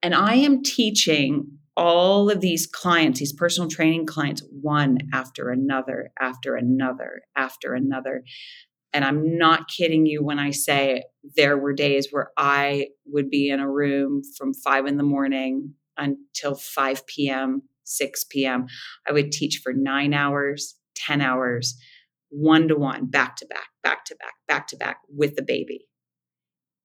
and 0.00 0.14
I 0.14 0.34
am 0.36 0.62
teaching 0.62 1.57
all 1.78 2.28
of 2.28 2.40
these 2.40 2.66
clients, 2.66 3.20
these 3.20 3.32
personal 3.32 3.70
training 3.70 4.04
clients, 4.04 4.42
one 4.50 4.98
after 5.12 5.50
another, 5.50 6.10
after 6.20 6.56
another, 6.56 7.22
after 7.36 7.72
another. 7.72 8.24
And 8.92 9.04
I'm 9.04 9.38
not 9.38 9.68
kidding 9.68 10.04
you 10.04 10.24
when 10.24 10.40
I 10.40 10.50
say 10.50 11.04
there 11.36 11.56
were 11.56 11.72
days 11.72 12.08
where 12.10 12.30
I 12.36 12.88
would 13.06 13.30
be 13.30 13.48
in 13.48 13.60
a 13.60 13.70
room 13.70 14.22
from 14.36 14.54
five 14.54 14.86
in 14.86 14.96
the 14.96 15.04
morning 15.04 15.74
until 15.96 16.56
5 16.56 17.06
p.m., 17.06 17.62
6 17.84 18.24
p.m. 18.24 18.66
I 19.08 19.12
would 19.12 19.30
teach 19.30 19.60
for 19.62 19.72
nine 19.72 20.12
hours, 20.12 20.74
10 20.96 21.20
hours, 21.20 21.78
one 22.30 22.66
to 22.68 22.74
one, 22.74 23.06
back 23.06 23.36
to 23.36 23.46
back, 23.46 23.68
back 23.84 24.04
to 24.06 24.16
back, 24.16 24.34
back 24.48 24.66
to 24.68 24.76
back 24.76 24.98
with 25.08 25.36
the 25.36 25.42
baby. 25.42 25.86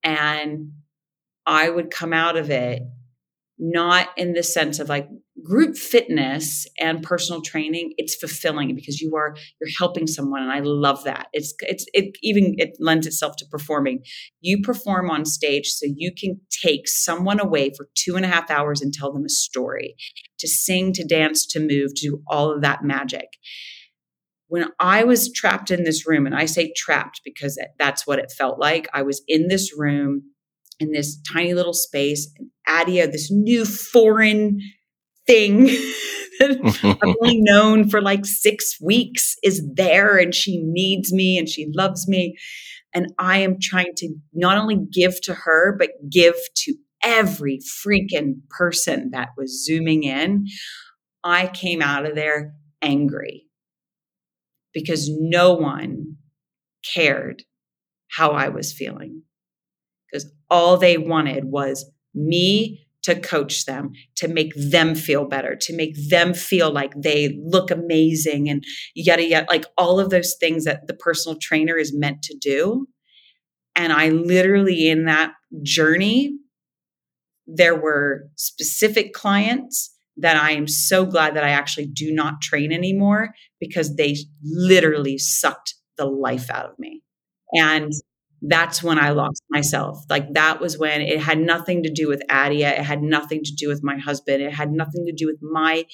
And 0.04 0.74
I 1.48 1.70
would 1.70 1.90
come 1.90 2.14
out 2.14 2.38
of 2.38 2.52
it 2.52 2.84
not 3.60 4.10
in 4.18 4.34
the 4.34 4.44
sense 4.44 4.80
of 4.80 4.90
like 4.90 5.08
group 5.44 5.76
fitness 5.76 6.66
and 6.80 7.04
personal 7.04 7.42
training 7.42 7.94
it's 7.98 8.16
fulfilling 8.16 8.76
because 8.76 9.02
you 9.02 9.16
are 9.16 9.36
you're 9.60 9.70
helping 9.78 10.08
someone 10.08 10.42
and 10.42 10.52
i 10.52 10.60
love 10.84 11.04
that. 11.04 11.28
It's 11.34 11.54
it's 11.62 11.86
it 11.94 12.18
even 12.22 12.56
it 12.58 12.76
lends 12.80 13.08
itself 13.08 13.36
to 13.38 13.46
performing. 13.50 14.04
You 14.42 14.62
perform 14.62 15.10
on 15.10 15.26
stage 15.26 15.68
so 15.68 15.88
you 15.96 16.12
can 16.18 16.40
take 16.64 16.88
someone 16.88 17.40
away 17.40 17.72
for 17.76 17.88
two 17.96 18.16
and 18.16 18.26
a 18.26 18.30
half 18.30 18.50
hours 18.50 18.82
and 18.82 18.94
tell 18.94 19.12
them 19.12 19.26
a 19.26 19.30
story 19.30 19.96
to 20.40 20.48
sing 20.48 20.94
to 20.94 21.06
dance 21.06 21.46
to 21.48 21.60
move 21.60 21.94
to 21.96 22.10
do 22.10 22.22
all 22.28 22.52
of 22.52 22.62
that 22.62 22.84
magic. 22.84 23.28
When 24.48 24.70
i 24.80 25.04
was 25.04 25.32
trapped 25.32 25.72
in 25.72 25.84
this 25.84 26.06
room 26.08 26.26
and 26.26 26.36
i 26.36 26.46
say 26.46 26.74
trapped 26.76 27.22
because 27.24 27.58
that's 27.80 28.06
what 28.06 28.20
it 28.20 28.32
felt 28.38 28.60
like 28.60 28.88
i 28.94 29.02
was 29.02 29.24
in 29.28 29.48
this 29.48 29.76
room 29.78 30.33
in 30.80 30.92
this 30.92 31.20
tiny 31.32 31.54
little 31.54 31.74
space 31.74 32.32
and 32.38 32.50
adia 32.68 33.08
this 33.08 33.30
new 33.32 33.66
foreign 33.66 34.60
thing 35.28 35.66
that 36.40 36.60
I've 36.84 36.98
only 37.22 37.42
known 37.42 37.90
for 37.90 38.02
like 38.02 38.26
six 38.26 38.80
weeks 38.82 39.36
is 39.44 39.66
there 39.76 40.18
and 40.18 40.34
she 40.34 40.62
needs 40.64 41.14
me 41.14 41.38
and 41.38 41.48
she 41.48 41.70
loves 41.74 42.08
me. 42.08 42.36
And 42.94 43.08
I 43.18 43.40
am 43.40 43.58
trying 43.62 43.94
to 43.98 44.16
not 44.34 44.58
only 44.58 44.78
give 44.92 45.20
to 45.22 45.34
her, 45.34 45.76
but 45.78 45.92
give 46.10 46.36
to 46.58 46.76
every 47.04 47.60
freaking 47.86 48.36
person 48.50 49.10
that 49.12 49.30
was 49.38 49.66
zooming 49.66 50.04
in. 50.04 50.46
I 51.24 51.48
came 51.48 51.82
out 51.82 52.06
of 52.06 52.16
there 52.16 52.54
angry 52.82 53.46
because 54.74 55.10
no 55.10 55.54
one 55.54 56.18
cared 56.94 57.44
how 58.10 58.32
I 58.32 58.50
was 58.50 58.74
feeling. 58.74 59.24
All 60.54 60.78
they 60.78 60.98
wanted 60.98 61.46
was 61.46 61.90
me 62.14 62.86
to 63.02 63.20
coach 63.20 63.66
them, 63.66 63.92
to 64.16 64.28
make 64.28 64.54
them 64.56 64.96
feel 64.96 65.26
better, 65.26 65.58
to 65.60 65.76
make 65.76 65.96
them 66.10 66.34
feel 66.34 66.72
like 66.72 66.94
they 66.96 67.38
look 67.44 67.72
amazing 67.72 68.50
and 68.50 68.64
yada 68.96 69.28
yada, 69.28 69.46
like 69.50 69.66
all 69.78 70.00
of 70.00 70.10
those 70.12 70.36
things 70.40 70.64
that 70.66 70.88
the 70.88 70.94
personal 70.94 71.38
trainer 71.38 71.76
is 71.76 71.94
meant 71.94 72.22
to 72.24 72.38
do. 72.40 72.88
And 73.76 73.92
I 73.92 74.10
literally, 74.10 74.88
in 74.90 75.06
that 75.06 75.34
journey, 75.64 76.38
there 77.48 77.76
were 77.76 78.30
specific 78.36 79.14
clients 79.14 79.94
that 80.18 80.38
I 80.38 80.52
am 80.52 80.68
so 80.68 81.06
glad 81.06 81.36
that 81.36 81.44
I 81.44 81.50
actually 81.50 81.88
do 81.88 82.14
not 82.14 82.42
train 82.42 82.72
anymore 82.72 83.34
because 83.60 83.96
they 83.96 84.16
literally 84.44 85.18
sucked 85.18 85.74
the 85.98 86.06
life 86.06 86.50
out 86.50 86.68
of 86.68 86.78
me. 86.78 87.02
And 87.54 87.92
that's 88.42 88.84
when 88.84 89.00
I 89.00 89.10
lost 89.12 89.43
myself. 89.54 90.04
Like 90.10 90.34
that 90.34 90.60
was 90.60 90.78
when 90.78 91.02
it 91.02 91.22
had 91.22 91.40
nothing 91.40 91.84
to 91.84 91.92
do 91.92 92.10
with 92.10 92.24
Adia. 92.30 92.72
It 92.72 92.84
had 92.84 93.02
nothing 93.02 93.44
to 93.44 93.54
do 93.56 93.70
with 93.70 93.84
my 93.84 93.98
husband. 93.98 94.42
It 94.42 94.52
had 94.52 94.72
nothing 94.72 95.06
to 95.06 95.14
do 95.14 95.28
with 95.28 95.40
my 95.42 95.86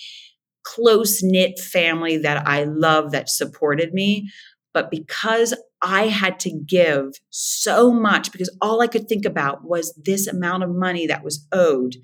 close 0.63 1.19
knit 1.21 1.59
family 1.59 2.17
that 2.17 2.47
I 2.47 2.63
love 2.63 3.11
that 3.11 3.29
supported 3.29 3.93
me. 3.93 4.29
But 4.73 4.89
because 4.89 5.53
I 5.81 6.07
had 6.07 6.39
to 6.41 6.51
give 6.51 7.11
so 7.29 7.91
much, 7.91 8.31
because 8.31 8.55
all 8.61 8.81
I 8.81 8.87
could 8.87 9.09
think 9.09 9.25
about 9.25 9.63
was 9.63 9.93
this 10.05 10.27
amount 10.27 10.63
of 10.63 10.69
money 10.69 11.07
that 11.07 11.23
was 11.23 11.45
owed 11.51 11.95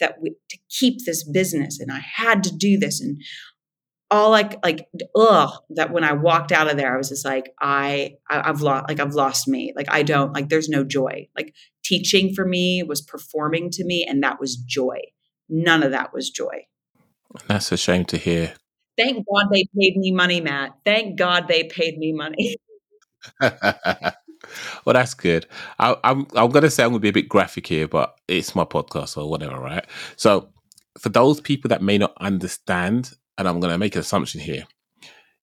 that 0.00 0.16
we, 0.22 0.34
to 0.50 0.58
keep 0.70 1.04
this 1.04 1.28
business, 1.28 1.80
and 1.80 1.90
I 1.90 2.00
had 2.00 2.42
to 2.44 2.56
do 2.56 2.78
this, 2.78 3.00
and 3.00 3.20
all 4.12 4.30
like 4.30 4.62
like 4.62 4.86
ugh 5.16 5.50
that 5.70 5.90
when 5.90 6.04
I 6.04 6.12
walked 6.12 6.52
out 6.52 6.70
of 6.70 6.76
there, 6.76 6.94
I 6.94 6.98
was 6.98 7.08
just 7.08 7.24
like 7.24 7.52
I, 7.60 8.16
I 8.28 8.46
have 8.46 8.60
lost 8.60 8.88
like 8.88 9.00
I've 9.00 9.14
lost 9.14 9.48
me. 9.48 9.72
Like 9.74 9.90
I 9.90 10.02
don't 10.02 10.32
like 10.32 10.50
there's 10.50 10.68
no 10.68 10.84
joy. 10.84 11.28
Like 11.36 11.54
teaching 11.82 12.34
for 12.34 12.44
me 12.44 12.82
was 12.82 13.00
performing 13.00 13.70
to 13.70 13.84
me, 13.84 14.06
and 14.08 14.22
that 14.22 14.38
was 14.38 14.56
joy. 14.56 14.98
None 15.48 15.82
of 15.82 15.92
that 15.92 16.12
was 16.12 16.30
joy. 16.30 16.66
That's 17.48 17.72
a 17.72 17.76
shame 17.76 18.04
to 18.06 18.18
hear. 18.18 18.54
Thank 18.98 19.24
God 19.26 19.46
they 19.50 19.64
paid 19.78 19.96
me 19.96 20.12
money, 20.12 20.42
Matt. 20.42 20.72
Thank 20.84 21.18
God 21.18 21.48
they 21.48 21.64
paid 21.64 21.96
me 21.96 22.12
money. 22.12 22.56
well, 23.40 24.92
that's 24.92 25.14
good. 25.14 25.46
I, 25.78 25.96
I'm 26.04 26.26
I'm 26.36 26.50
gonna 26.50 26.68
say 26.68 26.84
I'm 26.84 26.90
gonna 26.90 27.00
be 27.00 27.08
a 27.08 27.12
bit 27.12 27.30
graphic 27.30 27.66
here, 27.66 27.88
but 27.88 28.14
it's 28.28 28.54
my 28.54 28.64
podcast 28.64 29.16
or 29.16 29.30
whatever, 29.30 29.58
right? 29.58 29.86
So, 30.16 30.50
for 30.98 31.08
those 31.08 31.40
people 31.40 31.70
that 31.70 31.82
may 31.82 31.96
not 31.96 32.12
understand 32.20 33.14
and 33.38 33.48
I'm 33.48 33.60
going 33.60 33.72
to 33.72 33.78
make 33.78 33.94
an 33.94 34.00
assumption 34.00 34.40
here. 34.40 34.64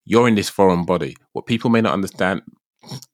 You're 0.05 0.27
in 0.27 0.35
this 0.35 0.49
foreign 0.49 0.85
body. 0.85 1.15
What 1.33 1.45
people 1.45 1.69
may 1.69 1.81
not 1.81 1.93
understand, 1.93 2.41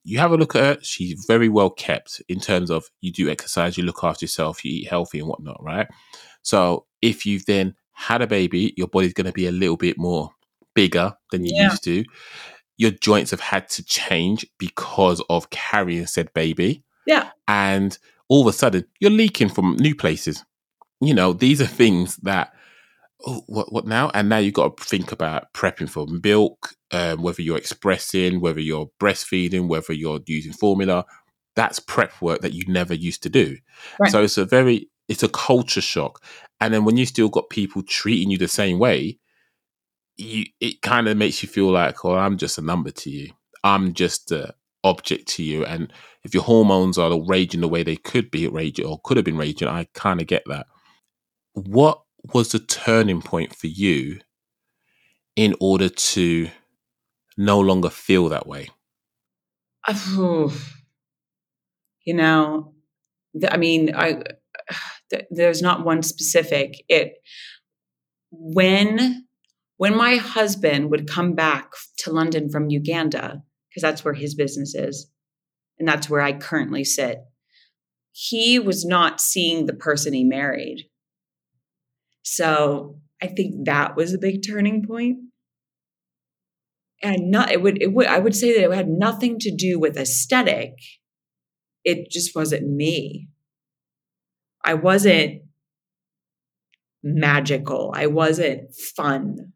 you 0.04 0.18
have 0.18 0.32
a 0.32 0.36
look 0.36 0.54
at 0.54 0.62
her. 0.62 0.78
She's 0.82 1.24
very 1.26 1.48
well 1.48 1.70
kept 1.70 2.22
in 2.28 2.40
terms 2.40 2.70
of 2.70 2.86
you 3.00 3.12
do 3.12 3.28
exercise, 3.28 3.76
you 3.76 3.84
look 3.84 4.02
after 4.02 4.24
yourself, 4.24 4.64
you 4.64 4.72
eat 4.72 4.88
healthy 4.88 5.18
and 5.18 5.28
whatnot, 5.28 5.62
right? 5.62 5.88
So 6.42 6.86
if 7.02 7.26
you've 7.26 7.46
then 7.46 7.74
had 7.92 8.22
a 8.22 8.26
baby, 8.26 8.72
your 8.76 8.88
body's 8.88 9.12
going 9.12 9.26
to 9.26 9.32
be 9.32 9.46
a 9.46 9.52
little 9.52 9.76
bit 9.76 9.98
more 9.98 10.30
bigger 10.74 11.14
than 11.32 11.44
you 11.44 11.52
yeah. 11.54 11.70
used 11.70 11.84
to. 11.84 12.04
Your 12.76 12.90
joints 12.90 13.30
have 13.30 13.40
had 13.40 13.68
to 13.70 13.84
change 13.84 14.46
because 14.58 15.22
of 15.28 15.50
carrying 15.50 16.06
said 16.06 16.32
baby. 16.34 16.84
Yeah. 17.06 17.30
And 17.48 17.96
all 18.28 18.42
of 18.42 18.46
a 18.48 18.52
sudden, 18.52 18.84
you're 19.00 19.10
leaking 19.10 19.48
from 19.48 19.76
new 19.76 19.94
places. 19.94 20.44
You 21.00 21.14
know, 21.14 21.32
these 21.32 21.60
are 21.60 21.66
things 21.66 22.16
that 22.18 22.52
oh, 23.24 23.42
what 23.46 23.72
what 23.72 23.86
now? 23.86 24.10
And 24.14 24.28
now 24.28 24.38
you've 24.38 24.54
got 24.54 24.76
to 24.76 24.84
think 24.84 25.12
about 25.12 25.52
prepping 25.52 25.88
for 25.88 26.06
milk, 26.06 26.74
um, 26.90 27.22
whether 27.22 27.42
you're 27.42 27.56
expressing, 27.56 28.40
whether 28.40 28.60
you're 28.60 28.90
breastfeeding, 29.00 29.68
whether 29.68 29.92
you're 29.92 30.20
using 30.26 30.52
formula. 30.52 31.04
That's 31.54 31.78
prep 31.78 32.20
work 32.20 32.42
that 32.42 32.52
you 32.52 32.64
never 32.68 32.92
used 32.92 33.22
to 33.22 33.30
do. 33.30 33.56
Right. 33.98 34.12
So 34.12 34.22
it's 34.22 34.36
a 34.36 34.44
very 34.44 34.90
it's 35.08 35.22
a 35.22 35.28
culture 35.28 35.80
shock. 35.80 36.22
And 36.60 36.72
then 36.72 36.84
when 36.84 36.96
you 36.96 37.06
still 37.06 37.28
got 37.28 37.50
people 37.50 37.82
treating 37.82 38.30
you 38.30 38.38
the 38.38 38.48
same 38.48 38.78
way, 38.78 39.18
you 40.16 40.44
it 40.60 40.82
kind 40.82 41.08
of 41.08 41.16
makes 41.16 41.42
you 41.42 41.48
feel 41.48 41.70
like, 41.70 42.04
oh, 42.04 42.14
I'm 42.14 42.36
just 42.36 42.58
a 42.58 42.62
number 42.62 42.90
to 42.90 43.10
you. 43.10 43.30
I'm 43.64 43.94
just 43.94 44.32
a 44.32 44.54
object 44.84 45.28
to 45.28 45.42
you. 45.42 45.64
And 45.64 45.92
if 46.24 46.34
your 46.34 46.42
hormones 46.42 46.98
are 46.98 47.20
raging 47.26 47.60
the 47.60 47.68
way 47.68 47.82
they 47.82 47.96
could 47.96 48.30
be 48.30 48.46
raging 48.48 48.86
or 48.86 49.00
could 49.02 49.16
have 49.16 49.24
been 49.24 49.36
raging, 49.36 49.68
I 49.68 49.88
kind 49.94 50.20
of 50.20 50.26
get 50.26 50.44
that. 50.46 50.66
What 51.54 52.02
was 52.34 52.52
the 52.52 52.58
turning 52.58 53.22
point 53.22 53.54
for 53.54 53.66
you 53.66 54.20
in 55.36 55.54
order 55.60 55.88
to 55.88 56.48
no 57.36 57.60
longer 57.60 57.90
feel 57.90 58.28
that 58.28 58.46
way? 58.46 58.68
You 62.04 62.14
know, 62.14 62.74
I 63.48 63.56
mean, 63.56 63.94
I 63.94 64.22
there's 65.30 65.60
not 65.60 65.84
one 65.84 66.02
specific. 66.02 66.84
It 66.88 67.14
when 68.30 69.26
when 69.76 69.96
my 69.96 70.16
husband 70.16 70.90
would 70.90 71.08
come 71.08 71.34
back 71.34 71.72
to 71.98 72.12
London 72.12 72.48
from 72.48 72.70
Uganda 72.70 73.42
because 73.68 73.82
that's 73.82 74.04
where 74.04 74.14
his 74.14 74.34
business 74.34 74.74
is, 74.74 75.10
and 75.78 75.86
that's 75.86 76.08
where 76.08 76.20
I 76.22 76.32
currently 76.32 76.84
sit. 76.84 77.18
he 78.12 78.58
was 78.58 78.84
not 78.84 79.20
seeing 79.20 79.66
the 79.66 79.74
person 79.74 80.14
he 80.14 80.24
married. 80.24 80.88
So 82.26 82.98
I 83.22 83.28
think 83.28 83.66
that 83.66 83.94
was 83.94 84.12
a 84.12 84.18
big 84.18 84.44
turning 84.44 84.84
point. 84.84 85.18
And 87.02 87.30
not 87.30 87.52
it 87.52 87.62
would 87.62 87.80
it 87.80 87.92
would 87.92 88.06
I 88.06 88.18
would 88.18 88.34
say 88.34 88.54
that 88.54 88.64
it 88.70 88.74
had 88.74 88.88
nothing 88.88 89.38
to 89.40 89.54
do 89.54 89.78
with 89.78 89.96
aesthetic. 89.96 90.72
It 91.84 92.10
just 92.10 92.34
wasn't 92.34 92.68
me. 92.68 93.28
I 94.64 94.74
wasn't 94.74 95.42
magical. 97.02 97.92
I 97.94 98.06
wasn't 98.06 98.74
fun. 98.96 99.52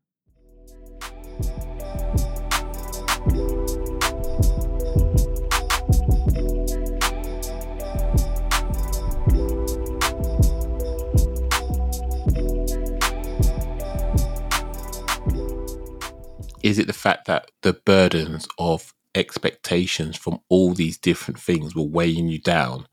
Is 16.71 16.79
it 16.79 16.87
the 16.87 16.93
fact 16.93 17.27
that 17.27 17.51
the 17.63 17.73
burdens 17.73 18.47
of 18.59 18.95
expectations 19.17 20.17
from 20.17 20.39
all 20.49 20.73
these 20.73 20.97
different 20.97 21.41
things 21.41 21.75
were 21.75 21.83
weighing 21.83 22.29
you 22.29 22.39
down? 22.39 22.87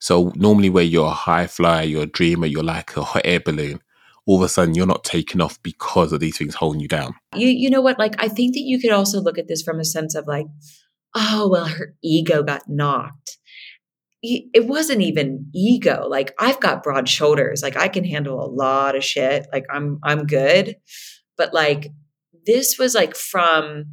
So 0.00 0.32
normally 0.34 0.68
where 0.68 0.82
you're 0.82 1.06
a 1.06 1.10
high 1.10 1.46
flyer, 1.46 1.84
you're 1.84 2.02
a 2.02 2.06
dreamer, 2.06 2.46
you're 2.46 2.64
like 2.64 2.96
a 2.96 3.04
hot 3.04 3.22
air 3.24 3.38
balloon, 3.38 3.80
all 4.26 4.38
of 4.38 4.42
a 4.42 4.48
sudden 4.48 4.74
you're 4.74 4.86
not 4.86 5.04
taking 5.04 5.40
off 5.40 5.62
because 5.62 6.12
of 6.12 6.18
these 6.18 6.36
things 6.38 6.56
holding 6.56 6.80
you 6.80 6.88
down. 6.88 7.14
You 7.36 7.48
you 7.48 7.70
know 7.70 7.80
what? 7.80 8.00
Like 8.00 8.22
I 8.22 8.28
think 8.28 8.54
that 8.54 8.62
you 8.62 8.80
could 8.80 8.90
also 8.90 9.20
look 9.20 9.38
at 9.38 9.46
this 9.46 9.62
from 9.62 9.78
a 9.78 9.84
sense 9.84 10.16
of 10.16 10.26
like, 10.26 10.46
oh 11.14 11.48
well, 11.48 11.66
her 11.66 11.94
ego 12.02 12.42
got 12.42 12.68
knocked. 12.68 13.38
It 14.22 14.66
wasn't 14.66 15.00
even 15.00 15.46
ego. 15.54 16.06
Like 16.06 16.34
I've 16.38 16.60
got 16.60 16.82
broad 16.82 17.08
shoulders. 17.08 17.62
Like 17.62 17.76
I 17.76 17.88
can 17.88 18.04
handle 18.04 18.44
a 18.44 18.50
lot 18.50 18.96
of 18.96 19.04
shit. 19.04 19.46
Like 19.52 19.64
I'm 19.70 19.98
I'm 20.02 20.26
good. 20.26 20.76
But 21.38 21.54
like 21.54 21.90
this 22.46 22.76
was 22.78 22.94
like 22.94 23.16
from 23.16 23.86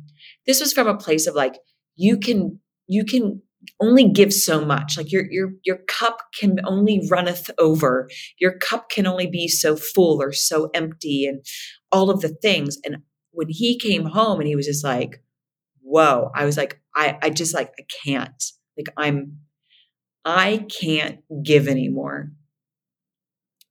this 0.45 0.60
was 0.60 0.74
from 0.74 0.88
a 0.88 0.98
place 0.98 1.28
of 1.28 1.36
like 1.36 1.56
you 1.95 2.18
can 2.18 2.60
you 2.88 3.04
can 3.04 3.41
only 3.82 4.08
give 4.10 4.34
so 4.34 4.64
much. 4.64 4.98
Like 4.98 5.12
your 5.12 5.26
your 5.30 5.52
your 5.64 5.80
cup 5.88 6.20
can 6.39 6.60
only 6.66 7.06
runneth 7.10 7.50
over. 7.58 8.10
Your 8.39 8.58
cup 8.58 8.89
can 8.89 9.06
only 9.06 9.28
be 9.28 9.48
so 9.48 9.76
full 9.76 10.22
or 10.22 10.32
so 10.32 10.70
empty 10.74 11.26
and 11.26 11.43
all 11.91 12.10
of 12.10 12.22
the 12.22 12.30
things. 12.30 12.78
And 12.86 12.98
when 13.32 13.50
he 13.50 13.78
came 13.78 14.06
home 14.06 14.39
and 14.39 14.48
he 14.48 14.56
was 14.56 14.66
just 14.66 14.84
like 14.84 15.22
whoa 15.82 16.32
i 16.36 16.43
was 16.43 16.58
like 16.58 16.82
i 16.95 17.18
i 17.22 17.30
just 17.30 17.54
like 17.54 17.72
i 17.80 17.84
can't. 18.04 18.43
Like 18.78 18.88
i'm 18.98 19.38
i 20.26 20.66
can't 20.82 21.20
give 21.43 21.68
anymore 21.68 22.32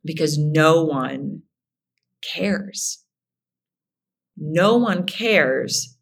because 0.05 0.39
no 0.39 0.85
one 0.85 1.43
cares 2.22 3.05
no 4.37 4.76
one 4.76 5.05
cares 5.05 5.97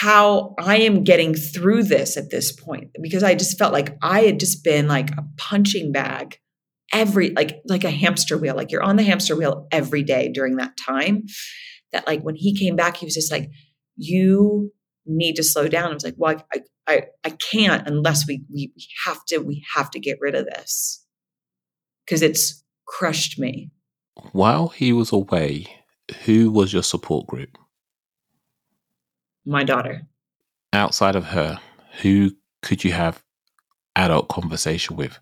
how 0.00 0.54
I 0.58 0.78
am 0.78 1.04
getting 1.04 1.34
through 1.34 1.84
this 1.84 2.16
at 2.16 2.30
this 2.30 2.52
point 2.52 2.90
because 3.00 3.22
I 3.22 3.34
just 3.34 3.58
felt 3.58 3.72
like 3.72 3.96
I 4.02 4.22
had 4.22 4.40
just 4.40 4.64
been 4.64 4.88
like 4.88 5.10
a 5.10 5.24
punching 5.36 5.92
bag 5.92 6.38
every 6.92 7.30
like 7.30 7.60
like 7.66 7.84
a 7.84 7.90
hamster 7.90 8.38
wheel 8.38 8.54
like 8.54 8.70
you're 8.70 8.82
on 8.82 8.96
the 8.96 9.02
hamster 9.02 9.36
wheel 9.36 9.66
every 9.70 10.02
day 10.02 10.30
during 10.32 10.56
that 10.56 10.76
time 10.76 11.24
that 11.92 12.06
like 12.06 12.22
when 12.22 12.34
he 12.34 12.58
came 12.58 12.76
back 12.76 12.96
he 12.96 13.06
was 13.06 13.14
just 13.14 13.30
like 13.30 13.50
you 13.96 14.72
need 15.06 15.36
to 15.36 15.44
slow 15.44 15.68
down. 15.68 15.90
I 15.90 15.94
was 15.94 16.04
like 16.04 16.14
well 16.16 16.42
I 16.52 16.60
I 16.86 17.02
I 17.24 17.30
can't 17.30 17.86
unless 17.86 18.26
we 18.26 18.44
we 18.52 18.72
have 19.04 19.24
to 19.26 19.38
we 19.38 19.64
have 19.74 19.90
to 19.90 20.00
get 20.00 20.18
rid 20.20 20.34
of 20.34 20.46
this. 20.46 21.04
Cuz 22.08 22.22
it's 22.22 22.64
crushed 22.86 23.38
me. 23.38 23.70
While 24.32 24.68
he 24.68 24.92
was 24.92 25.12
away 25.12 25.83
who 26.24 26.50
was 26.50 26.72
your 26.72 26.82
support 26.82 27.26
group? 27.26 27.58
My 29.44 29.64
daughter. 29.64 30.02
Outside 30.72 31.16
of 31.16 31.26
her, 31.26 31.60
who 32.02 32.32
could 32.62 32.84
you 32.84 32.92
have 32.92 33.22
adult 33.96 34.28
conversation 34.28 34.96
with 34.96 35.18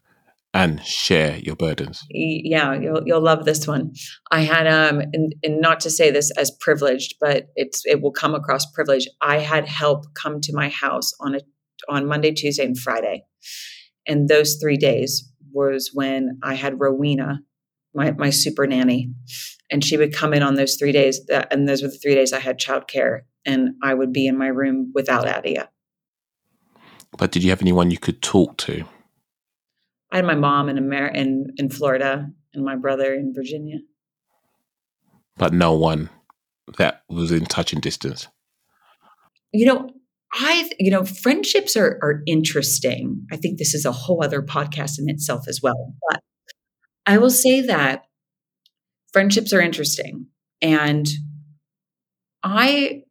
and 0.54 0.84
share 0.84 1.36
your 1.38 1.56
burdens? 1.56 2.04
Yeah, 2.10 2.74
you'll 2.74 3.02
you'll 3.04 3.22
love 3.22 3.44
this 3.44 3.66
one. 3.66 3.92
I 4.30 4.40
had 4.40 4.66
um 4.66 5.00
and, 5.12 5.34
and 5.42 5.60
not 5.60 5.80
to 5.80 5.90
say 5.90 6.10
this 6.10 6.30
as 6.32 6.50
privileged, 6.60 7.16
but 7.20 7.48
it's 7.56 7.82
it 7.84 8.00
will 8.00 8.12
come 8.12 8.34
across 8.34 8.70
privileged. 8.72 9.08
I 9.20 9.38
had 9.38 9.66
help 9.66 10.06
come 10.14 10.40
to 10.42 10.54
my 10.54 10.68
house 10.68 11.12
on 11.20 11.34
a 11.34 11.40
on 11.88 12.06
Monday, 12.06 12.32
Tuesday, 12.32 12.64
and 12.64 12.78
Friday. 12.78 13.24
And 14.06 14.28
those 14.28 14.56
three 14.56 14.76
days 14.76 15.28
was 15.52 15.90
when 15.92 16.38
I 16.42 16.54
had 16.54 16.80
Rowena, 16.80 17.40
my 17.94 18.12
my 18.12 18.30
super 18.30 18.66
nanny 18.66 19.10
and 19.72 19.82
she 19.82 19.96
would 19.96 20.14
come 20.14 20.34
in 20.34 20.42
on 20.42 20.54
those 20.54 20.76
three 20.76 20.92
days 20.92 21.24
that, 21.26 21.50
and 21.50 21.66
those 21.66 21.82
were 21.82 21.88
the 21.88 21.98
three 21.98 22.14
days 22.14 22.32
i 22.32 22.38
had 22.38 22.60
childcare 22.60 23.22
and 23.44 23.70
i 23.82 23.92
would 23.92 24.12
be 24.12 24.26
in 24.26 24.38
my 24.38 24.46
room 24.46 24.92
without 24.94 25.26
adia. 25.26 25.68
But 27.18 27.32
did 27.32 27.42
you 27.42 27.50
have 27.50 27.60
anyone 27.60 27.90
you 27.90 27.98
could 27.98 28.22
talk 28.22 28.56
to? 28.58 28.84
I 30.10 30.16
had 30.16 30.24
my 30.24 30.34
mom 30.34 30.68
in 30.68 30.78
Amer- 30.78 31.08
in, 31.08 31.48
in 31.56 31.70
florida 31.70 32.30
and 32.54 32.64
my 32.64 32.76
brother 32.76 33.14
in 33.14 33.32
virginia. 33.34 33.78
But 35.36 35.54
no 35.54 35.72
one 35.72 36.10
that 36.78 37.02
was 37.08 37.32
in 37.32 37.46
touching 37.46 37.80
distance? 37.80 38.28
You 39.52 39.66
know 39.66 39.90
i 40.34 40.70
you 40.78 40.90
know 40.90 41.04
friendships 41.04 41.76
are 41.76 41.98
are 42.02 42.22
interesting. 42.26 43.26
I 43.32 43.36
think 43.36 43.58
this 43.58 43.74
is 43.74 43.84
a 43.84 43.92
whole 43.92 44.22
other 44.22 44.42
podcast 44.42 44.98
in 44.98 45.08
itself 45.08 45.48
as 45.48 45.60
well 45.62 45.94
but 46.08 46.20
i 47.06 47.18
will 47.18 47.30
say 47.30 47.60
that 47.62 48.04
friendships 49.12 49.52
are 49.52 49.60
interesting. 49.60 50.26
And 50.60 51.08
i 52.44 53.02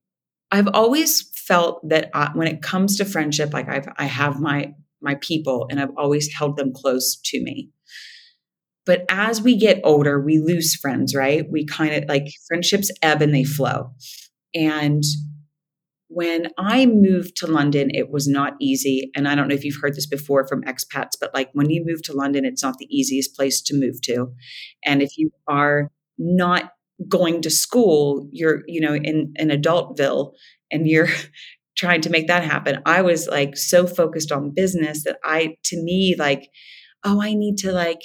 i've 0.52 0.68
always 0.74 1.30
felt 1.36 1.88
that 1.88 2.10
I, 2.14 2.32
when 2.34 2.48
it 2.48 2.62
comes 2.62 2.98
to 2.98 3.06
friendship 3.06 3.54
like 3.54 3.70
i've 3.70 3.88
i 3.98 4.06
have 4.06 4.40
my 4.40 4.74
my 5.02 5.16
people 5.16 5.68
and 5.70 5.80
i've 5.80 5.96
always 5.98 6.34
held 6.34 6.58
them 6.58 6.74
close 6.74 7.20
to 7.26 7.42
me. 7.42 7.70
But 8.86 9.06
as 9.10 9.42
we 9.42 9.58
get 9.58 9.82
older 9.84 10.20
we 10.20 10.40
lose 10.40 10.76
friends 10.76 11.16
right? 11.16 11.46
We 11.50 11.66
kind 11.66 11.94
of 11.94 12.10
like 12.10 12.28
friendships 12.48 12.92
ebb 13.02 13.22
and 13.22 13.34
they 13.34 13.44
flow. 13.44 13.92
And 14.54 15.04
when 16.14 16.48
I 16.58 16.86
moved 16.88 17.38
to 17.38 17.48
London, 17.48 17.90
it 17.94 18.12
was 18.12 18.28
not 18.28 18.56
easy. 18.60 19.10
And 19.16 19.30
I 19.30 19.36
don't 19.36 19.48
know 19.48 19.56
if 19.56 19.64
you've 19.64 19.82
heard 19.82 19.96
this 19.96 20.06
before 20.06 20.46
from 20.46 20.62
expats, 20.64 21.12
but 21.20 21.34
like 21.34 21.50
when 21.54 21.70
you 21.70 21.84
move 21.86 22.04
to 22.04 22.14
London, 22.14 22.44
it's 22.44 22.62
not 22.62 22.78
the 22.78 22.88
easiest 22.94 23.34
place 23.34 23.62
to 23.62 23.80
move 23.80 24.02
to. 24.04 24.34
And 24.86 25.02
if 25.02 25.18
you 25.18 25.32
are 25.48 25.90
not 26.18 26.72
going 27.08 27.42
to 27.44 27.50
school, 27.50 28.28
you're, 28.32 28.62
you 28.68 28.82
know, 28.82 28.94
in, 28.94 29.34
an 29.38 29.50
adultville 29.50 30.34
and 30.70 30.86
you're 30.86 31.08
trying 31.78 32.02
to 32.02 32.10
make 32.10 32.28
that 32.28 32.44
happen. 32.44 32.80
I 32.86 33.02
was 33.02 33.30
like 33.30 33.56
so 33.56 33.88
focused 33.88 34.34
on 34.34 34.54
business 34.54 35.06
that 35.06 35.18
I, 35.24 35.56
to 35.64 35.82
me, 35.82 36.16
like, 36.20 36.50
oh, 37.06 37.22
I 37.22 37.34
need 37.34 37.58
to 37.60 37.72
like 37.72 38.02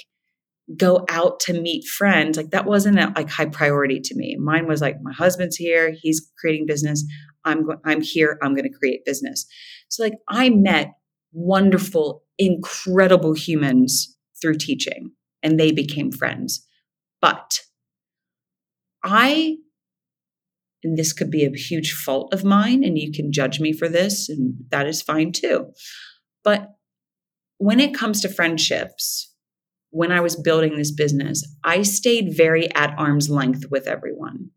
go 0.77 1.05
out 1.09 1.41
to 1.41 1.53
meet 1.53 1.85
friends. 1.85 2.37
Like 2.37 2.51
that 2.51 2.65
wasn't 2.65 2.99
a, 2.99 3.11
like 3.15 3.29
high 3.29 3.45
priority 3.45 3.99
to 4.01 4.15
me. 4.15 4.37
Mine 4.39 4.65
was 4.67 4.81
like, 4.81 4.95
my 5.01 5.13
husband's 5.13 5.57
here, 5.57 5.93
he's 6.01 6.31
creating 6.39 6.65
business. 6.67 7.05
I'm 7.47 7.65
go- 7.65 7.81
I'm 7.85 8.01
here. 8.01 8.37
I'm 8.41 8.53
going 8.53 8.71
to 8.71 8.77
create 8.77 9.05
business. 9.05 9.45
So 9.89 10.03
like 10.03 10.13
I 10.27 10.49
met 10.49 10.93
wonderful, 11.31 12.23
incredible 12.37 13.33
humans 13.33 14.15
through 14.41 14.55
teaching, 14.55 15.11
and 15.41 15.59
they 15.59 15.71
became 15.71 16.11
friends. 16.11 16.65
But 17.21 17.61
I, 19.03 19.57
and 20.83 20.97
this 20.97 21.13
could 21.13 21.31
be 21.31 21.45
a 21.45 21.57
huge 21.57 21.93
fault 21.93 22.33
of 22.33 22.43
mine, 22.43 22.83
and 22.83 22.97
you 22.97 23.11
can 23.11 23.31
judge 23.31 23.59
me 23.59 23.73
for 23.73 23.87
this, 23.87 24.29
and 24.29 24.55
that 24.69 24.87
is 24.87 25.01
fine 25.01 25.31
too. 25.31 25.71
But 26.43 26.69
when 27.57 27.79
it 27.79 27.93
comes 27.93 28.21
to 28.21 28.29
friendships, 28.29 29.33
when 29.89 30.11
I 30.11 30.19
was 30.19 30.35
building 30.35 30.77
this 30.77 30.91
business, 30.91 31.47
I 31.63 31.81
stayed 31.81 32.35
very 32.35 32.73
at 32.75 32.93
arm's 32.97 33.29
length 33.29 33.65
with 33.71 33.87
everyone. 33.87 34.51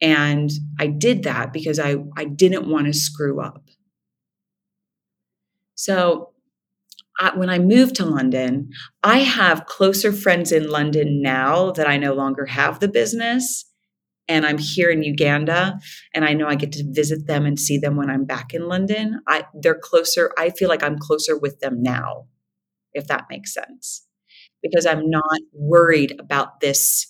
And 0.00 0.50
I 0.78 0.88
did 0.88 1.22
that 1.22 1.52
because 1.52 1.78
I, 1.78 1.96
I 2.16 2.24
didn't 2.24 2.68
want 2.68 2.86
to 2.86 2.92
screw 2.92 3.40
up. 3.40 3.68
So 5.74 6.32
I, 7.18 7.36
when 7.36 7.48
I 7.48 7.58
moved 7.58 7.96
to 7.96 8.04
London, 8.04 8.70
I 9.02 9.18
have 9.18 9.66
closer 9.66 10.12
friends 10.12 10.52
in 10.52 10.68
London 10.68 11.22
now 11.22 11.70
that 11.72 11.88
I 11.88 11.96
no 11.96 12.12
longer 12.14 12.46
have 12.46 12.80
the 12.80 12.88
business. 12.88 13.64
And 14.28 14.44
I'm 14.44 14.58
here 14.58 14.90
in 14.90 15.04
Uganda, 15.04 15.78
and 16.12 16.24
I 16.24 16.32
know 16.32 16.48
I 16.48 16.56
get 16.56 16.72
to 16.72 16.84
visit 16.90 17.28
them 17.28 17.46
and 17.46 17.60
see 17.60 17.78
them 17.78 17.94
when 17.94 18.10
I'm 18.10 18.24
back 18.24 18.52
in 18.52 18.66
London. 18.66 19.20
I, 19.28 19.44
they're 19.54 19.78
closer. 19.80 20.32
I 20.36 20.50
feel 20.50 20.68
like 20.68 20.82
I'm 20.82 20.98
closer 20.98 21.38
with 21.38 21.60
them 21.60 21.80
now, 21.80 22.26
if 22.92 23.06
that 23.06 23.26
makes 23.30 23.54
sense, 23.54 24.04
because 24.64 24.84
I'm 24.84 25.08
not 25.08 25.22
worried 25.52 26.16
about 26.18 26.58
this 26.58 27.06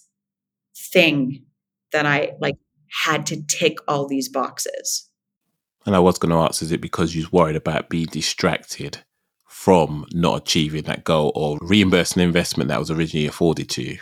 thing 0.93 1.47
that 1.93 2.05
I 2.05 2.33
like 2.39 2.57
had 3.05 3.27
to 3.27 3.43
tick 3.47 3.79
all 3.87 4.07
these 4.07 4.29
boxes. 4.29 5.09
And 5.85 5.95
I 5.95 6.01
was 6.01 6.19
going 6.19 6.31
to 6.31 6.39
ask, 6.39 6.63
is 6.63 6.73
it 6.73 6.81
because 6.81 7.15
you're 7.15 7.29
worried 7.31 7.57
about 7.57 7.89
being 7.89 8.07
distracted 8.07 9.05
from 9.49 10.07
not 10.13 10.43
achieving 10.43 10.83
that 10.85 11.05
goal 11.05 11.33
or 11.35 11.59
reimbursing 11.61 12.21
the 12.21 12.25
investment 12.25 12.69
that 12.69 12.79
was 12.79 12.91
originally 12.91 13.27
afforded 13.27 13.69
to 13.71 13.83
you? 13.83 13.99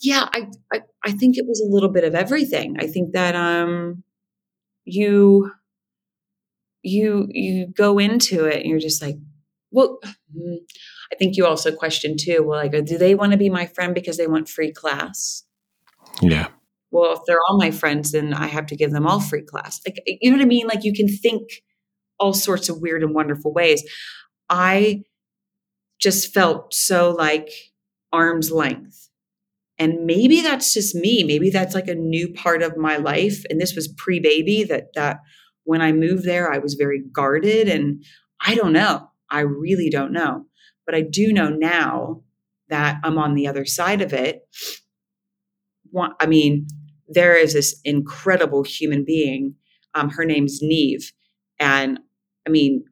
Yeah, 0.00 0.28
I, 0.32 0.46
I, 0.72 0.80
I 1.04 1.12
think 1.12 1.36
it 1.36 1.46
was 1.46 1.60
a 1.60 1.72
little 1.72 1.88
bit 1.88 2.04
of 2.04 2.14
everything. 2.14 2.76
I 2.78 2.86
think 2.86 3.12
that 3.12 3.34
um 3.34 4.04
you 4.84 5.50
you 6.82 7.26
you 7.30 7.66
go 7.66 7.98
into 7.98 8.44
it 8.44 8.60
and 8.60 8.66
you're 8.66 8.78
just 8.78 9.02
like, 9.02 9.16
well, 9.70 9.98
I 11.12 11.16
think 11.18 11.36
you 11.36 11.46
also 11.46 11.74
question 11.74 12.16
too, 12.18 12.42
well, 12.42 12.58
like, 12.58 12.84
do 12.84 12.96
they 12.96 13.14
want 13.14 13.32
to 13.32 13.38
be 13.38 13.50
my 13.50 13.66
friend 13.66 13.94
because 13.94 14.16
they 14.16 14.26
want 14.26 14.48
free 14.48 14.72
class? 14.72 15.44
Yeah. 16.22 16.48
Well, 16.90 17.12
if 17.12 17.20
they're 17.26 17.40
all 17.48 17.58
my 17.58 17.70
friends, 17.70 18.12
then 18.12 18.32
I 18.32 18.46
have 18.46 18.66
to 18.66 18.76
give 18.76 18.92
them 18.92 19.06
all 19.06 19.20
free 19.20 19.42
class. 19.42 19.80
Like, 19.86 20.02
you 20.06 20.30
know 20.30 20.38
what 20.38 20.42
I 20.42 20.48
mean? 20.48 20.66
Like, 20.66 20.84
you 20.84 20.92
can 20.94 21.08
think 21.08 21.42
all 22.18 22.32
sorts 22.32 22.68
of 22.68 22.80
weird 22.80 23.02
and 23.02 23.14
wonderful 23.14 23.52
ways. 23.52 23.82
I 24.48 25.02
just 26.00 26.32
felt 26.32 26.72
so 26.72 27.10
like 27.10 27.50
arm's 28.12 28.50
length. 28.50 29.08
And 29.78 30.06
maybe 30.06 30.40
that's 30.40 30.74
just 30.74 30.94
me. 30.94 31.22
Maybe 31.22 31.50
that's 31.50 31.74
like 31.74 31.88
a 31.88 31.94
new 31.94 32.32
part 32.32 32.62
of 32.62 32.76
my 32.76 32.96
life. 32.96 33.44
And 33.48 33.60
this 33.60 33.74
was 33.74 33.86
pre-baby 33.86 34.64
that 34.64 34.94
that 34.94 35.18
when 35.64 35.82
I 35.82 35.92
moved 35.92 36.24
there, 36.24 36.52
I 36.52 36.58
was 36.58 36.74
very 36.74 37.02
guarded. 37.12 37.68
And 37.68 38.02
I 38.40 38.54
don't 38.54 38.72
know. 38.72 39.08
I 39.30 39.40
really 39.40 39.90
don't 39.90 40.12
know. 40.12 40.46
But 40.86 40.94
I 40.94 41.02
do 41.02 41.32
know 41.32 41.50
now 41.50 42.22
that 42.70 42.96
I'm 43.04 43.18
on 43.18 43.34
the 43.34 43.46
other 43.46 43.64
side 43.66 44.00
of 44.00 44.12
it. 44.12 44.40
I 46.20 46.26
mean, 46.26 46.66
there 47.08 47.36
is 47.36 47.54
this 47.54 47.80
incredible 47.84 48.62
human 48.62 49.04
being. 49.04 49.54
Um, 49.94 50.10
her 50.10 50.24
name's 50.24 50.60
Neve. 50.62 51.12
And 51.58 51.98
I 52.46 52.50
mean, 52.50 52.84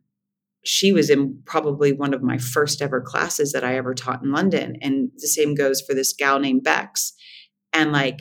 she 0.65 0.93
was 0.93 1.11
in 1.11 1.41
probably 1.45 1.93
one 1.93 2.13
of 2.13 2.23
my 2.23 2.39
first 2.39 2.83
ever 2.83 3.01
classes 3.01 3.53
that 3.53 3.65
I 3.65 3.77
ever 3.77 3.95
taught 3.95 4.23
in 4.23 4.33
London. 4.33 4.77
And 4.81 5.11
the 5.17 5.29
same 5.29 5.55
goes 5.55 5.81
for 5.81 5.95
this 5.95 6.13
gal 6.13 6.41
named 6.41 6.65
Bex. 6.65 7.13
And 7.73 7.93
like, 7.93 8.21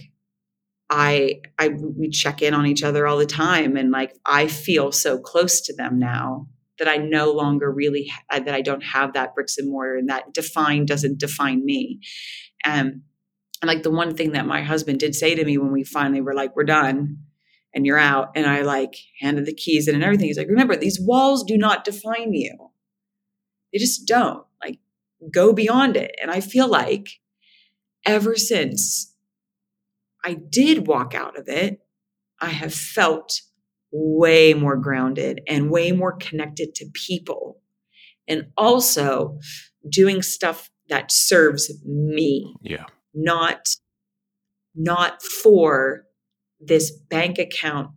I, 0.89 1.41
I, 1.57 1.69
we 1.69 2.09
check 2.09 2.43
in 2.43 2.53
on 2.53 2.67
each 2.67 2.83
other 2.83 3.07
all 3.07 3.17
the 3.17 3.25
time. 3.25 3.75
And 3.75 3.89
like, 3.89 4.15
I 4.25 4.47
feel 4.47 4.91
so 4.91 5.17
close 5.17 5.61
to 5.61 5.75
them 5.75 5.97
now 5.97 6.47
that 6.77 6.87
I 6.87 6.97
no 6.97 7.31
longer 7.31 7.71
really, 7.71 8.11
ha- 8.11 8.39
that 8.39 8.53
I 8.53 8.61
don't 8.61 8.83
have 8.83 9.13
that 9.13 9.33
bricks 9.33 9.57
and 9.57 9.71
mortar 9.71 9.95
and 9.95 10.09
that 10.09 10.33
define 10.33 10.85
doesn't 10.85 11.19
define 11.19 11.65
me. 11.65 12.01
Um, 12.63 13.01
and 13.66 13.74
like 13.74 13.82
the 13.82 13.89
one 13.89 14.16
thing 14.16 14.34
that 14.34 14.45
my 14.45 14.61
husband 14.61 14.99
did 14.99 15.16
say 15.16 15.34
to 15.34 15.43
me 15.43 15.57
when 15.57 15.72
we 15.72 15.84
finally 15.84 16.22
were 16.22 16.36
like, 16.36 16.55
we're 16.55 16.66
done 16.66 17.18
and 17.74 17.84
you're 17.84 17.97
out. 17.97 18.30
And 18.36 18.45
I 18.45 18.61
like 18.61 18.95
handed 19.20 19.47
the 19.47 19.55
keys 19.55 19.88
in 19.88 19.95
and 19.95 20.03
everything. 20.03 20.28
He's 20.28 20.38
like, 20.38 20.49
remember, 20.49 20.76
these 20.76 21.01
walls 21.01 21.43
do 21.43 21.57
not 21.57 21.84
define 21.84 22.32
you. 22.34 22.55
They 23.74 23.80
just 23.80 24.07
don't. 24.07 24.45
Like, 24.63 24.78
go 25.34 25.51
beyond 25.51 25.97
it. 25.97 26.16
And 26.22 26.30
I 26.30 26.41
feel 26.41 26.68
like 26.68 27.07
ever 28.05 28.36
since 28.36 29.16
I 30.24 30.36
did 30.36 30.86
walk 30.86 31.16
out 31.16 31.36
of 31.36 31.47
it, 31.47 31.80
I 32.39 32.49
have 32.49 32.74
felt 32.74 33.41
way 33.91 34.53
more 34.53 34.78
grounded 34.78 35.41
and 35.47 35.72
way 35.72 35.91
more 35.91 36.16
connected 36.16 36.76
to 36.76 36.86
people. 36.93 37.61
And 38.28 38.51
also 38.57 39.39
doing 39.89 40.22
stuff 40.22 40.70
that 40.88 41.11
serves 41.11 41.74
me. 41.84 42.53
Yeah. 42.61 42.86
Not 43.16 43.68
not 44.76 45.24
for 45.24 46.03
this 46.59 46.91
bank 46.91 47.39
account 47.39 47.91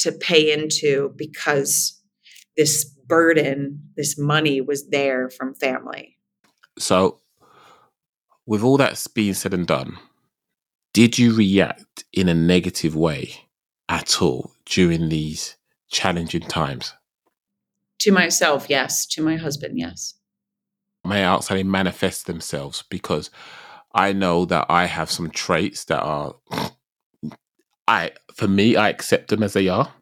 to 0.00 0.12
pay 0.12 0.52
into 0.52 1.12
because 1.16 2.00
this 2.56 2.84
burden, 2.84 3.80
this 3.96 4.18
money 4.18 4.60
was 4.60 4.88
there 4.88 5.30
from 5.30 5.54
family. 5.54 6.18
So, 6.78 7.20
with 8.46 8.62
all 8.62 8.76
that's 8.76 9.06
being 9.06 9.34
said 9.34 9.54
and 9.54 9.66
done, 9.66 9.96
did 10.92 11.18
you 11.18 11.34
react 11.34 12.04
in 12.12 12.28
a 12.28 12.34
negative 12.34 12.94
way 12.94 13.34
at 13.88 14.20
all 14.20 14.52
during 14.66 15.08
these 15.08 15.56
challenging 15.90 16.42
times? 16.42 16.94
To 18.00 18.12
myself, 18.12 18.66
yes. 18.68 19.06
To 19.06 19.22
my 19.22 19.36
husband, 19.36 19.78
yes. 19.78 20.14
May 21.04 21.16
I 21.16 21.34
ask 21.34 21.48
how 21.48 21.54
they 21.54 21.62
manifest 21.62 22.26
themselves? 22.26 22.84
Because 22.88 23.30
I 23.94 24.12
know 24.12 24.44
that 24.46 24.66
I 24.68 24.86
have 24.86 25.10
some 25.10 25.30
traits 25.30 25.84
that 25.84 26.00
are 26.02 26.34
I 27.86 28.12
for 28.34 28.48
me, 28.48 28.76
I 28.76 28.88
accept 28.88 29.28
them 29.28 29.42
as 29.42 29.52
they 29.52 29.68
are. 29.68 29.92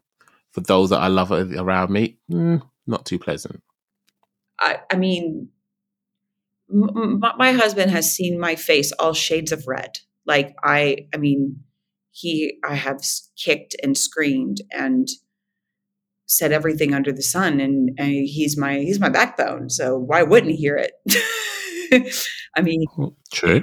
For 0.51 0.61
those 0.61 0.89
that 0.91 1.01
I 1.01 1.07
love 1.07 1.31
around 1.31 1.91
me, 1.91 2.17
mm, 2.31 2.61
not 2.85 3.05
too 3.05 3.17
pleasant. 3.19 3.61
I, 4.59 4.79
I 4.91 4.95
mean, 4.97 5.49
m- 6.71 7.21
my 7.37 7.51
husband 7.51 7.91
has 7.91 8.13
seen 8.13 8.39
my 8.39 8.55
face 8.55 8.91
all 8.93 9.13
shades 9.13 9.51
of 9.51 9.67
red. 9.67 9.99
Like 10.25 10.55
I, 10.63 11.07
I 11.13 11.17
mean, 11.17 11.63
he, 12.11 12.59
I 12.63 12.75
have 12.75 13.01
kicked 13.35 13.75
and 13.83 13.97
screamed 13.97 14.61
and 14.71 15.07
said 16.27 16.51
everything 16.51 16.93
under 16.93 17.11
the 17.11 17.23
sun, 17.23 17.59
and, 17.59 17.91
and 17.97 18.09
he's 18.11 18.57
my 18.57 18.77
he's 18.77 18.99
my 18.99 19.09
backbone. 19.09 19.69
So 19.69 19.97
why 19.97 20.23
wouldn't 20.23 20.51
he 20.51 20.57
hear 20.57 20.77
it? 20.77 20.93
I 22.55 22.61
mean. 22.61 22.85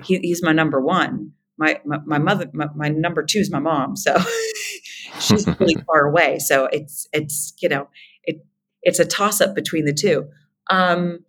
He, 0.04 0.18
he's 0.18 0.42
my 0.42 0.52
number 0.52 0.80
one. 0.80 1.32
My 1.58 1.80
my, 1.84 1.98
my 2.06 2.18
mother 2.18 2.50
my, 2.54 2.68
my, 2.74 2.88
number 2.88 3.22
two 3.22 3.38
is 3.38 3.50
my 3.50 3.58
mom 3.58 3.94
so 3.94 4.16
she's 5.20 5.46
really 5.46 5.76
far 5.86 6.06
away. 6.06 6.38
So 6.38 6.66
it's 6.72 7.06
it's 7.12 7.52
you 7.60 7.68
know 7.68 7.88
it 8.24 8.44
it's 8.82 8.98
a 8.98 9.04
toss 9.04 9.40
up 9.40 9.54
between 9.54 9.84
the 9.84 9.92
two. 9.92 10.28
Um 10.70 11.20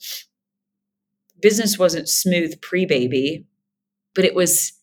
business 1.42 1.78
wasn't 1.78 2.08
smooth 2.08 2.62
pre 2.62 2.86
baby 2.86 3.46
but 4.14 4.26
it 4.26 4.36
was 4.36 4.74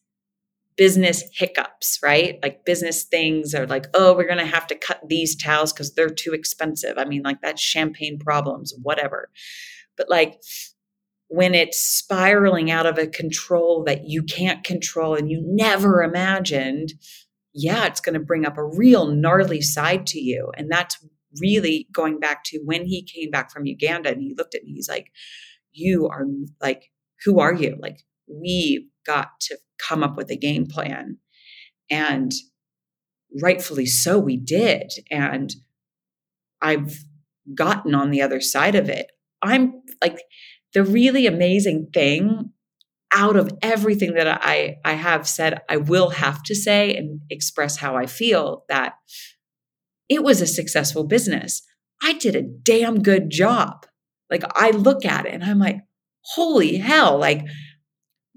business 0.76 1.24
hiccups 1.32 1.98
right? 2.02 2.38
Like 2.42 2.64
business 2.64 3.04
things 3.04 3.54
are 3.54 3.66
like 3.66 3.86
oh 3.94 4.14
we're 4.14 4.26
going 4.26 4.38
to 4.38 4.44
have 4.44 4.66
to 4.66 4.74
cut 4.74 5.00
these 5.08 5.34
towels 5.34 5.72
cuz 5.72 5.94
they're 5.94 6.10
too 6.10 6.34
expensive. 6.34 6.98
I 6.98 7.06
mean 7.06 7.22
like 7.22 7.40
that's 7.40 7.62
champagne 7.62 8.18
problems 8.18 8.74
whatever. 8.82 9.30
But 9.96 10.10
like 10.10 10.40
when 11.28 11.54
it's 11.54 11.78
spiraling 11.78 12.70
out 12.70 12.86
of 12.86 12.98
a 12.98 13.06
control 13.06 13.84
that 13.84 14.08
you 14.08 14.22
can't 14.22 14.64
control 14.64 15.14
and 15.14 15.30
you 15.30 15.42
never 15.44 16.02
imagined, 16.02 16.92
yeah, 17.54 17.86
it's 17.86 18.00
going 18.00 18.14
to 18.14 18.20
bring 18.20 18.46
up 18.46 18.56
a 18.56 18.64
real 18.64 19.06
gnarly 19.06 19.60
side 19.60 20.06
to 20.08 20.20
you. 20.20 20.50
And 20.56 20.70
that's 20.70 20.96
really 21.40 21.86
going 21.92 22.18
back 22.18 22.44
to 22.44 22.60
when 22.64 22.86
he 22.86 23.02
came 23.02 23.30
back 23.30 23.50
from 23.50 23.66
Uganda 23.66 24.10
and 24.10 24.22
he 24.22 24.34
looked 24.36 24.54
at 24.54 24.64
me, 24.64 24.72
he's 24.72 24.88
like, 24.88 25.10
You 25.72 26.08
are 26.08 26.24
like, 26.60 26.90
who 27.24 27.40
are 27.40 27.54
you? 27.54 27.76
Like, 27.78 28.00
we've 28.26 28.86
got 29.06 29.28
to 29.40 29.58
come 29.78 30.02
up 30.02 30.16
with 30.16 30.30
a 30.30 30.36
game 30.36 30.66
plan. 30.66 31.18
And 31.90 32.32
rightfully 33.42 33.86
so, 33.86 34.18
we 34.18 34.36
did. 34.36 34.92
And 35.10 35.54
I've 36.60 36.98
gotten 37.54 37.94
on 37.94 38.10
the 38.10 38.22
other 38.22 38.40
side 38.40 38.74
of 38.74 38.88
it. 38.88 39.10
I'm 39.42 39.82
like, 40.02 40.18
the 40.74 40.84
really 40.84 41.26
amazing 41.26 41.88
thing 41.92 42.52
out 43.12 43.36
of 43.36 43.50
everything 43.62 44.14
that 44.14 44.28
I, 44.28 44.76
I 44.84 44.92
have 44.92 45.26
said, 45.26 45.62
I 45.68 45.78
will 45.78 46.10
have 46.10 46.42
to 46.44 46.54
say 46.54 46.94
and 46.94 47.20
express 47.30 47.76
how 47.76 47.96
I 47.96 48.06
feel 48.06 48.64
that 48.68 48.94
it 50.08 50.22
was 50.22 50.40
a 50.40 50.46
successful 50.46 51.04
business. 51.04 51.62
I 52.02 52.14
did 52.14 52.36
a 52.36 52.42
damn 52.42 53.02
good 53.02 53.30
job. 53.30 53.86
Like 54.30 54.44
I 54.54 54.70
look 54.70 55.04
at 55.04 55.26
it 55.26 55.32
and 55.32 55.44
I'm 55.44 55.58
like, 55.58 55.80
holy 56.34 56.76
hell, 56.76 57.18
like 57.18 57.44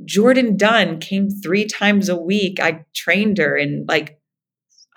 Jourdan 0.06 0.58
Dunn 0.58 1.00
came 1.00 1.30
three 1.30 1.66
times 1.66 2.10
a 2.10 2.18
week. 2.18 2.60
I 2.60 2.86
trained 2.96 3.38
her 3.38 3.56
and 3.56 3.88
like 3.88 4.18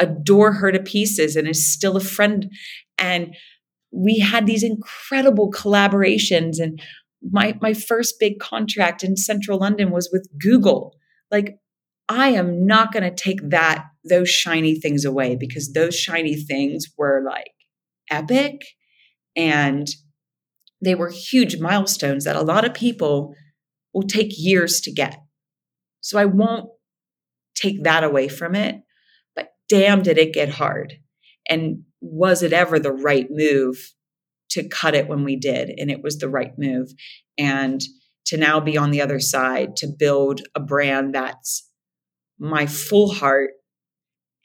adore 0.01 0.53
her 0.53 0.73
to 0.73 0.81
pieces 0.81 1.37
and 1.37 1.49
is 1.49 1.73
still 1.73 1.97
a 1.97 2.01
friend. 2.01 2.51
And 2.99 3.35
we 3.93 4.19
had 4.21 4.47
these 4.47 4.63
incredible 4.63 5.51
collaborations 5.51 6.59
and 6.59 6.81
my 7.31 7.55
my 7.61 7.75
first 7.75 8.17
big 8.21 8.39
contract 8.39 9.03
in 9.03 9.17
central 9.17 9.59
london 9.59 9.91
was 9.91 10.09
with 10.13 10.29
google. 10.41 10.95
Like 11.31 11.57
i 12.09 12.29
am 12.29 12.67
not 12.67 12.93
going 12.93 13.03
to 13.03 13.15
take 13.15 13.51
that 13.51 13.87
those 14.09 14.29
shiny 14.29 14.79
things 14.79 15.05
away 15.05 15.37
because 15.37 15.73
those 15.73 15.99
shiny 15.99 16.37
things 16.37 16.87
were 16.99 17.23
like 17.27 17.53
epic 18.11 18.61
and 19.35 19.89
they 20.83 20.95
were 20.95 21.11
huge 21.11 21.59
milestones 21.59 22.25
that 22.25 22.37
a 22.37 22.43
lot 22.43 22.65
of 22.65 22.75
people 22.75 23.35
will 23.95 24.03
take 24.03 24.33
years 24.37 24.81
to 24.83 24.93
get. 24.93 25.17
So 26.01 26.19
i 26.19 26.25
won't 26.25 26.69
take 27.55 27.85
that 27.85 28.05
away 28.05 28.29
from 28.29 28.55
it 28.55 28.83
but 29.35 29.49
damn 29.69 30.03
did 30.03 30.19
it 30.19 30.35
get 30.35 30.49
hard. 30.49 30.95
And 31.49 31.85
was 32.01 32.43
it 32.43 32.53
ever 32.53 32.79
the 32.79 32.93
right 32.93 33.27
move 33.31 33.93
to 34.55 34.69
cut 34.69 34.95
it 34.95 35.09
when 35.09 35.23
we 35.23 35.37
did 35.37 35.71
and 35.79 35.91
it 35.91 36.03
was 36.03 36.19
the 36.19 36.29
right 36.29 36.53
move 36.59 36.89
and 37.39 37.83
to 38.27 38.37
now 38.37 38.59
be 38.59 38.77
on 38.77 38.91
the 38.91 39.03
other 39.03 39.21
side 39.21 39.77
to 39.77 39.87
build 39.87 40.41
a 40.55 40.61
brand 40.61 41.15
that's 41.15 41.71
my 42.39 42.67
full 42.67 43.13
heart 43.13 43.51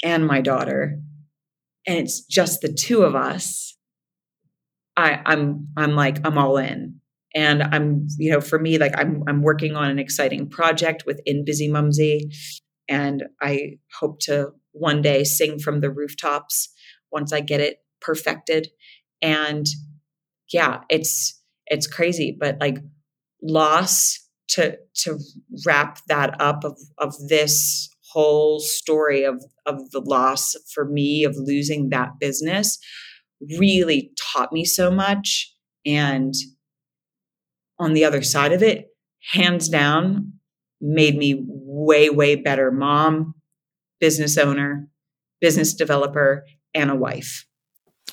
and 0.03 0.28
my 0.28 0.41
daughter 0.41 0.99
and 1.88 1.97
it's 1.97 2.22
just 2.26 2.62
the 2.62 2.72
two 2.72 3.03
of 3.03 3.16
us 3.16 3.78
i 4.95 5.22
i'm 5.26 5.68
i'm 5.78 5.95
like 5.95 6.18
i'm 6.26 6.38
all 6.38 6.57
in 6.57 6.99
And 7.36 7.62
I'm, 7.62 8.07
you 8.18 8.32
know, 8.32 8.41
for 8.41 8.57
me, 8.60 8.78
like 8.80 8.93
I'm 8.97 9.24
I'm 9.28 9.41
working 9.43 9.76
on 9.76 9.89
an 9.91 9.99
exciting 9.99 10.49
project 10.49 11.03
within 11.05 11.45
Bizzimumzi. 11.45 12.34
And 12.88 13.26
I 13.39 13.78
hope 13.99 14.20
to 14.22 14.49
one 14.72 15.01
day 15.01 15.24
sing 15.24 15.60
from 15.60 15.82
the 15.82 15.91
rooftops 15.91 16.70
once 17.12 17.32
I 17.32 17.41
get 17.41 17.62
it 17.62 17.78
perfected. 18.01 18.70
And 19.22 19.68
yeah, 20.51 20.81
it's 20.89 21.39
it's 21.67 21.87
crazy, 21.87 22.35
but 22.39 22.57
like 22.59 22.79
loss 23.41 24.19
to 24.49 24.77
to 25.03 25.19
wrap 25.65 25.99
that 26.07 26.39
up 26.41 26.63
of 26.63 26.77
of 26.97 27.13
this 27.27 27.89
whole 28.11 28.59
story 28.59 29.23
of 29.23 29.43
of 29.65 29.91
the 29.91 30.01
loss 30.01 30.55
for 30.73 30.85
me 30.85 31.23
of 31.23 31.35
losing 31.37 31.89
that 31.89 32.19
business 32.19 32.79
really 33.57 34.11
taught 34.19 34.51
me 34.51 34.65
so 34.65 34.91
much. 34.91 35.53
And 35.85 36.33
on 37.77 37.93
the 37.93 38.03
other 38.03 38.21
side 38.21 38.51
of 38.51 38.61
it 38.61 38.87
hands 39.31 39.69
down 39.69 40.33
made 40.81 41.17
me 41.17 41.45
way 41.47 42.09
way 42.09 42.35
better 42.35 42.71
mom 42.71 43.35
business 43.99 44.37
owner 44.37 44.87
business 45.41 45.73
developer 45.73 46.45
and 46.73 46.89
a 46.89 46.95
wife 46.95 47.45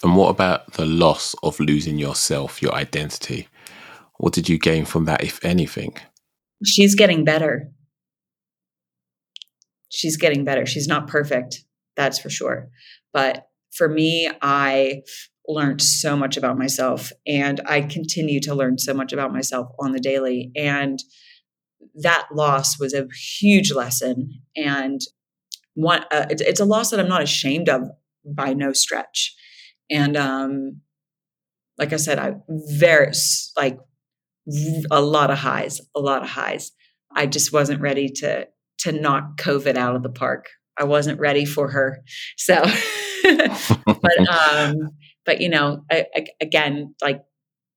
and 0.03 0.17
what 0.17 0.29
about 0.29 0.73
the 0.75 0.87
loss 0.87 1.35
of 1.43 1.59
losing 1.61 1.99
yourself 1.99 2.63
your 2.63 2.75
identity 2.75 3.49
what 4.19 4.33
did 4.33 4.49
you 4.49 4.59
gain 4.59 4.85
from 4.85 5.05
that 5.05 5.23
if 5.23 5.45
anything 5.45 5.95
she's 6.65 6.95
getting 6.95 7.25
better 7.25 7.71
she's 9.97 10.17
getting 10.17 10.45
better. 10.45 10.67
She's 10.67 10.89
not 10.89 11.09
perfect, 11.09 11.65
that's 11.97 12.19
for 12.19 12.31
sure. 12.31 12.69
But 13.13 13.49
for 13.73 13.89
me, 13.89 14.31
I 14.43 15.03
learned 15.49 15.81
so 15.81 16.17
much 16.17 16.37
about 16.37 16.59
myself 16.59 17.13
and 17.27 17.61
I 17.67 17.83
continue 17.83 18.41
to 18.41 18.55
learn 18.55 18.79
so 18.79 18.93
much 18.93 19.13
about 19.13 19.33
myself 19.33 19.69
on 19.79 19.93
the 19.93 20.01
daily. 20.01 20.51
And 20.57 20.99
that 22.03 22.27
loss 22.33 22.81
was 22.81 22.93
a 22.93 23.07
huge 23.39 23.73
lesson. 23.73 24.31
And 24.57 25.01
one, 25.75 26.05
uh, 26.11 26.27
it's, 26.31 26.43
it's 26.43 26.61
a 26.61 26.65
loss 26.65 26.91
that 26.91 27.01
I'm 27.01 27.09
not 27.09 27.23
ashamed 27.23 27.69
of 27.69 27.83
by 28.25 28.55
no 28.55 28.73
stretch. 28.73 29.35
And 29.91 30.17
um, 30.17 30.81
like 31.79 31.93
I 31.93 31.97
said, 31.97 32.19
I 32.19 32.35
very 32.49 33.13
like 33.57 33.79
a 34.91 35.01
lot 35.01 35.31
of 35.31 35.39
highs, 35.39 35.81
a 35.95 36.01
lot 36.01 36.23
of 36.23 36.29
highs. 36.29 36.73
I 37.15 37.27
just 37.27 37.53
wasn't 37.53 37.81
ready 37.81 38.09
to 38.17 38.49
to 38.79 38.93
knock 38.93 39.39
COVID 39.39 39.77
out 39.77 39.97
of 39.97 40.03
the 40.03 40.11
park. 40.11 40.47
I 40.79 40.85
wasn't 40.85 41.21
ready 41.21 41.45
for 41.45 41.71
her. 41.71 42.03
So, 42.39 42.63
but, 43.87 44.29
um, 44.29 44.75
but 45.25 45.41
you 45.41 45.49
know, 45.49 45.83
I, 45.91 46.05
I, 46.15 46.27
again, 46.41 46.95
like 47.03 47.23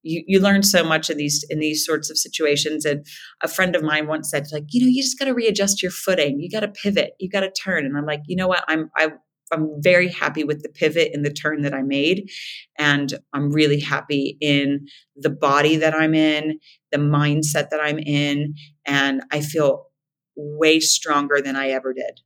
you, 0.04 0.24
you 0.28 0.40
learn 0.40 0.62
so 0.62 0.84
much 0.84 1.10
in 1.10 1.18
these 1.18 1.44
in 1.50 1.60
these 1.60 1.86
sorts 1.86 2.12
of 2.12 2.18
situations. 2.18 2.86
And 2.86 3.06
a 3.42 3.48
friend 3.48 3.76
of 3.76 3.82
mine 3.82 4.08
once 4.08 4.30
said, 4.30 4.46
like, 4.52 4.66
you 4.70 4.82
know, 4.82 4.88
you 4.88 5.02
just 5.02 5.18
got 5.18 5.26
to 5.26 5.34
readjust 5.34 5.82
your 5.82 5.92
footing. 5.92 6.40
You 6.40 6.50
got 6.52 6.60
to 6.60 6.68
pivot. 6.68 7.14
You 7.20 7.30
got 7.30 7.40
to 7.40 7.52
turn. 7.52 7.86
And 7.86 7.98
I'm 7.98 8.06
like, 8.06 8.22
you 8.28 8.36
know 8.36 8.48
what? 8.48 8.64
I'm 8.68 8.92
I 8.96 9.14
I'm 9.52 9.82
very 9.82 10.08
happy 10.08 10.44
with 10.44 10.64
the 10.64 10.70
pivot 10.70 11.12
and 11.14 11.26
the 11.26 11.34
turn 11.34 11.62
that 11.62 11.74
I 11.74 11.82
made. 11.82 12.30
And 12.78 13.14
I'm 13.34 13.52
really 13.52 13.80
happy 13.80 14.38
in 14.42 14.88
the 15.16 15.30
body 15.30 15.76
that 15.78 15.94
I'm 15.94 16.14
in, 16.14 16.60
the 16.92 16.98
mindset 16.98 17.70
that 17.70 17.80
I'm 17.82 18.00
in. 18.00 18.56
And 18.86 19.22
I 19.32 19.42
feel 19.42 19.88
way 20.36 20.80
stronger 20.80 21.42
than 21.42 21.56
I 21.56 21.70
ever 21.70 21.94
did. 21.94 22.22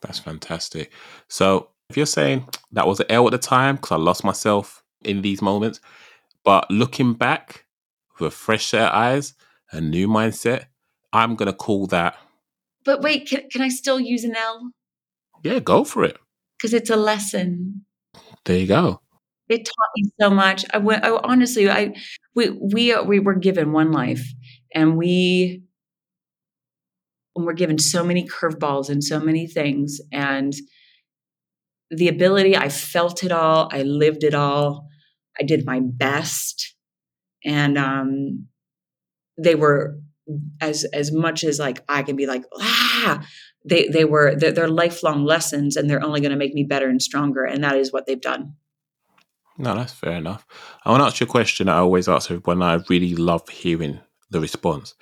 That's 0.00 0.18
fantastic. 0.18 0.92
So 1.28 1.68
if 1.88 1.96
you're 1.96 2.06
saying 2.06 2.48
that 2.72 2.86
was 2.86 3.00
an 3.00 3.06
L 3.10 3.26
at 3.26 3.32
the 3.32 3.38
time 3.38 3.76
because 3.76 3.92
I 3.92 3.96
lost 3.96 4.24
myself 4.24 4.82
in 5.04 5.22
these 5.22 5.42
moments, 5.42 5.80
but 6.44 6.70
looking 6.70 7.14
back 7.14 7.66
with 8.18 8.32
a 8.32 8.36
fresh 8.36 8.66
set 8.66 8.82
of 8.82 8.94
eyes, 8.94 9.34
a 9.72 9.80
new 9.80 10.08
mindset, 10.08 10.66
I'm 11.12 11.34
gonna 11.34 11.52
call 11.52 11.86
that. 11.88 12.16
But 12.84 13.02
wait, 13.02 13.28
can, 13.28 13.48
can 13.50 13.60
I 13.60 13.68
still 13.68 14.00
use 14.00 14.24
an 14.24 14.36
L? 14.36 14.72
Yeah, 15.42 15.58
go 15.60 15.84
for 15.84 16.04
it. 16.04 16.16
Because 16.58 16.74
it's 16.74 16.90
a 16.90 16.96
lesson. 16.96 17.84
There 18.44 18.58
you 18.58 18.66
go. 18.66 19.00
It 19.48 19.64
taught 19.64 19.90
me 19.96 20.10
so 20.20 20.30
much. 20.30 20.64
I 20.72 20.78
went. 20.78 21.04
I, 21.04 21.10
honestly, 21.24 21.68
I 21.68 21.94
we 22.34 22.50
we 22.50 22.96
we 23.02 23.18
were 23.18 23.34
given 23.34 23.72
one 23.72 23.90
life, 23.90 24.24
and 24.74 24.96
we 24.96 25.62
when 27.34 27.46
we're 27.46 27.52
given 27.52 27.78
so 27.78 28.04
many 28.04 28.26
curveballs 28.26 28.88
and 28.88 29.02
so 29.02 29.20
many 29.20 29.46
things 29.46 30.00
and 30.12 30.54
the 31.90 32.08
ability 32.08 32.56
i 32.56 32.68
felt 32.68 33.22
it 33.22 33.32
all 33.32 33.68
i 33.72 33.82
lived 33.82 34.24
it 34.24 34.34
all 34.34 34.86
i 35.40 35.44
did 35.44 35.64
my 35.64 35.80
best 35.82 36.74
and 37.44 37.78
um, 37.78 38.46
they 39.38 39.54
were 39.54 39.98
as 40.60 40.84
as 40.92 41.10
much 41.10 41.42
as 41.42 41.58
like 41.58 41.82
i 41.88 42.02
can 42.02 42.16
be 42.16 42.26
like 42.26 42.44
ah 42.58 43.26
they 43.64 43.88
they 43.88 44.04
were 44.04 44.34
they're, 44.36 44.52
they're 44.52 44.68
lifelong 44.68 45.24
lessons 45.24 45.76
and 45.76 45.88
they're 45.88 46.02
only 46.02 46.20
going 46.20 46.30
to 46.30 46.36
make 46.36 46.54
me 46.54 46.64
better 46.64 46.88
and 46.88 47.02
stronger 47.02 47.44
and 47.44 47.62
that 47.62 47.76
is 47.76 47.92
what 47.92 48.06
they've 48.06 48.20
done 48.20 48.54
no 49.58 49.74
that's 49.74 49.92
fair 49.92 50.12
enough 50.12 50.46
i 50.84 50.90
want 50.90 51.00
to 51.00 51.06
ask 51.06 51.20
you 51.20 51.26
a 51.26 51.30
question 51.30 51.68
i 51.68 51.78
always 51.78 52.08
ask 52.08 52.30
everyone 52.30 52.62
i 52.62 52.78
really 52.88 53.14
love 53.14 53.48
hearing 53.48 54.00
the 54.30 54.40
response 54.40 54.94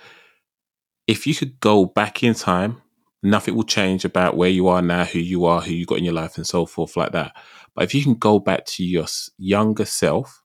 if 1.09 1.27
you 1.27 1.35
could 1.35 1.59
go 1.59 1.87
back 1.87 2.23
in 2.23 2.35
time, 2.35 2.83
nothing 3.23 3.57
will 3.57 3.65
change 3.65 4.05
about 4.05 4.37
where 4.37 4.51
you 4.51 4.69
are 4.69 4.83
now, 4.83 5.05
who 5.05 5.19
you 5.19 5.47
are, 5.47 5.63
who 5.63 5.73
you 5.73 5.87
got 5.87 5.99
in 5.99 6.05
your 6.05 6.13
life, 6.13 6.37
and 6.37 6.47
so 6.47 6.67
forth, 6.67 6.97
like 6.97 7.13
that. 7.13 7.35
But 7.75 7.85
if 7.85 7.95
you 7.95 8.05
can 8.05 8.15
go 8.15 8.39
back 8.39 8.67
to 8.67 8.85
your 8.85 9.07
younger 9.39 9.87
self, 9.87 10.43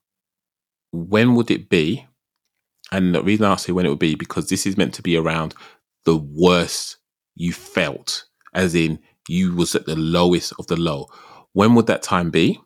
when 0.90 1.34
would 1.34 1.50
it 1.50 1.68
be? 1.68 2.06
And 2.90 3.14
the 3.14 3.22
reason 3.22 3.44
I 3.44 3.56
say 3.56 3.72
when 3.72 3.86
it 3.86 3.90
would 3.90 3.98
be 3.98 4.14
because 4.14 4.48
this 4.48 4.66
is 4.66 4.76
meant 4.76 4.94
to 4.94 5.02
be 5.02 5.16
around 5.16 5.54
the 6.04 6.16
worst 6.16 6.96
you 7.34 7.52
felt, 7.52 8.24
as 8.52 8.74
in 8.74 8.98
you 9.28 9.54
was 9.54 9.74
at 9.74 9.86
the 9.86 9.96
lowest 9.96 10.52
of 10.58 10.66
the 10.66 10.76
low. 10.76 11.08
When 11.52 11.74
would 11.74 11.86
that 11.86 12.02
time 12.02 12.30
be? 12.30 12.60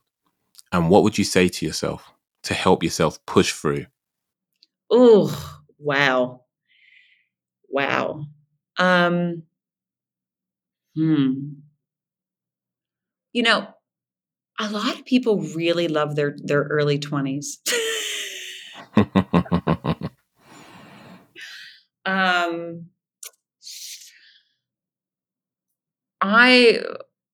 And 0.73 0.91
what 0.91 1.03
would 1.03 1.19
you 1.19 1.25
say 1.25 1.49
to 1.49 1.67
yourself 1.67 2.13
to 2.45 2.55
help 2.55 2.83
yourself 2.83 3.25
push 3.27 3.53
through? 3.53 3.87
Oh, 4.91 5.61
wow 5.79 6.43
wow. 7.69 8.27
Um, 8.79 9.43
hmm. 10.95 11.33
You 13.33 13.43
know, 13.43 13.69
a 14.59 14.71
lot 14.71 14.99
of 14.99 15.05
people 15.05 15.41
really 15.41 15.89
love 15.89 16.17
their 16.17 16.37
their 16.39 16.63
early 16.63 16.99
20s. 16.99 17.59
um 22.07 22.87
I 26.21 26.81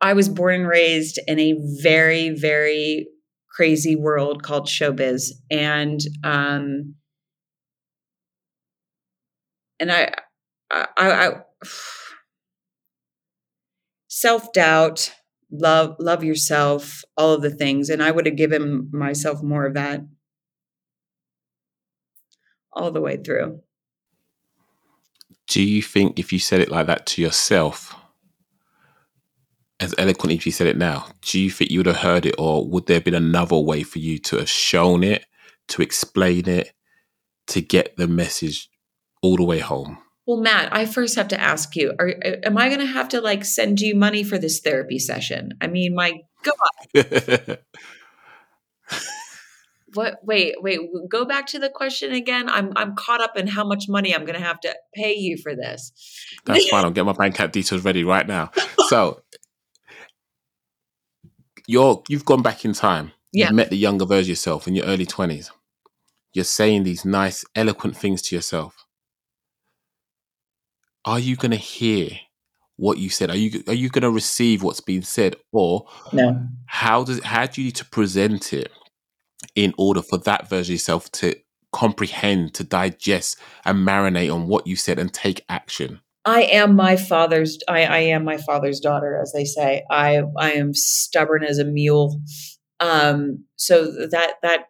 I 0.00 0.12
was 0.12 0.28
born 0.28 0.54
and 0.54 0.68
raised 0.68 1.18
in 1.26 1.38
a 1.38 1.54
very 1.82 2.30
very 2.30 3.08
crazy 3.50 3.96
world 3.96 4.42
called 4.42 4.66
showbiz 4.66 5.30
and 5.50 6.00
um 6.24 6.94
and 9.80 9.92
I 9.92 10.12
I, 10.70 10.86
I, 10.96 11.32
self 14.08 14.52
doubt, 14.52 15.14
love 15.50 15.96
love 15.98 16.24
yourself, 16.24 17.04
all 17.16 17.34
of 17.34 17.42
the 17.42 17.50
things, 17.50 17.88
and 17.88 18.02
I 18.02 18.10
would 18.10 18.26
have 18.26 18.36
given 18.36 18.88
myself 18.92 19.42
more 19.42 19.66
of 19.66 19.74
that 19.74 20.00
all 22.72 22.90
the 22.90 23.00
way 23.00 23.16
through. 23.16 23.60
Do 25.46 25.62
you 25.62 25.82
think 25.82 26.18
if 26.18 26.32
you 26.32 26.38
said 26.38 26.60
it 26.60 26.70
like 26.70 26.86
that 26.86 27.06
to 27.06 27.22
yourself, 27.22 27.94
as 29.84 29.94
eloquently 29.98 30.38
as 30.38 30.46
you 30.46 30.52
said 30.52 30.66
it 30.66 30.78
now, 30.78 31.06
do 31.20 31.38
you 31.38 31.50
think 31.50 31.70
you 31.70 31.78
would 31.78 31.86
have 31.86 31.96
heard 31.96 32.26
it, 32.26 32.34
or 32.38 32.66
would 32.66 32.86
there 32.86 32.96
have 32.96 33.04
been 33.04 33.14
another 33.14 33.58
way 33.58 33.82
for 33.82 33.98
you 33.98 34.18
to 34.18 34.38
have 34.38 34.48
shown 34.48 35.04
it, 35.04 35.26
to 35.68 35.82
explain 35.82 36.48
it, 36.48 36.72
to 37.48 37.60
get 37.60 37.96
the 37.96 38.08
message 38.08 38.70
all 39.22 39.36
the 39.36 39.44
way 39.44 39.58
home? 39.58 39.98
Well, 40.26 40.38
Matt, 40.38 40.74
I 40.74 40.86
first 40.86 41.16
have 41.16 41.28
to 41.28 41.40
ask 41.40 41.76
you: 41.76 41.94
Are 41.98 42.08
uh, 42.08 42.36
am 42.44 42.56
I 42.56 42.68
going 42.68 42.80
to 42.80 42.86
have 42.86 43.10
to 43.10 43.20
like 43.20 43.44
send 43.44 43.80
you 43.80 43.94
money 43.94 44.24
for 44.24 44.38
this 44.38 44.60
therapy 44.60 44.98
session? 44.98 45.52
I 45.60 45.66
mean, 45.66 45.94
my 45.94 46.20
God. 46.42 46.54
what? 49.92 50.18
Wait, 50.22 50.54
wait. 50.62 50.80
Go 51.10 51.26
back 51.26 51.46
to 51.48 51.58
the 51.58 51.68
question 51.68 52.12
again. 52.12 52.48
I'm 52.48 52.72
I'm 52.74 52.96
caught 52.96 53.20
up 53.20 53.36
in 53.36 53.46
how 53.48 53.66
much 53.66 53.84
money 53.86 54.14
I'm 54.14 54.24
going 54.24 54.38
to 54.38 54.44
have 54.44 54.60
to 54.60 54.74
pay 54.94 55.14
you 55.14 55.36
for 55.36 55.54
this. 55.54 55.92
That's 56.46 56.70
fine. 56.70 56.84
I'll 56.84 56.90
get 56.90 57.04
my 57.04 57.12
bank 57.12 57.34
account 57.34 57.52
details 57.52 57.84
ready 57.84 58.02
right 58.02 58.26
now. 58.26 58.50
So, 58.88 59.22
you're 61.66 62.02
you've 62.08 62.24
gone 62.24 62.42
back 62.42 62.64
in 62.64 62.72
time. 62.72 63.12
Yeah. 63.32 63.46
You've 63.46 63.54
met 63.54 63.70
the 63.70 63.76
younger 63.76 64.06
version 64.06 64.24
of 64.24 64.28
yourself 64.28 64.68
in 64.68 64.74
your 64.74 64.86
early 64.86 65.06
twenties. 65.06 65.50
You're 66.32 66.44
saying 66.44 66.82
these 66.82 67.04
nice, 67.04 67.44
eloquent 67.54 67.96
things 67.96 68.22
to 68.22 68.34
yourself 68.34 68.84
are 71.04 71.18
you 71.18 71.36
going 71.36 71.50
to 71.50 71.56
hear 71.56 72.10
what 72.76 72.98
you 72.98 73.08
said? 73.08 73.30
Are 73.30 73.36
you 73.36 73.62
are 73.68 73.74
you 73.74 73.88
going 73.88 74.02
to 74.02 74.10
receive 74.10 74.62
what's 74.62 74.80
being 74.80 75.02
said, 75.02 75.36
or 75.52 75.86
no? 76.12 76.46
How 76.66 77.04
does 77.04 77.22
how 77.22 77.46
do 77.46 77.60
you 77.60 77.66
need 77.66 77.76
to 77.76 77.84
present 77.84 78.52
it 78.52 78.70
in 79.54 79.74
order 79.78 80.02
for 80.02 80.18
that 80.18 80.48
version 80.48 80.72
of 80.72 80.76
yourself 80.76 81.10
to 81.12 81.36
comprehend, 81.72 82.54
to 82.54 82.64
digest, 82.64 83.38
and 83.64 83.86
marinate 83.86 84.32
on 84.32 84.48
what 84.48 84.66
you 84.66 84.76
said 84.76 84.98
and 84.98 85.12
take 85.12 85.44
action. 85.48 86.00
I 86.24 86.42
am 86.42 86.74
my 86.74 86.96
father's. 86.96 87.58
I, 87.68 87.84
I 87.84 87.98
am 87.98 88.24
my 88.24 88.38
father's 88.38 88.80
daughter, 88.80 89.18
as 89.20 89.32
they 89.32 89.44
say. 89.44 89.84
I 89.90 90.22
I 90.38 90.52
am 90.52 90.72
stubborn 90.72 91.44
as 91.44 91.58
a 91.58 91.64
mule. 91.64 92.20
Um, 92.80 93.44
so 93.56 93.84
that 94.10 94.34
that 94.42 94.64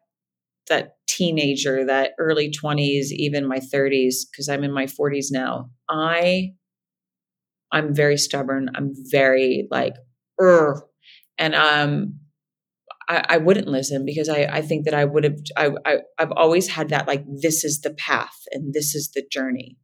that 0.68 0.96
teenager, 1.07 1.84
that 1.86 2.12
early 2.18 2.50
twenties, 2.50 3.12
even 3.12 3.46
my 3.46 3.61
thirties, 3.61 4.26
because 4.30 4.48
I'm 4.48 4.64
in 4.64 4.72
my 4.72 4.86
forties 4.86 5.30
now. 5.30 5.70
I 5.88 6.55
I'm 7.72 7.94
very 7.94 8.16
stubborn. 8.16 8.70
I'm 8.74 8.92
very 9.11 9.68
like, 9.70 9.94
and 11.38 11.55
um, 11.55 12.20
I, 13.09 13.24
I 13.28 13.36
wouldn't 13.38 13.68
listen 13.68 14.05
because 14.05 14.28
I 14.28 14.44
I 14.44 14.62
think 14.62 14.86
that 14.86 14.94
I 14.94 15.05
would 15.05 15.24
have. 15.24 15.38
I, 15.57 15.70
I 15.84 15.98
I've 16.18 16.32
always 16.32 16.68
had 16.68 16.88
that 16.88 17.07
like 17.07 17.24
this 17.42 17.64
is 17.64 17.80
the 17.80 17.94
path 17.94 18.36
and 18.50 18.74
this 18.74 18.94
is 18.94 19.11
the 19.14 19.24
journey. 19.30 19.76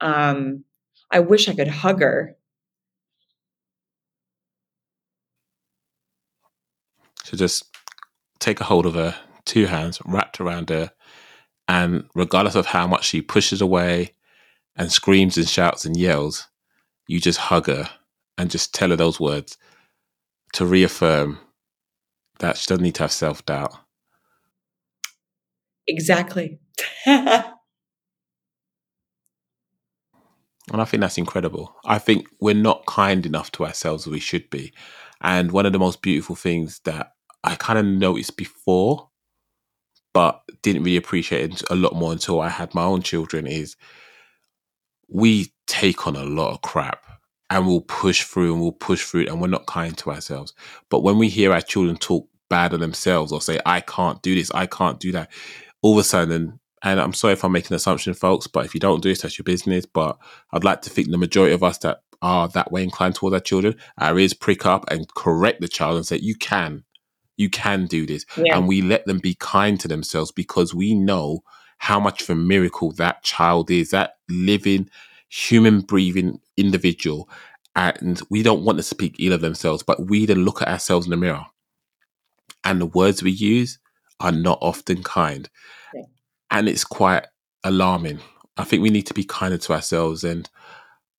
Um, 0.00 0.64
I 1.10 1.20
wish 1.20 1.48
I 1.48 1.54
could 1.54 1.68
hug 1.68 2.00
her. 2.00 2.36
So 7.24 7.36
just 7.36 7.64
take 8.38 8.60
a 8.60 8.64
hold 8.64 8.86
of 8.86 8.94
her, 8.94 9.16
two 9.44 9.66
hands 9.66 10.00
wrapped 10.04 10.40
around 10.40 10.70
her, 10.70 10.92
and 11.68 12.08
regardless 12.14 12.54
of 12.54 12.66
how 12.66 12.86
much 12.86 13.04
she 13.06 13.20
pushes 13.22 13.60
away 13.60 14.14
and 14.76 14.92
screams 14.92 15.36
and 15.36 15.48
shouts 15.48 15.84
and 15.84 15.96
yells, 15.96 16.46
you 17.08 17.20
just 17.20 17.38
hug 17.38 17.66
her 17.66 17.90
and 18.38 18.50
just 18.50 18.74
tell 18.74 18.90
her 18.90 18.96
those 18.96 19.18
words 19.18 19.58
to 20.52 20.66
reaffirm 20.66 21.38
that 22.38 22.56
she 22.56 22.66
doesn't 22.66 22.82
need 22.82 22.94
to 22.96 23.04
have 23.04 23.12
self 23.12 23.44
doubt. 23.46 23.74
Exactly. 25.88 26.58
And 30.72 30.82
I 30.82 30.84
think 30.84 31.00
that's 31.00 31.18
incredible. 31.18 31.74
I 31.84 31.98
think 31.98 32.26
we're 32.40 32.54
not 32.54 32.86
kind 32.86 33.24
enough 33.24 33.52
to 33.52 33.64
ourselves 33.64 34.06
as 34.06 34.12
we 34.12 34.20
should 34.20 34.50
be. 34.50 34.72
And 35.20 35.52
one 35.52 35.66
of 35.66 35.72
the 35.72 35.78
most 35.78 36.02
beautiful 36.02 36.34
things 36.36 36.80
that 36.84 37.12
I 37.44 37.54
kind 37.54 37.78
of 37.78 37.84
noticed 37.84 38.36
before, 38.36 39.08
but 40.12 40.42
didn't 40.62 40.82
really 40.82 40.96
appreciate 40.96 41.52
it 41.52 41.62
a 41.70 41.76
lot 41.76 41.94
more 41.94 42.12
until 42.12 42.40
I 42.40 42.48
had 42.48 42.74
my 42.74 42.82
own 42.82 43.02
children 43.02 43.46
is 43.46 43.76
we 45.08 45.52
take 45.66 46.06
on 46.06 46.16
a 46.16 46.24
lot 46.24 46.52
of 46.52 46.62
crap 46.62 47.04
and 47.48 47.66
we'll 47.66 47.82
push 47.82 48.24
through 48.24 48.52
and 48.52 48.60
we'll 48.60 48.72
push 48.72 49.04
through 49.04 49.26
and 49.26 49.40
we're 49.40 49.46
not 49.46 49.66
kind 49.66 49.96
to 49.98 50.10
ourselves. 50.10 50.52
But 50.90 51.04
when 51.04 51.18
we 51.18 51.28
hear 51.28 51.52
our 51.52 51.60
children 51.60 51.96
talk 51.96 52.28
bad 52.50 52.72
of 52.72 52.80
themselves 52.80 53.30
or 53.30 53.40
say, 53.40 53.60
I 53.64 53.80
can't 53.80 54.20
do 54.22 54.34
this, 54.34 54.50
I 54.52 54.66
can't 54.66 54.98
do 54.98 55.12
that, 55.12 55.30
all 55.82 55.92
of 55.92 55.98
a 55.98 56.04
sudden 56.04 56.58
and 56.86 57.00
I'm 57.00 57.12
sorry 57.12 57.32
if 57.32 57.44
I'm 57.44 57.50
making 57.50 57.72
an 57.72 57.76
assumption, 57.76 58.14
folks, 58.14 58.46
but 58.46 58.64
if 58.64 58.72
you 58.72 58.78
don't 58.78 59.02
do 59.02 59.08
this, 59.08 59.22
that's 59.22 59.36
your 59.36 59.42
business. 59.42 59.84
But 59.86 60.16
I'd 60.52 60.62
like 60.62 60.82
to 60.82 60.90
think 60.90 61.10
the 61.10 61.18
majority 61.18 61.52
of 61.52 61.64
us 61.64 61.78
that 61.78 62.02
are 62.22 62.46
that 62.50 62.70
way 62.70 62.84
inclined 62.84 63.16
towards 63.16 63.34
our 63.34 63.40
children, 63.40 63.74
our 63.98 64.16
ears 64.16 64.32
prick 64.32 64.64
up 64.64 64.88
and 64.88 65.12
correct 65.14 65.60
the 65.60 65.66
child 65.66 65.96
and 65.96 66.06
say, 66.06 66.18
You 66.18 66.36
can, 66.36 66.84
you 67.36 67.50
can 67.50 67.86
do 67.86 68.06
this. 68.06 68.24
Yeah. 68.36 68.56
And 68.56 68.68
we 68.68 68.82
let 68.82 69.04
them 69.04 69.18
be 69.18 69.34
kind 69.34 69.80
to 69.80 69.88
themselves 69.88 70.30
because 70.30 70.74
we 70.74 70.94
know 70.94 71.42
how 71.78 71.98
much 71.98 72.22
of 72.22 72.30
a 72.30 72.36
miracle 72.36 72.92
that 72.92 73.24
child 73.24 73.68
is, 73.68 73.90
that 73.90 74.18
living, 74.28 74.88
human 75.28 75.80
breathing 75.80 76.38
individual. 76.56 77.28
And 77.74 78.22
we 78.30 78.44
don't 78.44 78.64
want 78.64 78.78
to 78.78 78.84
speak 78.84 79.16
ill 79.18 79.32
of 79.32 79.40
themselves, 79.40 79.82
but 79.82 80.06
we 80.06 80.24
then 80.24 80.44
look 80.44 80.62
at 80.62 80.68
ourselves 80.68 81.06
in 81.06 81.10
the 81.10 81.16
mirror. 81.16 81.46
And 82.62 82.80
the 82.80 82.86
words 82.86 83.24
we 83.24 83.32
use 83.32 83.80
are 84.20 84.32
not 84.32 84.58
often 84.62 85.02
kind 85.02 85.50
and 86.50 86.68
it's 86.68 86.84
quite 86.84 87.26
alarming. 87.64 88.20
I 88.56 88.64
think 88.64 88.82
we 88.82 88.90
need 88.90 89.06
to 89.06 89.14
be 89.14 89.24
kinder 89.24 89.58
to 89.58 89.72
ourselves. 89.72 90.24
And 90.24 90.48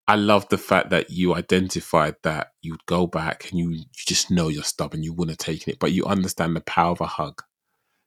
I 0.08 0.16
love 0.16 0.48
the 0.50 0.58
fact 0.58 0.90
that 0.90 1.10
you 1.10 1.36
identified 1.36 2.16
that 2.24 2.52
you'd 2.62 2.86
go 2.86 3.08
back 3.08 3.50
and 3.50 3.60
you, 3.60 3.72
you 3.72 3.86
just 3.94 4.32
know 4.32 4.48
you're 4.48 4.64
stubborn, 4.64 5.04
you 5.04 5.14
wouldn't 5.14 5.40
have 5.40 5.46
taken 5.46 5.72
it, 5.72 5.80
but 5.80 5.92
you 5.92 6.06
understand 6.06 6.56
the 6.56 6.62
power 6.62 6.92
of 6.92 7.02
a 7.02 7.08
hug. 7.08 7.42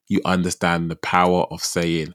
You 0.09 0.21
understand 0.25 0.91
the 0.91 0.97
power 0.97 1.45
of 1.51 1.63
saying 1.63 2.15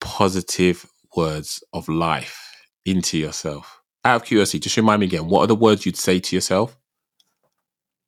positive 0.00 0.86
words 1.16 1.62
of 1.72 1.88
life 1.88 2.50
into 2.84 3.16
yourself. 3.16 3.80
Out 4.04 4.22
of 4.22 4.24
curiosity, 4.26 4.58
just 4.58 4.76
remind 4.76 5.00
me 5.00 5.06
again, 5.06 5.28
what 5.28 5.42
are 5.42 5.46
the 5.46 5.54
words 5.54 5.86
you'd 5.86 5.96
say 5.96 6.18
to 6.20 6.36
yourself? 6.36 6.76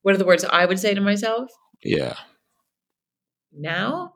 What 0.02 0.14
are 0.14 0.18
the 0.18 0.24
words 0.24 0.44
I 0.44 0.66
would 0.66 0.80
say 0.80 0.94
to 0.94 1.00
myself? 1.00 1.50
Yeah. 1.82 2.16
Now? 3.52 4.14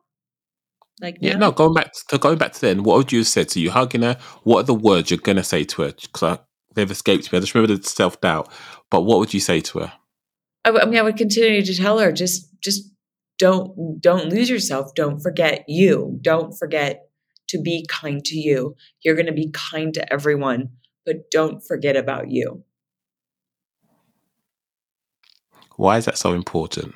Like 1.01 1.19
yeah, 1.21 1.37
no, 1.37 1.53
going 1.53 1.75
back 1.75 1.93
to 2.09 2.19
going 2.19 2.39
back 2.39 2.53
to 2.55 2.61
then, 2.61 2.83
what 2.83 2.97
would 2.97 3.13
you 3.13 3.19
have 3.19 3.29
said? 3.29 3.51
So 3.51 3.61
you 3.61 3.71
hugging 3.71 4.03
her. 4.03 4.19
What 4.45 4.61
are 4.61 4.63
the 4.65 4.75
words 4.75 5.11
you're 5.11 5.19
gonna 5.19 5.45
say 5.45 5.65
to 5.65 5.83
her? 5.83 5.93
Because 5.93 6.39
they've 6.75 6.91
escaped 6.91 7.31
me. 7.33 7.37
I 7.37 7.41
just 7.41 7.55
remember 7.55 7.77
the 7.77 7.83
self 7.83 8.21
doubt. 8.21 8.51
But 8.91 9.03
what 9.03 9.19
would 9.19 9.35
you 9.35 9.41
say 9.41 9.61
to 9.61 9.81
her? 9.81 9.93
I, 10.65 10.71
I 10.71 10.85
mean, 10.87 10.99
I 10.99 11.03
would 11.03 11.17
continue 11.17 11.63
to 11.63 11.75
tell 11.75 11.99
her 11.99 12.13
just 12.13 12.49
just 12.63 12.91
don't 13.39 14.01
don't 14.01 14.31
lose 14.31 14.49
yourself. 14.49 14.95
Don't 14.95 15.21
forget 15.21 15.65
you. 15.69 16.19
Don't 16.23 16.57
forget 16.57 17.03
to 17.49 17.61
be 17.61 17.87
kind 17.89 18.25
to 18.25 18.37
you. 18.37 18.75
You're 19.03 19.15
going 19.15 19.27
to 19.27 19.33
be 19.33 19.51
kind 19.53 19.95
to 19.95 20.13
everyone, 20.13 20.71
but 21.05 21.31
don't 21.31 21.63
forget 21.67 21.97
about 21.97 22.31
you. 22.31 22.65
Why 25.77 25.99
is 25.99 26.07
that 26.07 26.19
so 26.19 26.33
important? 26.33 26.95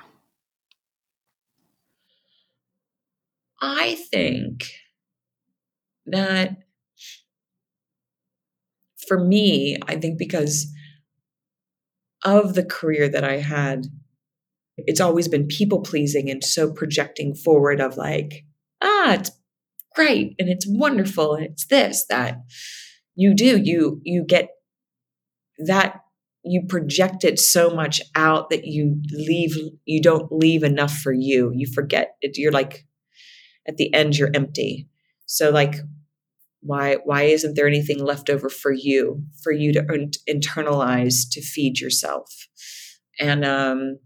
I 3.60 3.94
think 4.10 4.64
that 6.06 6.56
for 9.06 9.18
me, 9.22 9.76
I 9.86 9.96
think 9.96 10.18
because 10.18 10.66
of 12.24 12.54
the 12.54 12.64
career 12.64 13.08
that 13.08 13.24
I 13.24 13.38
had, 13.38 13.86
it's 14.76 15.00
always 15.00 15.28
been 15.28 15.46
people 15.46 15.80
pleasing 15.80 16.30
and 16.30 16.42
so 16.44 16.72
projecting 16.72 17.34
forward 17.34 17.80
of 17.80 17.96
like, 17.96 18.44
ah, 18.82 19.14
it's 19.14 19.30
great 19.94 20.34
and 20.38 20.48
it's 20.48 20.66
wonderful 20.68 21.34
and 21.34 21.46
it's 21.46 21.66
this 21.66 22.06
that 22.08 22.38
you 23.16 23.34
do 23.34 23.58
you 23.62 24.00
you 24.04 24.24
get 24.24 24.50
that 25.66 26.00
you 26.44 26.62
project 26.68 27.24
it 27.24 27.38
so 27.38 27.70
much 27.70 28.00
out 28.14 28.48
that 28.50 28.64
you 28.64 29.02
leave 29.12 29.54
you 29.84 30.00
don't 30.00 30.32
leave 30.32 30.62
enough 30.62 30.96
for 30.98 31.12
you. 31.12 31.52
You 31.54 31.66
forget 31.74 32.16
it. 32.22 32.38
You're 32.38 32.52
like 32.52 32.86
at 33.70 33.76
the 33.76 33.92
end 33.94 34.16
you're 34.16 34.30
empty. 34.34 34.88
So 35.26 35.50
like 35.50 35.76
why 36.60 36.96
why 37.04 37.22
isn't 37.22 37.54
there 37.54 37.66
anything 37.66 38.04
left 38.04 38.28
over 38.28 38.50
for 38.50 38.72
you 38.72 39.22
for 39.42 39.52
you 39.52 39.72
to 39.72 39.82
internalize 40.28 41.22
to 41.32 41.40
feed 41.40 41.80
yourself? 41.80 42.30
And 43.18 43.44
um 43.44 43.98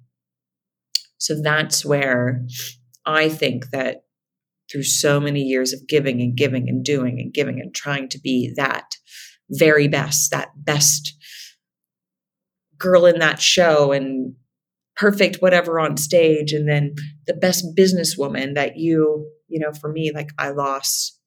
so 1.25 1.41
that's 1.41 1.85
where 1.85 2.45
i 3.07 3.29
think 3.29 3.71
that 3.71 4.05
through 4.71 4.83
so 4.83 5.19
many 5.19 5.41
years 5.41 5.73
of 5.73 5.87
giving 5.89 6.21
and 6.21 6.37
giving 6.37 6.69
and 6.69 6.85
doing 6.85 7.19
and 7.21 7.33
giving 7.33 7.61
and 7.61 7.75
trying 7.75 8.09
to 8.09 8.21
be 8.21 8.53
that 8.57 8.97
very 9.51 9.89
best 9.89 10.31
that 10.31 10.49
best 10.57 11.15
girl 12.79 13.07
in 13.07 13.19
that 13.21 13.41
show 13.41 13.93
and 13.93 14.35
perfect 14.97 15.37
whatever 15.41 15.81
on 15.81 15.97
stage 15.97 16.53
and 16.53 16.69
then 16.69 16.95
the 17.27 17.35
best 17.35 17.65
businesswoman 17.77 18.55
that 18.55 18.77
you 18.77 19.31
you 19.49 19.59
know 19.59 19.73
for 19.73 19.91
me 19.91 20.11
like 20.15 20.31
i 20.39 20.51
lost 20.51 21.19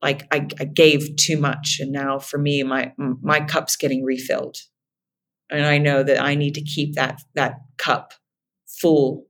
like 0.00 0.26
I, 0.32 0.48
I 0.58 0.64
gave 0.64 1.14
too 1.16 1.38
much 1.38 1.78
and 1.80 1.92
now 1.92 2.18
for 2.18 2.38
me 2.38 2.62
my 2.62 2.92
my 2.98 3.40
cup's 3.40 3.76
getting 3.76 4.04
refilled 4.04 4.56
and 5.50 5.64
i 5.64 5.78
know 5.78 6.02
that 6.02 6.22
i 6.22 6.34
need 6.34 6.54
to 6.54 6.62
keep 6.62 6.94
that 6.94 7.20
that 7.34 7.56
cup 7.78 8.12
full 8.66 9.26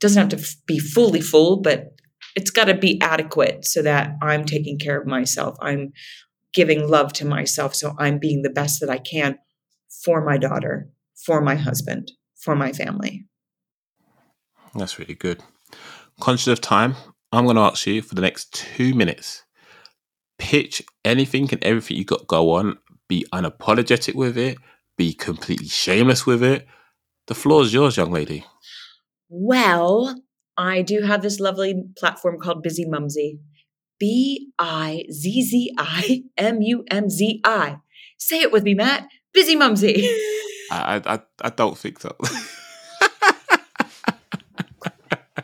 doesn't 0.00 0.30
have 0.30 0.40
to 0.40 0.56
be 0.66 0.78
fully 0.78 1.20
full 1.20 1.60
but 1.60 1.88
it's 2.36 2.50
got 2.50 2.66
to 2.66 2.74
be 2.74 3.00
adequate 3.00 3.64
so 3.64 3.82
that 3.82 4.16
i'm 4.22 4.44
taking 4.44 4.78
care 4.78 5.00
of 5.00 5.06
myself 5.06 5.56
i'm 5.60 5.92
giving 6.52 6.88
love 6.88 7.12
to 7.12 7.26
myself 7.26 7.74
so 7.74 7.94
i'm 7.98 8.18
being 8.18 8.42
the 8.42 8.50
best 8.50 8.80
that 8.80 8.90
i 8.90 8.98
can 8.98 9.38
for 10.04 10.24
my 10.24 10.38
daughter 10.38 10.90
for 11.24 11.40
my 11.40 11.54
husband, 11.54 12.12
for 12.36 12.56
my 12.56 12.72
family. 12.72 13.26
That's 14.74 14.98
really 14.98 15.14
good. 15.14 15.42
Conscious 16.20 16.48
of 16.48 16.60
time, 16.60 16.94
I'm 17.32 17.44
going 17.44 17.56
to 17.56 17.62
ask 17.62 17.86
you 17.86 18.02
for 18.02 18.14
the 18.14 18.22
next 18.22 18.52
two 18.52 18.94
minutes 18.94 19.44
pitch 20.40 20.82
anything 21.04 21.48
and 21.52 21.62
everything 21.62 21.96
you 21.98 22.04
got 22.04 22.26
go 22.26 22.52
on, 22.54 22.78
be 23.08 23.24
unapologetic 23.32 24.14
with 24.14 24.36
it, 24.36 24.58
be 24.96 25.12
completely 25.12 25.68
shameless 25.68 26.26
with 26.26 26.42
it. 26.42 26.66
The 27.28 27.34
floor 27.34 27.62
is 27.62 27.72
yours, 27.72 27.96
young 27.96 28.10
lady. 28.10 28.44
Well, 29.28 30.20
I 30.56 30.82
do 30.82 31.02
have 31.02 31.22
this 31.22 31.38
lovely 31.38 31.84
platform 31.96 32.38
called 32.40 32.64
Bizzimumzi. 32.64 33.38
B 34.00 34.50
I 34.58 35.04
Z 35.12 35.42
Z 35.42 35.74
I 35.78 36.24
M 36.36 36.62
U 36.62 36.84
M 36.90 37.10
Z 37.10 37.40
I. 37.44 37.76
Say 38.18 38.40
it 38.40 38.50
with 38.50 38.64
me, 38.64 38.74
Matt. 38.74 39.06
Bizzimumzi. 39.36 40.06
I, 40.72 41.02
I, 41.04 41.20
I 41.42 41.50
don't 41.50 41.76
think 41.76 42.00
so. 42.00 42.16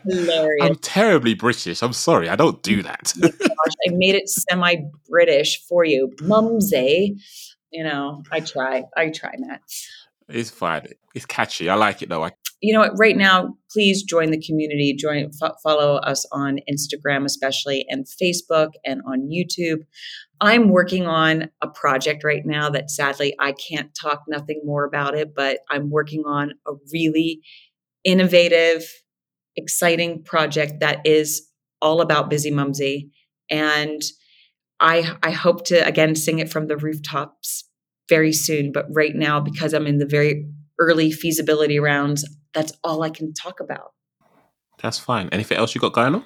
Hilarious. 0.09 0.61
I'm 0.61 0.75
terribly 0.75 1.33
British. 1.33 1.81
I'm 1.81 1.93
sorry. 1.93 2.29
I 2.29 2.35
don't 2.35 2.61
do 2.63 2.83
that. 2.83 3.13
Oh 3.23 3.29
Gosh, 3.29 3.75
I 3.87 3.91
made 3.91 4.15
it 4.15 4.29
semi 4.29 4.75
British 5.09 5.65
for 5.67 5.83
you. 5.83 6.13
Mumsy. 6.21 7.17
You 7.71 7.83
know, 7.83 8.23
I 8.31 8.39
try. 8.39 8.83
I 8.95 9.09
try, 9.09 9.33
Matt. 9.37 9.61
it's 10.29 10.49
fine. 10.49 10.87
It's 11.15 11.25
catchy. 11.25 11.69
I 11.69 11.75
like 11.75 12.01
it 12.01 12.09
though. 12.09 12.23
I, 12.23 12.31
you 12.61 12.73
know 12.73 12.79
what 12.79 12.97
right 12.97 13.17
now 13.17 13.55
please 13.71 14.03
join 14.03 14.31
the 14.31 14.41
community 14.41 14.95
join 14.95 15.31
fo- 15.31 15.53
follow 15.61 15.97
us 15.97 16.25
on 16.31 16.59
instagram 16.69 17.25
especially 17.25 17.85
and 17.89 18.05
facebook 18.05 18.69
and 18.85 19.01
on 19.05 19.29
youtube 19.29 19.85
i'm 20.41 20.69
working 20.69 21.05
on 21.05 21.49
a 21.61 21.67
project 21.67 22.23
right 22.23 22.45
now 22.45 22.69
that 22.69 22.89
sadly 22.89 23.35
i 23.39 23.51
can't 23.53 23.91
talk 23.99 24.23
nothing 24.27 24.61
more 24.63 24.85
about 24.85 25.15
it 25.15 25.35
but 25.35 25.59
i'm 25.69 25.89
working 25.91 26.23
on 26.25 26.51
a 26.67 26.71
really 26.91 27.41
innovative 28.03 28.83
exciting 29.57 30.23
project 30.23 30.79
that 30.79 30.99
is 31.05 31.47
all 31.81 32.01
about 32.01 32.29
Bizzimumzi 32.29 33.09
and 33.49 34.01
i 34.79 35.15
i 35.23 35.31
hope 35.31 35.65
to 35.65 35.85
again 35.85 36.15
sing 36.15 36.39
it 36.39 36.49
from 36.49 36.67
the 36.67 36.77
rooftops 36.77 37.65
very 38.09 38.33
soon 38.33 38.71
but 38.71 38.85
right 38.91 39.15
now 39.15 39.39
because 39.39 39.73
i'm 39.73 39.87
in 39.87 39.97
the 39.97 40.05
very 40.05 40.47
early 40.79 41.11
feasibility 41.11 41.79
rounds 41.79 42.25
that's 42.57 42.73
all 42.83 43.03
I 43.03 43.11
can 43.11 43.33
talk 43.33 43.59
about. 43.59 43.93
that's 44.81 44.97
fine. 44.97 45.29
Anything 45.31 45.57
else 45.57 45.75
you 45.75 45.81
got 45.81 45.93
going 45.93 46.15
on? 46.15 46.23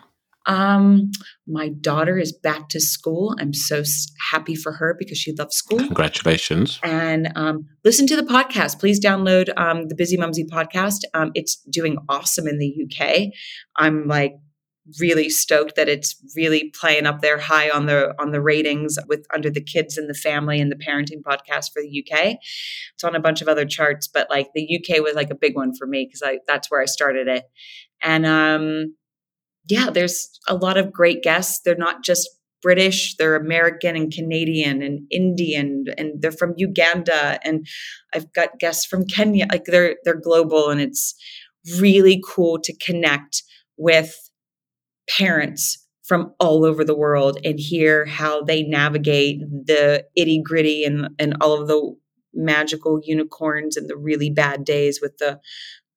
Um, 0.51 1.11
my 1.47 1.69
daughter 1.69 2.17
is 2.17 2.33
back 2.33 2.67
to 2.69 2.81
school. 2.81 3.33
I'm 3.39 3.53
so 3.53 3.83
happy 4.31 4.53
for 4.53 4.73
her 4.73 4.95
because 4.99 5.17
she 5.17 5.33
loves 5.33 5.55
school. 5.55 5.79
Congratulations. 5.79 6.77
And 6.83 7.31
um, 7.35 7.67
listen 7.85 8.05
to 8.07 8.17
the 8.17 8.23
podcast. 8.23 8.77
Please 8.77 8.99
download 8.99 9.57
um, 9.57 9.87
the 9.87 9.95
Bizzimumzi 9.95 10.49
podcast. 10.49 10.99
Um, 11.13 11.31
it's 11.35 11.55
doing 11.71 11.97
awesome 12.09 12.47
in 12.47 12.59
the 12.59 12.85
UK. 12.85 13.31
I'm 13.77 14.09
like 14.09 14.33
really 14.99 15.29
stoked 15.29 15.75
that 15.77 15.87
it's 15.87 16.15
really 16.35 16.73
playing 16.77 17.05
up 17.05 17.21
there 17.21 17.37
high 17.37 17.69
on 17.69 17.85
the 17.85 18.13
on 18.19 18.31
the 18.31 18.41
ratings 18.41 18.97
with 19.07 19.25
under 19.33 19.49
the 19.49 19.63
kids 19.63 19.97
and 19.97 20.09
the 20.09 20.13
family 20.13 20.59
and 20.59 20.69
the 20.69 20.75
parenting 20.75 21.21
podcast 21.21 21.71
for 21.71 21.81
the 21.81 22.03
UK. 22.03 22.35
It's 22.93 23.03
on 23.05 23.15
a 23.15 23.21
bunch 23.21 23.41
of 23.41 23.47
other 23.47 23.65
charts, 23.65 24.09
but 24.09 24.29
like 24.29 24.49
the 24.53 24.67
UK 24.79 25.01
was 25.01 25.15
like 25.15 25.29
a 25.29 25.35
big 25.35 25.55
one 25.55 25.73
for 25.73 25.87
me 25.87 26.05
because 26.05 26.21
I 26.25 26.39
that's 26.45 26.69
where 26.69 26.81
I 26.81 26.85
started 26.85 27.29
it. 27.29 27.45
And 28.03 28.25
um 28.25 28.95
yeah, 29.67 29.89
there's 29.89 30.29
a 30.47 30.55
lot 30.55 30.77
of 30.77 30.91
great 30.91 31.23
guests. 31.23 31.61
They're 31.63 31.75
not 31.75 32.03
just 32.03 32.29
British, 32.61 33.15
they're 33.17 33.35
American 33.35 33.95
and 33.95 34.13
Canadian 34.13 34.81
and 34.81 35.01
Indian 35.09 35.85
and 35.97 36.21
they're 36.21 36.31
from 36.31 36.53
Uganda 36.57 37.39
and 37.43 37.65
I've 38.13 38.31
got 38.33 38.59
guests 38.59 38.85
from 38.85 39.05
Kenya. 39.05 39.47
Like 39.51 39.65
they're 39.65 39.95
they're 40.03 40.19
global 40.19 40.69
and 40.69 40.79
it's 40.79 41.15
really 41.79 42.21
cool 42.23 42.59
to 42.59 42.77
connect 42.77 43.43
with 43.77 44.15
parents 45.09 45.85
from 46.03 46.33
all 46.39 46.65
over 46.65 46.83
the 46.83 46.97
world 46.97 47.37
and 47.43 47.59
hear 47.59 48.05
how 48.05 48.43
they 48.43 48.63
navigate 48.63 49.39
the 49.65 50.03
itty 50.15 50.41
gritty 50.43 50.83
and, 50.83 51.09
and 51.19 51.35
all 51.41 51.59
of 51.59 51.67
the 51.67 51.95
magical 52.33 52.99
unicorns 53.03 53.77
and 53.77 53.89
the 53.89 53.97
really 53.97 54.29
bad 54.29 54.63
days 54.63 54.99
with 55.01 55.17
the 55.17 55.39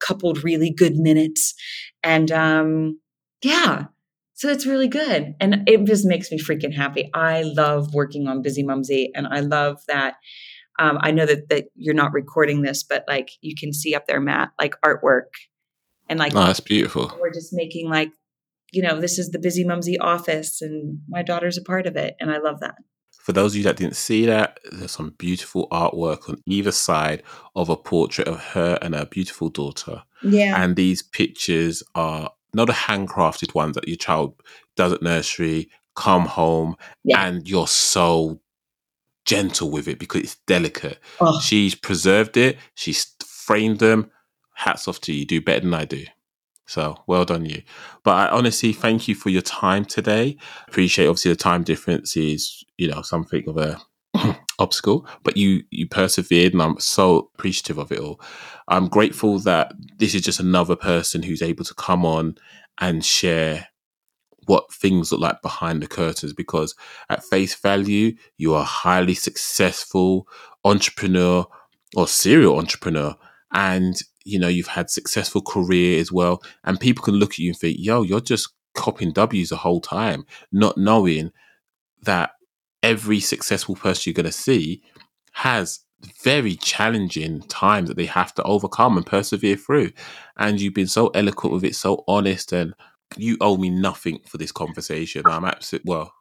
coupled 0.00 0.44
really 0.44 0.70
good 0.70 0.96
minutes. 0.96 1.54
And 2.02 2.30
um, 2.30 3.00
yeah, 3.44 3.86
so 4.34 4.48
it's 4.48 4.66
really 4.66 4.88
good. 4.88 5.34
And 5.40 5.68
it 5.68 5.84
just 5.84 6.04
makes 6.04 6.30
me 6.30 6.38
freaking 6.38 6.74
happy. 6.74 7.10
I 7.14 7.42
love 7.42 7.94
working 7.94 8.26
on 8.26 8.42
Bizzimumzi 8.42 9.08
and 9.14 9.26
I 9.26 9.40
love 9.40 9.78
that. 9.88 10.14
Um, 10.78 10.98
I 11.00 11.12
know 11.12 11.24
that, 11.26 11.48
that 11.50 11.66
you're 11.76 11.94
not 11.94 12.12
recording 12.12 12.62
this, 12.62 12.82
but 12.82 13.04
like 13.06 13.30
you 13.42 13.54
can 13.56 13.72
see 13.72 13.94
up 13.94 14.06
there, 14.06 14.20
Matt, 14.20 14.50
like 14.58 14.74
artwork 14.84 15.30
and 16.08 16.18
like 16.18 16.34
Oh, 16.34 16.40
that's 16.46 16.60
beautiful. 16.60 17.16
we're 17.20 17.32
just 17.32 17.52
making 17.52 17.88
like 17.88 18.10
you 18.72 18.82
know 18.82 19.00
this 19.00 19.18
is 19.18 19.30
the 19.30 19.38
Bizzimumzi 19.38 19.94
office 20.00 20.60
and 20.60 20.98
my 21.08 21.22
daughter's 21.22 21.56
a 21.56 21.62
part 21.62 21.86
of 21.86 21.96
it 21.96 22.16
and 22.20 22.30
i 22.30 22.38
love 22.38 22.58
that 22.60 22.74
For 23.22 23.32
those 23.32 23.52
of 23.52 23.58
you 23.58 23.62
that 23.64 23.76
didn't 23.76 23.96
see 23.96 24.26
that, 24.26 24.58
there's 24.72 24.90
some 24.90 25.14
beautiful 25.16 25.68
artwork 25.70 26.28
on 26.28 26.42
either 26.46 26.72
side 26.72 27.22
of 27.54 27.68
a 27.70 27.76
portrait 27.76 28.26
of 28.28 28.38
her 28.54 28.78
and 28.82 28.94
her 28.96 29.06
beautiful 29.06 29.48
daughter. 29.48 30.02
yeah 30.22 30.60
And 30.62 30.74
these 30.76 31.02
pictures 31.02 31.82
are 31.94 32.30
not 32.54 32.70
a 32.70 32.72
handcrafted 32.72 33.54
one 33.54 33.72
that 33.72 33.88
your 33.88 33.96
child 33.96 34.34
does 34.76 34.92
at 34.92 35.02
nursery, 35.02 35.68
come 35.96 36.26
home, 36.26 36.76
Yeah. 37.04 37.26
and 37.26 37.48
you're 37.48 37.66
so 37.68 38.40
gentle 39.24 39.70
with 39.70 39.88
it 39.88 39.98
because 39.98 40.22
it's 40.22 40.36
delicate. 40.46 40.98
oh, 41.20 41.40
She's 41.40 41.74
preserved 41.74 42.36
it, 42.36 42.58
she's 42.74 43.14
framed 43.24 43.78
them. 43.78 44.10
Hats 44.56 44.86
off 44.86 45.00
to 45.02 45.12
you. 45.12 45.20
You 45.20 45.26
do 45.26 45.40
better 45.40 45.60
than 45.60 45.74
I 45.74 45.84
do. 45.84 46.04
So 46.66 47.02
well 47.06 47.24
done, 47.24 47.44
you. 47.44 47.62
But 48.04 48.12
I 48.12 48.28
honestly 48.36 48.72
thank 48.72 49.08
you 49.08 49.14
for 49.14 49.28
your 49.30 49.42
time 49.42 49.84
today. 49.84 50.36
Appreciate 50.68 51.06
obviously 51.08 51.32
the 51.32 51.36
time 51.36 51.62
difference 51.64 52.16
is, 52.16 52.62
you 52.78 52.88
know, 52.88 53.02
something 53.02 53.42
of 53.48 53.56
a 53.58 53.80
obstacle, 54.58 55.06
but 55.22 55.36
you 55.36 55.62
you 55.70 55.88
persevered 55.88 56.52
and 56.52 56.62
I'm 56.62 56.78
so 56.78 57.30
appreciative 57.34 57.78
of 57.78 57.92
it 57.92 58.00
all. 58.00 58.20
I'm 58.68 58.88
grateful 58.88 59.38
that 59.40 59.72
this 59.98 60.14
is 60.14 60.22
just 60.22 60.40
another 60.40 60.76
person 60.76 61.22
who's 61.22 61.42
able 61.42 61.64
to 61.64 61.74
come 61.74 62.04
on 62.06 62.36
and 62.78 63.04
share 63.04 63.68
what 64.46 64.72
things 64.72 65.10
look 65.10 65.20
like 65.20 65.42
behind 65.42 65.82
the 65.82 65.86
curtains 65.86 66.32
because 66.32 66.74
at 67.08 67.24
face 67.24 67.54
value 67.54 68.12
you 68.36 68.54
are 68.54 68.62
a 68.62 68.64
highly 68.64 69.14
successful 69.14 70.28
entrepreneur 70.64 71.46
or 71.96 72.06
serial 72.06 72.58
entrepreneur 72.58 73.14
and 73.52 74.02
you 74.24 74.38
know 74.38 74.48
you've 74.48 74.66
had 74.66 74.90
successful 74.90 75.40
career 75.40 75.98
as 76.00 76.12
well 76.12 76.42
and 76.64 76.80
people 76.80 77.02
can 77.02 77.14
look 77.14 77.32
at 77.32 77.38
you 77.38 77.50
and 77.50 77.58
think 77.58 77.76
yo 77.80 78.02
you're 78.02 78.20
just 78.20 78.50
copying 78.74 79.12
w's 79.12 79.50
the 79.50 79.56
whole 79.56 79.80
time 79.80 80.24
not 80.52 80.76
knowing 80.76 81.30
that 82.02 82.32
every 82.84 83.18
successful 83.18 83.74
person 83.74 84.02
you're 84.04 84.14
going 84.14 84.26
to 84.26 84.32
see 84.32 84.82
has 85.32 85.80
very 86.22 86.54
challenging 86.54 87.40
times 87.48 87.88
that 87.88 87.96
they 87.96 88.04
have 88.04 88.34
to 88.34 88.42
overcome 88.42 88.98
and 88.98 89.06
persevere 89.06 89.56
through 89.56 89.90
and 90.36 90.60
you've 90.60 90.74
been 90.74 90.86
so 90.86 91.08
eloquent 91.08 91.54
with 91.54 91.64
it 91.64 91.74
so 91.74 92.04
honest 92.06 92.52
and 92.52 92.74
you 93.16 93.38
owe 93.40 93.56
me 93.56 93.70
nothing 93.70 94.18
for 94.28 94.36
this 94.36 94.52
conversation 94.52 95.22
i'm 95.24 95.46
absolutely 95.46 95.88
well 95.88 96.12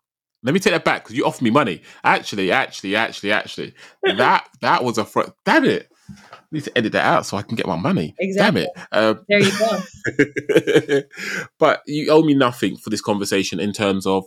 let 0.43 0.53
me 0.53 0.59
take 0.59 0.71
that 0.71 0.85
back 0.85 1.03
because 1.03 1.17
you 1.17 1.25
offered 1.25 1.43
me 1.43 1.49
money 1.49 1.81
actually 2.05 2.49
actually 2.49 2.95
actually 2.95 3.33
actually 3.33 3.73
that 4.03 4.47
that 4.61 4.85
was 4.85 4.97
a 4.97 5.03
fr- 5.03 5.31
damn 5.43 5.65
it 5.65 5.89
I 6.09 6.37
need 6.51 6.63
to 6.63 6.77
edit 6.77 6.93
that 6.93 7.05
out 7.05 7.25
so 7.25 7.37
I 7.37 7.41
can 7.41 7.55
get 7.55 7.65
my 7.65 7.77
money. 7.77 8.13
Exactly. 8.19 8.67
Damn 8.91 9.07
it. 9.07 9.17
Um, 9.17 9.25
there 9.29 9.39
you 9.39 11.01
go 11.01 11.01
but 11.59 11.81
you 11.87 12.11
owe 12.11 12.21
me 12.21 12.35
nothing 12.35 12.75
for 12.75 12.89
this 12.89 13.01
conversation 13.01 13.59
in 13.59 13.71
terms 13.71 14.05
of 14.05 14.25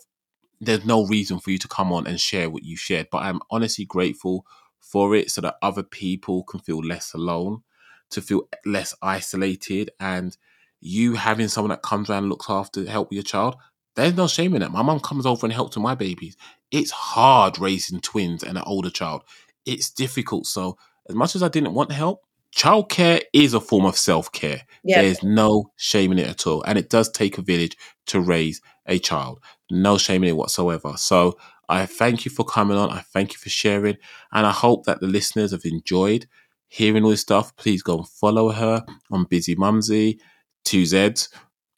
there's 0.60 0.84
no 0.84 1.06
reason 1.06 1.38
for 1.38 1.50
you 1.50 1.58
to 1.58 1.68
come 1.68 1.92
on 1.92 2.06
and 2.06 2.20
share 2.20 2.50
what 2.50 2.64
you 2.64 2.76
shared. 2.76 3.08
But 3.10 3.22
I'm 3.22 3.40
honestly 3.50 3.84
grateful 3.84 4.46
for 4.80 5.14
it 5.14 5.30
so 5.30 5.40
that 5.40 5.56
other 5.62 5.82
people 5.82 6.44
can 6.44 6.60
feel 6.60 6.78
less 6.78 7.12
alone, 7.12 7.62
to 8.10 8.22
feel 8.22 8.48
less 8.64 8.94
isolated. 9.02 9.90
And 10.00 10.36
you 10.80 11.14
having 11.14 11.48
someone 11.48 11.70
that 11.70 11.82
comes 11.82 12.08
around 12.08 12.24
and 12.24 12.30
looks 12.30 12.48
after, 12.48 12.88
help 12.88 13.12
your 13.12 13.22
child, 13.22 13.56
there's 13.96 14.14
no 14.16 14.28
shame 14.28 14.54
in 14.54 14.62
it. 14.62 14.70
My 14.70 14.82
mum 14.82 15.00
comes 15.00 15.26
over 15.26 15.46
and 15.46 15.52
helps 15.52 15.76
with 15.76 15.82
my 15.82 15.94
babies. 15.94 16.36
It's 16.70 16.90
hard 16.90 17.58
raising 17.58 18.00
twins 18.00 18.42
and 18.42 18.56
an 18.58 18.64
older 18.66 18.90
child. 18.90 19.22
It's 19.64 19.90
difficult. 19.90 20.46
So, 20.46 20.76
as 21.08 21.14
much 21.14 21.34
as 21.34 21.42
I 21.42 21.48
didn't 21.48 21.74
want 21.74 21.92
help, 21.92 22.22
childcare 22.54 23.22
is 23.32 23.54
a 23.54 23.60
form 23.60 23.86
of 23.86 23.96
self 23.96 24.30
care. 24.32 24.62
yeah 24.84 25.02
There's 25.02 25.22
no 25.22 25.72
shame 25.76 26.12
in 26.12 26.18
it 26.18 26.28
at 26.28 26.46
all. 26.46 26.62
And 26.62 26.78
it 26.78 26.90
does 26.90 27.10
take 27.10 27.38
a 27.38 27.42
village 27.42 27.76
to 28.06 28.20
raise 28.20 28.60
a 28.86 28.98
child. 28.98 29.40
No 29.70 29.98
shame 29.98 30.24
in 30.24 30.30
it 30.30 30.36
whatsoever. 30.36 30.94
So 30.96 31.36
I 31.68 31.86
thank 31.86 32.24
you 32.24 32.30
for 32.30 32.44
coming 32.44 32.76
on. 32.76 32.90
I 32.90 33.00
thank 33.00 33.32
you 33.32 33.38
for 33.38 33.48
sharing. 33.48 33.96
And 34.32 34.46
I 34.46 34.52
hope 34.52 34.84
that 34.86 35.00
the 35.00 35.06
listeners 35.06 35.52
have 35.52 35.64
enjoyed 35.64 36.26
hearing 36.68 37.04
all 37.04 37.10
this 37.10 37.20
stuff. 37.20 37.56
Please 37.56 37.82
go 37.82 37.98
and 37.98 38.08
follow 38.08 38.50
her 38.50 38.84
on 39.10 39.26
Bizzimumzi, 39.26 40.20
two 40.64 40.86
Z's, 40.86 41.28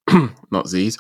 not 0.51 0.69
Z's. 0.69 0.99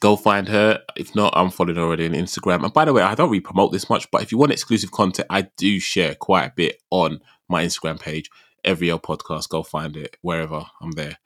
Go 0.00 0.16
find 0.16 0.48
her. 0.48 0.80
If 0.96 1.14
not, 1.14 1.32
I'm 1.36 1.50
following 1.50 1.78
already 1.78 2.06
on 2.06 2.12
Instagram. 2.12 2.62
And 2.64 2.72
by 2.72 2.84
the 2.84 2.92
way, 2.92 3.02
I 3.02 3.14
don't 3.14 3.30
really 3.30 3.40
promote 3.40 3.72
this 3.72 3.90
much, 3.90 4.10
but 4.10 4.22
if 4.22 4.30
you 4.30 4.38
want 4.38 4.52
exclusive 4.52 4.92
content, 4.92 5.26
I 5.30 5.48
do 5.56 5.80
share 5.80 6.14
quite 6.14 6.44
a 6.44 6.52
bit 6.54 6.80
on 6.90 7.20
my 7.48 7.64
Instagram 7.64 8.00
page. 8.00 8.30
Every 8.64 8.90
L 8.90 9.00
podcast, 9.00 9.48
go 9.48 9.62
find 9.62 9.96
it 9.96 10.16
wherever 10.20 10.64
I'm 10.80 10.92
there. 10.92 11.18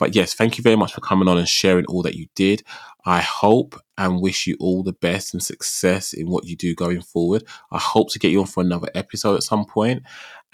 But 0.00 0.16
yes, 0.16 0.34
thank 0.34 0.58
you 0.58 0.62
very 0.62 0.76
much 0.76 0.94
for 0.94 1.02
coming 1.02 1.28
on 1.28 1.38
and 1.38 1.46
sharing 1.46 1.84
all 1.84 2.02
that 2.02 2.16
you 2.16 2.26
did. 2.34 2.64
I 3.04 3.20
hope 3.20 3.78
and 3.98 4.20
wish 4.20 4.46
you 4.46 4.56
all 4.58 4.82
the 4.82 4.94
best 4.94 5.34
and 5.34 5.42
success 5.42 6.12
in 6.14 6.28
what 6.28 6.46
you 6.46 6.56
do 6.56 6.74
going 6.74 7.02
forward. 7.02 7.44
I 7.70 7.78
hope 7.78 8.10
to 8.12 8.18
get 8.18 8.32
you 8.32 8.40
on 8.40 8.46
for 8.46 8.62
another 8.62 8.88
episode 8.94 9.36
at 9.36 9.42
some 9.42 9.66
point. 9.66 10.02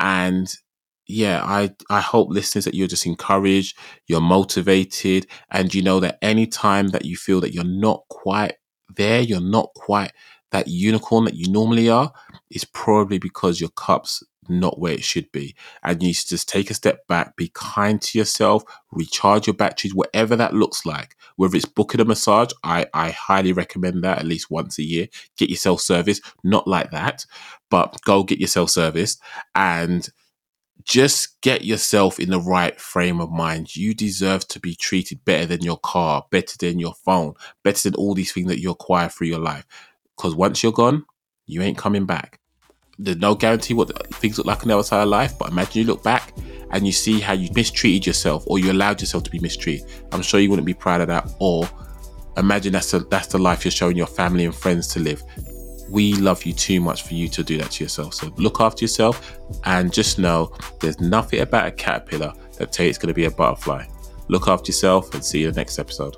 And 0.01 0.53
yeah, 1.07 1.43
I, 1.45 1.71
I 1.89 2.01
hope 2.01 2.29
listeners 2.29 2.65
that 2.65 2.75
you're 2.75 2.89
just 2.89 3.07
encouraged, 3.07 3.79
you're 4.09 4.21
motivated, 4.21 5.29
and 5.51 5.73
you 5.73 5.81
know 5.81 6.01
that 6.01 6.19
any 6.21 6.49
time 6.49 6.89
that 6.89 7.05
you 7.05 7.17
feel 7.17 7.41
that 7.41 7.55
you're 7.55 7.65
not 7.65 8.03
quite 8.11 8.55
there, 8.97 9.21
you're 9.21 9.41
not 9.41 9.71
quite 9.75 10.13
that 10.51 10.67
unicorn 10.67 11.25
that 11.25 11.35
you 11.35 11.51
normally 11.51 11.89
are, 11.89 12.13
it's 12.51 12.65
probably 12.65 13.19
because 13.19 13.61
your 13.61 13.71
cup's 13.71 14.23
not 14.49 14.79
where 14.79 14.93
it 14.93 15.05
should 15.05 15.31
be. 15.33 15.55
And 15.83 16.03
you 16.03 16.13
just 16.13 16.49
take 16.49 16.71
a 16.71 16.75
step 16.75 17.07
back, 17.07 17.37
be 17.37 17.51
kind 17.55 18.01
to 18.03 18.19
yourself, 18.19 18.63
recharge 18.93 19.47
your 19.47 19.55
batteries, 19.55 19.95
whatever 19.95 20.37
that 20.37 20.55
looks 20.55 20.87
like. 20.87 21.17
Whether 21.37 21.57
it's 21.57 21.65
booking 21.65 22.01
a 22.01 22.05
massage, 22.05 22.51
I, 22.65 22.87
I 22.95 23.11
highly 23.11 23.53
recommend 23.53 24.03
that 24.05 24.19
at 24.19 24.27
least 24.27 24.51
once 24.51 24.79
a 24.79 24.83
year. 24.83 25.09
Get 25.37 25.51
yourself 25.51 25.81
serviced, 25.81 26.23
not 26.43 26.67
like 26.67 26.91
that, 26.91 27.27
but 27.71 27.97
go 28.05 28.23
get 28.23 28.41
yourself 28.41 28.71
serviced 28.71 29.21
and 29.55 30.09
just 30.85 31.41
get 31.41 31.65
yourself 31.65 32.21
in 32.21 32.31
the 32.31 32.41
right 32.41 32.81
frame 32.81 33.21
of 33.21 33.31
mind. 33.31 33.75
You 33.75 33.93
deserve 33.95 34.47
to 34.49 34.61
be 34.61 34.75
treated 34.75 35.25
better 35.25 35.47
than 35.47 35.63
your 35.63 35.79
car, 35.79 36.25
better 36.31 36.57
than 36.59 36.79
your 36.79 36.95
phone, 36.95 37.35
better 37.65 37.91
than 37.91 37.97
all 37.97 38.15
these 38.15 38.33
things 38.33 38.49
that 38.49 38.61
you 38.61 38.71
acquire 38.71 39.09
through 39.09 39.27
your 39.29 39.41
life. 39.41 39.67
Because 40.17 40.35
once 40.35 40.63
you're 40.63 40.73
gone, 40.73 41.05
you 41.47 41.63
ain't 41.63 41.79
coming 41.79 42.07
back 42.07 42.41
there's 42.99 43.19
no 43.19 43.35
guarantee 43.35 43.75
what 43.75 44.15
things 44.15 44.39
look 44.39 44.47
like 44.47 44.63
on 44.63 44.69
the 44.69 44.77
outside 44.77 45.03
of 45.03 45.09
life, 45.09 45.39
but 45.39 45.51
imagine 45.51 45.83
you 45.83 45.87
look 45.87 46.03
back 46.03 46.33
and 46.71 46.87
you 46.87 46.93
see 46.93 47.21
how 47.21 47.33
you 47.33 47.49
mistreated 47.55 48.07
yourself 48.07 48.45
or 48.47 48.59
you 48.59 48.73
allowed 48.73 49.01
yourself 49.01 49.25
to 49.25 49.31
be 49.31 49.39
mistreated. 49.39 49.89
I'm 50.13 50.23
sure 50.23 50.41
you 50.41 50.51
wouldn't 50.51 50.67
be 50.67 50.75
proud 50.75 51.01
of 51.01 51.09
that. 51.09 51.31
Or 51.39 51.69
imagine 52.37 52.73
that's 52.73 52.91
the, 52.91 53.01
that's 53.01 53.29
the 53.29 53.39
life 53.39 53.65
you're 53.65 53.73
showing 53.73 53.97
your 53.97 54.07
family 54.07 54.45
and 54.45 54.55
friends 54.55 54.89
to 54.89 55.01
live. 55.01 55.23
We 55.89 56.15
love 56.15 56.45
you 56.45 56.53
too 56.53 56.81
much 56.81 57.03
for 57.03 57.15
you 57.15 57.29
to 57.29 57.45
do 57.45 57.59
that 57.59 57.71
to 57.73 57.85
yourself. 57.85 58.15
So 58.15 58.33
look 58.37 58.61
after 58.61 58.83
yourself 58.83 59.39
and 59.65 59.93
just 59.93 60.19
know 60.19 60.53
there's 60.81 61.01
nothing 61.01 61.41
about 61.41 61.69
a 61.69 61.71
caterpillar 61.71 62.33
that 62.59 62.73
tells 62.73 62.87
you 62.87 62.91
it's 62.91 62.99
going 62.99 63.09
to 63.09 63.15
be 63.15 63.27
a 63.27 63.31
butterfly. 63.31 63.87
Look 64.29 64.49
after 64.49 64.69
yourself 64.69 65.15
and 65.15 65.25
see 65.25 65.41
you 65.43 65.49
in 65.49 65.55
the 65.55 65.61
next 65.61 65.79
episode. 65.79 66.17